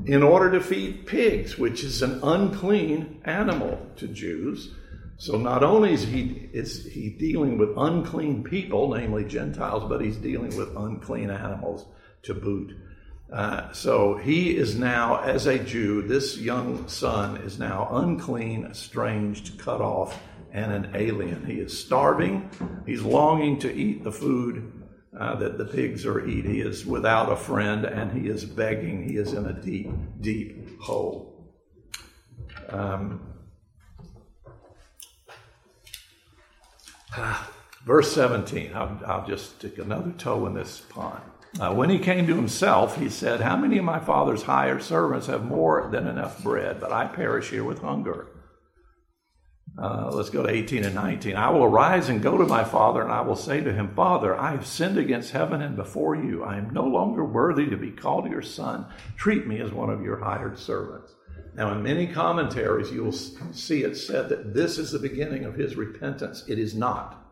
in 0.05 0.23
order 0.23 0.51
to 0.51 0.61
feed 0.61 1.05
pigs, 1.05 1.57
which 1.57 1.83
is 1.83 2.01
an 2.01 2.19
unclean 2.23 3.21
animal 3.25 3.79
to 3.97 4.07
Jews. 4.07 4.73
So 5.17 5.38
not 5.38 5.63
only 5.63 5.93
is 5.93 6.03
he 6.03 6.49
is 6.53 6.85
he 6.85 7.09
dealing 7.09 7.57
with 7.57 7.69
unclean 7.75 8.43
people, 8.43 8.93
namely 8.93 9.25
Gentiles, 9.25 9.83
but 9.89 10.01
he's 10.01 10.17
dealing 10.17 10.55
with 10.55 10.75
unclean 10.77 11.31
animals 11.31 11.85
to 12.23 12.33
boot. 12.33 12.75
Uh, 13.31 13.71
so 13.73 14.15
he 14.15 14.55
is 14.55 14.77
now, 14.77 15.21
as 15.21 15.47
a 15.47 15.59
Jew, 15.59 16.01
this 16.01 16.38
young 16.38 16.88
son 16.88 17.38
is 17.38 17.59
now 17.59 17.89
unclean, 17.91 18.65
estranged, 18.65 19.57
cut 19.57 19.81
off, 19.81 20.17
and 20.51 20.71
an 20.71 20.91
alien. 20.95 21.45
He 21.45 21.55
is 21.55 21.77
starving. 21.77 22.49
He's 22.85 23.01
longing 23.01 23.59
to 23.59 23.73
eat 23.73 24.03
the 24.03 24.11
food 24.11 24.71
uh, 25.17 25.35
that 25.35 25.57
the 25.57 25.65
pigs 25.65 26.05
are 26.05 26.25
eating. 26.25 26.53
He 26.53 26.61
is 26.61 26.85
without 26.85 27.31
a 27.31 27.35
friend 27.35 27.85
and 27.85 28.11
he 28.11 28.29
is 28.29 28.45
begging. 28.45 29.07
He 29.07 29.17
is 29.17 29.33
in 29.33 29.45
a 29.45 29.53
deep, 29.53 29.89
deep 30.21 30.79
hole. 30.79 31.53
Um, 32.69 33.33
verse 37.85 38.11
17, 38.11 38.71
I'll, 38.73 39.01
I'll, 39.05 39.27
just 39.27 39.57
stick 39.57 39.77
another 39.77 40.11
toe 40.17 40.45
in 40.45 40.53
this 40.53 40.81
pond. 40.89 41.23
Uh, 41.59 41.73
when 41.73 41.89
he 41.89 41.97
came 41.97 42.27
to 42.27 42.35
himself, 42.35 42.97
he 42.97 43.09
said, 43.09 43.39
How 43.41 43.55
many 43.55 43.77
of 43.77 43.85
my 43.85 43.99
father's 43.99 44.43
hired 44.43 44.83
servants 44.83 45.27
have 45.27 45.45
more 45.45 45.89
than 45.91 46.05
enough 46.07 46.43
bread, 46.43 46.79
but 46.79 46.91
I 46.91 47.07
perish 47.07 47.49
here 47.49 47.63
with 47.63 47.79
hunger? 47.79 48.27
Uh, 49.78 50.09
let's 50.11 50.32
go 50.32 50.41
to 50.41 50.49
18 50.49 50.86
and 50.86 50.95
19. 50.95 51.36
I 51.36 51.51
will 51.51 51.63
arise 51.63 52.09
and 52.09 52.21
go 52.21 52.38
to 52.38 52.45
my 52.45 52.63
father, 52.63 53.03
and 53.03 53.11
I 53.11 53.21
will 53.21 53.36
say 53.36 53.61
to 53.61 53.71
him, 53.71 53.93
Father, 53.95 54.36
I 54.36 54.51
have 54.51 54.65
sinned 54.65 54.97
against 54.97 55.32
heaven 55.32 55.61
and 55.61 55.75
before 55.75 56.15
you. 56.15 56.43
I 56.43 56.57
am 56.57 56.73
no 56.73 56.84
longer 56.84 57.23
worthy 57.23 57.67
to 57.67 57.78
be 57.78 57.91
called 57.91 58.30
your 58.30 58.41
son. 58.41 58.88
Treat 59.17 59.45
me 59.45 59.61
as 59.61 59.71
one 59.71 59.91
of 59.91 60.01
your 60.01 60.17
hired 60.17 60.57
servants. 60.57 61.13
Now, 61.53 61.71
in 61.73 61.84
many 61.84 62.07
commentaries, 62.07 62.91
you 62.91 63.03
will 63.03 63.11
see 63.11 63.84
it 63.84 63.95
said 63.97 64.30
that 64.30 64.55
this 64.55 64.80
is 64.80 64.91
the 64.91 64.99
beginning 64.99 65.45
of 65.45 65.55
his 65.55 65.75
repentance. 65.75 66.43
It 66.47 66.57
is 66.57 66.73
not. 66.73 67.23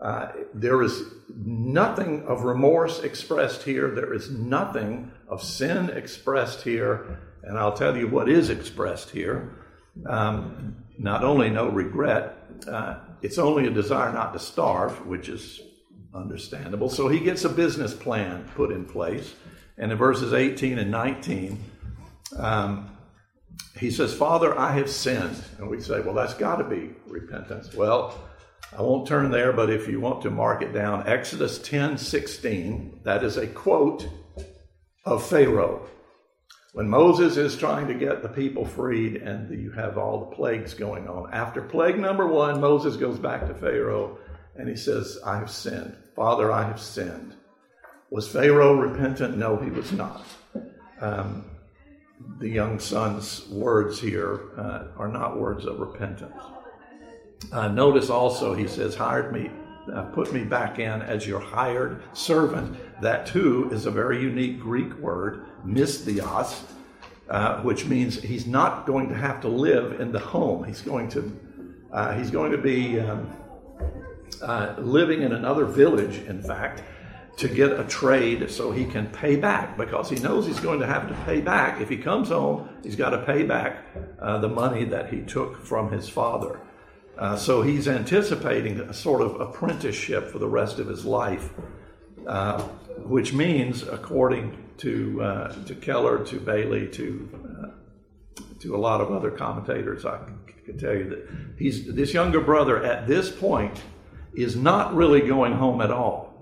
Uh, 0.00 0.28
there 0.54 0.82
is 0.82 1.02
nothing 1.36 2.24
of 2.26 2.44
remorse 2.44 3.00
expressed 3.00 3.62
here. 3.62 3.90
There 3.90 4.14
is 4.14 4.30
nothing 4.30 5.12
of 5.28 5.42
sin 5.42 5.90
expressed 5.90 6.62
here. 6.62 7.20
And 7.42 7.58
I'll 7.58 7.72
tell 7.74 7.96
you 7.96 8.08
what 8.08 8.28
is 8.28 8.48
expressed 8.48 9.10
here. 9.10 9.61
Um, 10.06 10.76
not 10.98 11.24
only 11.24 11.50
no 11.50 11.68
regret, 11.68 12.36
uh, 12.68 12.96
it's 13.22 13.38
only 13.38 13.66
a 13.66 13.70
desire 13.70 14.12
not 14.12 14.32
to 14.32 14.38
starve, 14.38 15.06
which 15.06 15.28
is 15.28 15.60
understandable. 16.14 16.88
So 16.88 17.08
he 17.08 17.20
gets 17.20 17.44
a 17.44 17.48
business 17.48 17.94
plan 17.94 18.48
put 18.54 18.70
in 18.70 18.84
place. 18.84 19.34
And 19.78 19.90
in 19.90 19.98
verses 19.98 20.32
18 20.32 20.78
and 20.78 20.90
19, 20.90 21.58
um, 22.36 22.96
he 23.78 23.90
says, 23.90 24.12
Father, 24.14 24.58
I 24.58 24.72
have 24.72 24.90
sinned. 24.90 25.42
And 25.58 25.68
we 25.68 25.80
say, 25.80 26.00
well, 26.00 26.14
that's 26.14 26.34
got 26.34 26.56
to 26.56 26.64
be 26.64 26.90
repentance. 27.06 27.74
Well, 27.74 28.18
I 28.76 28.82
won't 28.82 29.06
turn 29.06 29.30
there, 29.30 29.52
but 29.52 29.70
if 29.70 29.88
you 29.88 30.00
want 30.00 30.22
to 30.22 30.30
mark 30.30 30.62
it 30.62 30.72
down, 30.72 31.06
Exodus 31.06 31.58
10 31.58 31.98
16, 31.98 33.00
that 33.04 33.24
is 33.24 33.36
a 33.36 33.46
quote 33.46 34.08
of 35.04 35.26
Pharaoh 35.26 35.88
when 36.72 36.88
Moses 36.88 37.36
is 37.36 37.56
trying 37.56 37.86
to 37.88 37.94
get 37.94 38.22
the 38.22 38.28
people 38.28 38.64
freed 38.64 39.16
and 39.16 39.50
you 39.62 39.70
have 39.72 39.98
all 39.98 40.20
the 40.20 40.36
plagues 40.36 40.74
going 40.74 41.06
on. 41.06 41.32
After 41.32 41.60
plague 41.60 41.98
number 41.98 42.26
one, 42.26 42.60
Moses 42.60 42.96
goes 42.96 43.18
back 43.18 43.46
to 43.46 43.54
Pharaoh 43.54 44.18
and 44.56 44.68
he 44.68 44.76
says, 44.76 45.18
I 45.24 45.38
have 45.38 45.50
sinned. 45.50 45.96
Father, 46.16 46.50
I 46.50 46.64
have 46.64 46.80
sinned. 46.80 47.34
Was 48.10 48.28
Pharaoh 48.28 48.74
repentant? 48.74 49.36
No, 49.36 49.56
he 49.56 49.70
was 49.70 49.92
not. 49.92 50.24
Um, 51.00 51.44
the 52.38 52.48
young 52.48 52.78
son's 52.78 53.48
words 53.48 54.00
here 54.00 54.50
uh, 54.56 54.84
are 54.96 55.08
not 55.08 55.38
words 55.38 55.64
of 55.66 55.78
repentance. 55.78 56.42
Uh, 57.50 57.68
notice 57.68 58.08
also, 58.08 58.54
he 58.54 58.68
says, 58.68 58.94
hired 58.94 59.32
me, 59.32 59.50
uh, 59.92 60.02
put 60.04 60.32
me 60.32 60.44
back 60.44 60.78
in 60.78 61.02
as 61.02 61.26
your 61.26 61.40
hired 61.40 62.02
servant. 62.12 62.76
That 63.00 63.26
too 63.26 63.68
is 63.72 63.86
a 63.86 63.90
very 63.90 64.20
unique 64.20 64.60
Greek 64.60 64.92
word, 64.98 65.46
misthios, 65.66 66.62
uh, 67.28 67.60
which 67.62 67.86
means 67.86 68.20
he's 68.20 68.46
not 68.46 68.86
going 68.86 69.08
to 69.08 69.14
have 69.14 69.40
to 69.40 69.48
live 69.48 70.00
in 70.00 70.12
the 70.12 70.18
home. 70.18 70.64
He's 70.64 70.82
going 70.82 71.08
to 71.10 71.38
uh, 71.92 72.16
he's 72.16 72.30
going 72.30 72.52
to 72.52 72.58
be 72.58 72.98
um, 73.00 73.30
uh, 74.40 74.74
living 74.78 75.22
in 75.22 75.32
another 75.32 75.66
village, 75.66 76.18
in 76.26 76.42
fact, 76.42 76.82
to 77.36 77.48
get 77.48 77.78
a 77.78 77.84
trade 77.84 78.50
so 78.50 78.72
he 78.72 78.84
can 78.84 79.06
pay 79.08 79.36
back 79.36 79.76
because 79.76 80.08
he 80.08 80.16
knows 80.16 80.46
he's 80.46 80.60
going 80.60 80.80
to 80.80 80.86
have 80.86 81.08
to 81.08 81.14
pay 81.24 81.40
back. 81.40 81.80
If 81.80 81.88
he 81.88 81.96
comes 81.98 82.28
home, 82.28 82.68
he's 82.82 82.96
got 82.96 83.10
to 83.10 83.18
pay 83.24 83.42
back 83.42 83.84
uh, 84.20 84.38
the 84.38 84.48
money 84.48 84.84
that 84.84 85.12
he 85.12 85.20
took 85.20 85.64
from 85.64 85.90
his 85.90 86.08
father. 86.08 86.60
Uh, 87.18 87.36
so 87.36 87.62
he's 87.62 87.86
anticipating 87.88 88.80
a 88.80 88.94
sort 88.94 89.20
of 89.20 89.40
apprenticeship 89.40 90.30
for 90.30 90.38
the 90.38 90.48
rest 90.48 90.78
of 90.78 90.86
his 90.86 91.04
life, 91.04 91.50
uh, 92.26 92.62
which 93.04 93.32
means, 93.32 93.82
according 93.82 94.56
to 94.78 95.22
uh, 95.22 95.52
to 95.64 95.74
Keller, 95.74 96.24
to 96.24 96.40
Bailey, 96.40 96.88
to 96.88 97.28
uh, 97.34 98.42
to 98.60 98.74
a 98.74 98.78
lot 98.78 99.00
of 99.00 99.10
other 99.12 99.30
commentators, 99.30 100.06
I 100.06 100.20
can 100.64 100.78
tell 100.78 100.94
you 100.94 101.08
that 101.10 101.28
he's 101.58 101.92
this 101.94 102.14
younger 102.14 102.40
brother 102.40 102.82
at 102.82 103.06
this 103.06 103.30
point 103.30 103.82
is 104.34 104.56
not 104.56 104.94
really 104.94 105.20
going 105.20 105.52
home 105.52 105.80
at 105.80 105.90
all. 105.90 106.32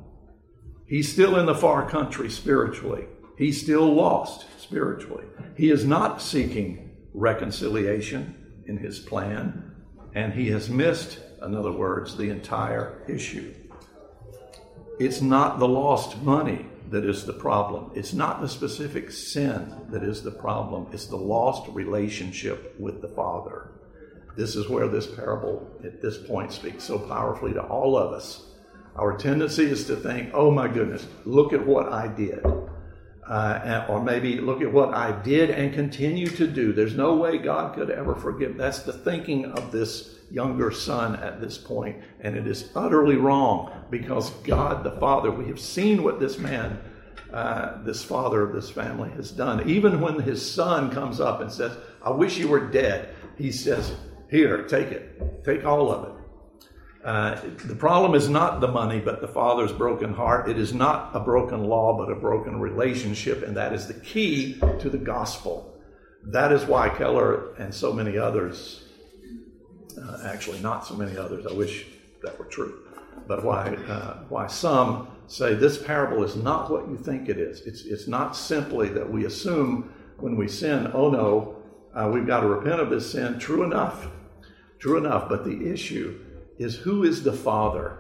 He's 0.87 1.13
still 1.13 1.39
in 1.39 1.47
the 1.47 1.55
far 1.55 1.89
country 1.89 2.31
spiritually. 2.31 3.07
He's 3.37 3.61
still 3.61 3.93
lost 3.95 4.47
spiritually. 4.61 5.25
He 5.57 5.71
is 5.71 5.85
not 5.85 6.21
seeking 6.21 6.91
reconciliation 7.15 8.63
in 8.67 8.77
his 8.77 8.99
plan, 8.99 9.70
and 10.15 10.33
he 10.33 10.49
has 10.51 10.69
missed, 10.69 11.19
in 11.43 11.55
other 11.55 11.73
words, 11.73 12.17
the 12.17 12.31
entire 12.31 13.03
issue. 13.09 13.55
It's 14.99 15.21
not 15.21 15.59
the 15.59 15.69
lost 15.69 16.21
money 16.23 16.67
that 16.91 17.05
is 17.05 17.25
the 17.25 17.33
problem. 17.33 17.93
It's 17.95 18.13
not 18.13 18.41
the 18.41 18.49
specific 18.49 19.11
sin 19.11 19.75
that 19.91 20.03
is 20.03 20.23
the 20.23 20.31
problem. 20.31 20.89
It's 20.93 21.07
the 21.07 21.17
lost 21.17 21.69
relationship 21.71 22.75
with 22.79 23.01
the 23.01 23.09
Father. 23.09 23.71
This 24.37 24.57
is 24.57 24.69
where 24.69 24.89
this 24.89 25.07
parable 25.07 25.71
at 25.85 26.03
this 26.03 26.19
point 26.19 26.53
speaks 26.53 26.85
so 26.85 26.99
powerfully 26.99 27.53
to 27.55 27.63
all 27.63 27.97
of 27.97 28.13
us. 28.13 28.47
Our 28.97 29.17
tendency 29.17 29.65
is 29.65 29.85
to 29.87 29.97
think, 29.97 30.31
oh 30.35 30.51
my 30.51 30.69
goodness, 30.69 31.07
look 31.25 31.53
at 31.53 31.65
what 31.65 31.93
I 31.93 32.09
did. 32.09 32.45
Uh, 33.31 33.87
or 33.89 34.03
maybe 34.03 34.41
look 34.41 34.61
at 34.61 34.73
what 34.73 34.93
I 34.93 35.13
did 35.23 35.51
and 35.51 35.73
continue 35.73 36.27
to 36.27 36.49
do. 36.49 36.73
There's 36.73 36.97
no 36.97 37.15
way 37.15 37.39
God 37.39 37.77
could 37.77 37.89
ever 37.89 38.17
forgive. 38.17 38.57
That's 38.57 38.81
the 38.81 38.93
thinking 38.93 39.45
of 39.53 39.71
this 39.71 40.17
younger 40.33 40.73
son 40.73 41.15
at 41.15 41.41
this 41.41 41.57
point, 41.57 42.03
and 42.23 42.37
it 42.37 42.49
is 42.49 42.71
utterly 42.75 43.15
wrong 43.15 43.71
because 43.89 44.31
God 44.43 44.83
the 44.83 44.91
Father, 44.99 45.31
we 45.31 45.47
have 45.47 45.61
seen 45.61 46.03
what 46.03 46.19
this 46.19 46.39
man, 46.39 46.81
uh, 47.33 47.81
this 47.85 48.03
father 48.03 48.43
of 48.43 48.53
this 48.53 48.69
family, 48.69 49.11
has 49.11 49.31
done. 49.31 49.69
Even 49.69 50.01
when 50.01 50.19
his 50.19 50.45
son 50.45 50.91
comes 50.91 51.21
up 51.21 51.41
and 51.41 51.53
says, 51.53 51.77
I 52.03 52.11
wish 52.11 52.37
you 52.37 52.49
were 52.49 52.69
dead, 52.69 53.11
he 53.39 53.53
says, 53.53 53.95
Here, 54.29 54.65
take 54.65 54.89
it, 54.89 55.45
take 55.45 55.65
all 55.65 55.93
of 55.93 56.09
it. 56.09 56.20
Uh, 57.05 57.41
the 57.65 57.75
problem 57.75 58.15
is 58.15 58.29
not 58.29 58.61
the 58.61 58.69
money, 58.69 59.01
but 59.01 59.23
the 59.23 59.29
father's 59.29 59.73
broken 59.73 60.13
heart. 60.13 60.51
It 60.51 60.59
is 60.59 60.75
not 60.75 61.11
a 61.15 61.21
broken 61.21 61.65
law, 61.65 61.97
but 61.97 62.13
a 62.13 62.15
broken 62.15 62.61
relationship, 62.61 63.43
and 63.43 63.57
that 63.57 63.73
is 63.73 63.87
the 63.87 63.95
key 63.95 64.61
to 64.81 64.91
the 64.91 64.99
gospel. 64.99 65.81
That 66.25 66.53
is 66.53 66.65
why 66.67 66.91
Keller 66.91 67.55
and 67.55 67.75
so 67.75 67.95
many 67.95 68.19
others, 68.19 68.85
uh, 69.99 70.19
actually 70.27 70.61
not 70.61 70.87
so 70.87 70.95
many 70.95 71.17
others, 71.17 71.47
I 71.47 71.55
wish 71.55 71.87
that 72.23 72.39
were 72.39 72.45
true, 72.45 72.83
but 73.27 73.43
why 73.45 73.69
uh, 73.89 74.25
why 74.29 74.47
some 74.47 75.09
say 75.27 75.55
this 75.55 75.83
parable 75.83 76.23
is 76.23 76.37
not 76.37 76.71
what 76.71 76.87
you 76.87 76.99
think 76.99 77.31
it 77.31 77.39
is. 77.39 77.63
It's 77.63 77.87
it's 77.87 78.09
not 78.09 78.37
simply 78.37 78.91
that 78.91 79.11
we 79.11 79.25
assume 79.25 79.95
when 80.19 80.37
we 80.37 80.49
sin, 80.49 80.91
oh 80.93 81.09
no, 81.09 81.57
uh, 81.95 82.11
we've 82.13 82.27
got 82.27 82.41
to 82.41 82.47
repent 82.47 82.79
of 82.79 82.91
this 82.91 83.11
sin. 83.11 83.39
True 83.39 83.65
enough, 83.65 84.09
true 84.79 84.99
enough, 84.99 85.31
but 85.31 85.47
the 85.47 85.73
issue 85.73 86.21
is 86.61 86.77
who 86.77 87.05
is 87.05 87.23
the 87.23 87.33
Father? 87.33 87.97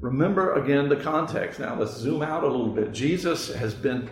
Remember 0.00 0.54
again 0.54 0.88
the 0.88 0.96
context. 0.96 1.58
Now 1.58 1.76
let's 1.78 1.96
zoom 1.96 2.22
out 2.22 2.44
a 2.44 2.46
little 2.46 2.72
bit. 2.72 2.92
Jesus 2.92 3.52
has 3.52 3.74
been 3.74 4.08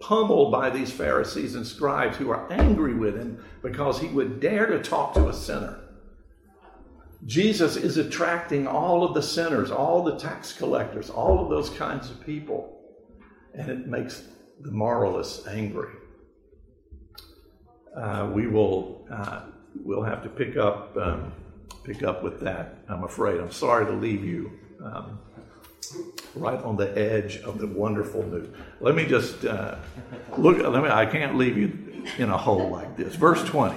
pummeled 0.00 0.52
by 0.52 0.68
these 0.68 0.92
Pharisees 0.92 1.54
and 1.54 1.66
scribes 1.66 2.18
who 2.18 2.28
are 2.28 2.52
angry 2.52 2.94
with 2.94 3.16
him 3.16 3.42
because 3.62 3.98
he 3.98 4.08
would 4.08 4.38
dare 4.38 4.66
to 4.66 4.82
talk 4.82 5.14
to 5.14 5.28
a 5.28 5.32
sinner. 5.32 5.80
Jesus 7.24 7.76
is 7.76 7.96
attracting 7.96 8.66
all 8.66 9.02
of 9.02 9.14
the 9.14 9.22
sinners, 9.22 9.70
all 9.70 10.02
the 10.02 10.18
tax 10.18 10.52
collectors, 10.52 11.08
all 11.08 11.42
of 11.42 11.48
those 11.48 11.70
kinds 11.70 12.10
of 12.10 12.20
people, 12.26 12.80
and 13.54 13.70
it 13.70 13.86
makes 13.86 14.24
the 14.60 14.72
moralists 14.72 15.46
angry. 15.46 15.92
Uh, 17.96 18.30
we 18.34 18.46
will 18.46 19.06
uh, 19.10 19.42
we'll 19.82 20.02
have 20.02 20.22
to 20.22 20.28
pick 20.28 20.56
up 20.56 20.94
um, 20.96 21.32
pick 21.84 22.02
up 22.02 22.22
with 22.22 22.40
that, 22.40 22.78
I'm 22.88 23.04
afraid. 23.04 23.40
I'm 23.40 23.52
sorry 23.52 23.86
to 23.86 23.92
leave 23.92 24.24
you 24.24 24.52
um, 24.82 25.18
right 26.34 26.60
on 26.62 26.76
the 26.76 26.96
edge 26.96 27.38
of 27.38 27.58
the 27.58 27.66
wonderful 27.66 28.22
news. 28.24 28.48
Let 28.80 28.94
me 28.94 29.06
just 29.06 29.44
uh, 29.44 29.76
look, 30.36 30.58
let 30.58 30.82
me, 30.82 30.88
I 30.88 31.06
can't 31.06 31.36
leave 31.36 31.56
you 31.56 32.04
in 32.18 32.30
a 32.30 32.36
hole 32.36 32.70
like 32.70 32.96
this. 32.96 33.14
Verse 33.14 33.42
20. 33.44 33.76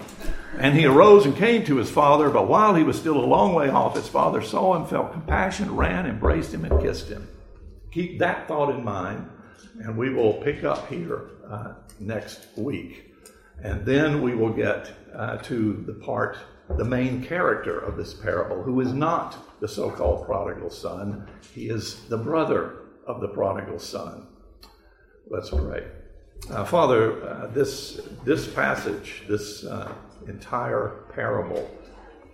And 0.58 0.76
he 0.76 0.86
arose 0.86 1.26
and 1.26 1.36
came 1.36 1.66
to 1.66 1.78
his 1.78 1.92
father, 1.92 2.30
but 2.30 2.48
while 2.48 2.76
he 2.76 2.84
was 2.84 2.98
still 2.98 3.18
a 3.18 3.26
long 3.26 3.54
way 3.54 3.70
off, 3.70 3.96
his 3.96 4.08
father 4.08 4.42
saw 4.42 4.76
him, 4.76 4.86
felt 4.86 5.12
compassion, 5.12 5.76
ran, 5.76 6.06
embraced 6.06 6.54
him, 6.54 6.66
and 6.66 6.82
kissed 6.82 7.10
him. 7.10 7.28
Keep 7.92 8.20
that 8.20 8.48
thought 8.48 8.74
in 8.74 8.84
mind, 8.84 9.30
and 9.82 9.98
we 9.98 10.10
will 10.10 10.34
pick 10.34 10.64
up 10.64 10.88
here 10.88 11.30
uh, 11.48 11.74
next 12.00 12.48
week. 12.58 13.14
And 13.62 13.86
then 13.86 14.22
we 14.22 14.36
will 14.36 14.52
get 14.52 14.92
uh, 15.14 15.38
to 15.38 15.84
the 15.86 15.94
part 15.94 16.38
the 16.78 16.86
main 16.86 17.24
character 17.24 17.80
of 17.80 17.98
this 17.98 18.14
parable, 18.14 18.64
who 18.64 18.82
is 18.82 18.92
not 18.92 19.60
the 19.60 19.68
so 19.68 19.90
called 19.90 20.26
prodigal 20.26 20.70
son. 20.70 21.28
He 21.54 21.70
is 21.70 22.06
the 22.06 22.18
brother 22.18 22.78
of 23.06 23.22
the 23.22 23.28
prodigal 23.28 23.80
son. 23.80 24.28
Let's 25.30 25.50
pray. 25.50 25.86
Uh, 26.50 26.66
Father, 26.66 27.24
uh, 27.28 27.48
this, 27.48 28.02
this 28.24 28.48
passage, 28.48 29.24
this 29.28 29.64
uh, 29.64 29.92
entire 30.28 31.06
parable, 31.14 31.70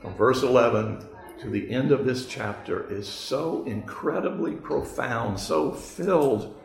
from 0.02 0.16
verse 0.16 0.44
11 0.44 1.06
to 1.40 1.50
the 1.50 1.70
end 1.70 1.92
of 1.92 2.06
this 2.06 2.26
chapter, 2.26 2.90
is 2.92 3.08
so 3.08 3.64
incredibly 3.66 4.54
profound, 4.56 5.40
so 5.40 5.72
filled 5.72 6.56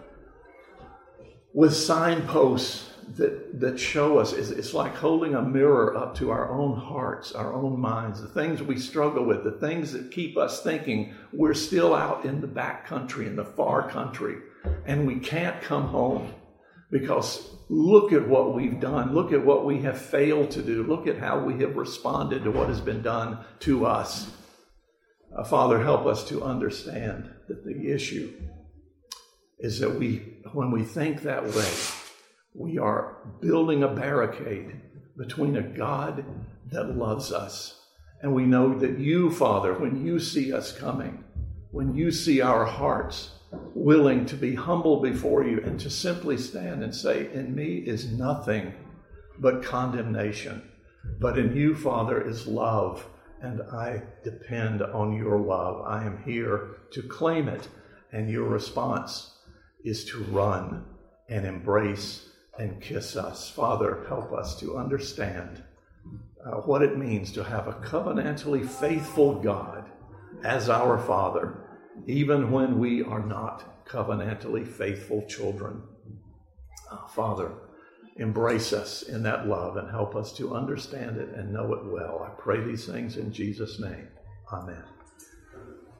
with 1.52 1.74
signposts 1.74 2.86
that, 3.14 3.61
that 3.61 3.78
show 3.78 4.18
us 4.18 4.32
is 4.32 4.50
it's 4.50 4.74
like 4.74 4.94
holding 4.94 5.34
a 5.34 5.42
mirror 5.42 5.96
up 5.96 6.16
to 6.16 6.30
our 6.30 6.50
own 6.50 6.76
hearts, 6.76 7.32
our 7.32 7.54
own 7.54 7.78
minds, 7.78 8.20
the 8.20 8.28
things 8.28 8.62
we 8.62 8.78
struggle 8.78 9.24
with, 9.24 9.44
the 9.44 9.52
things 9.52 9.92
that 9.92 10.11
keep 10.11 10.36
us 10.36 10.62
thinking 10.62 11.14
we're 11.32 11.54
still 11.54 11.94
out 11.94 12.24
in 12.24 12.40
the 12.40 12.46
back 12.46 12.86
country, 12.86 13.26
in 13.26 13.36
the 13.36 13.44
far 13.44 13.88
country, 13.88 14.36
and 14.86 15.07
we 15.07 15.16
can't 15.16 15.62
come 15.62 15.88
home 15.88 16.32
because 16.90 17.48
look 17.68 18.12
at 18.12 18.26
what 18.26 18.54
we've 18.54 18.80
done. 18.80 19.14
Look 19.14 19.32
at 19.32 19.44
what 19.44 19.64
we 19.64 19.82
have 19.82 20.00
failed 20.00 20.50
to 20.52 20.62
do. 20.62 20.82
Look 20.82 21.07
at 21.07 21.18
how 21.18 21.38
we 21.38 21.61
have 21.61 21.76
responded 21.76 22.44
to 22.44 22.50
what 22.50 22.68
has 22.68 22.80
been 22.80 23.02
done 23.02 23.38
to 23.61 23.86
us. 23.86 24.30
Uh, 25.36 25.44
Father, 25.44 25.82
help 25.82 26.07
us 26.07 26.26
to 26.28 26.42
understand 26.42 27.30
that 27.48 27.64
the 27.64 27.92
issue 27.92 28.32
is 29.59 29.80
that 29.80 29.94
we, 29.96 30.38
when 30.52 30.70
we 30.70 30.82
think 30.82 31.22
that 31.22 31.44
way, 31.44 31.72
we 32.57 32.78
are 32.78 33.18
building 33.40 33.82
a 33.82 33.94
barricade 33.94 34.80
between 35.16 35.57
a 35.57 35.62
God 35.62 36.24
that 36.72 36.96
loves 36.96 37.30
us. 37.30 37.80
And 38.22 38.34
we 38.34 38.44
know 38.44 38.78
that 38.78 38.98
you, 38.98 39.30
Father, 39.30 39.74
when 39.74 40.04
you 40.04 40.18
see 40.18 40.52
us 40.52 40.72
coming, 40.72 41.22
when 41.70 41.94
you 41.94 42.11
see 42.11 42.40
our 42.40 42.64
hearts 42.64 43.32
willing 43.74 44.24
to 44.26 44.36
be 44.36 44.54
humble 44.54 45.02
before 45.02 45.44
you 45.44 45.61
and 45.64 45.78
to 45.80 45.90
simply 45.90 46.38
stand 46.38 46.82
and 46.82 46.94
say, 46.94 47.30
In 47.32 47.54
me 47.54 47.76
is 47.76 48.11
nothing 48.11 48.72
but 49.38 49.62
condemnation, 49.62 50.62
but 51.20 51.38
in 51.38 51.54
you, 51.54 51.74
Father, 51.74 52.26
is 52.26 52.46
love, 52.46 53.07
and 53.42 53.61
I 53.70 54.02
depend 54.24 54.80
on 54.80 55.14
your 55.14 55.38
love. 55.38 55.84
I 55.86 56.04
am 56.04 56.22
here 56.24 56.78
to 56.92 57.02
claim 57.02 57.48
it, 57.48 57.68
and 58.12 58.30
your 58.30 58.48
response 58.48 59.36
is 59.84 60.07
to 60.07 60.24
run 60.24 60.86
and 61.28 61.44
embrace 61.44 62.30
and 62.59 62.80
kiss 62.80 63.16
us. 63.16 63.50
Father, 63.50 64.04
help 64.09 64.32
us 64.32 64.59
to 64.61 64.76
understand 64.76 65.62
uh, 66.44 66.57
what 66.62 66.82
it 66.82 66.96
means 66.96 67.32
to 67.32 67.44
have 67.44 67.66
a 67.66 67.72
covenantally 67.74 68.66
faithful 68.66 69.34
God 69.40 69.90
as 70.44 70.68
our 70.68 70.98
Father, 70.98 71.59
even 72.07 72.50
when 72.50 72.78
we 72.78 73.02
are 73.02 73.24
not 73.24 73.86
covenantally 73.86 74.66
faithful 74.66 75.26
children. 75.26 75.82
Uh, 76.90 77.07
Father, 77.09 77.52
embrace 78.16 78.72
us 78.72 79.02
in 79.02 79.22
that 79.22 79.46
love 79.46 79.76
and 79.76 79.90
help 79.90 80.14
us 80.14 80.32
to 80.34 80.54
understand 80.54 81.16
it 81.16 81.28
and 81.30 81.52
know 81.52 81.72
it 81.74 81.84
well. 81.84 82.26
I 82.26 82.40
pray 82.40 82.61
these 82.61 82.86
things 82.86 83.16
in 83.16 83.32
Jesus' 83.32 83.80
name. 83.80 84.09
Amen. 84.52 84.95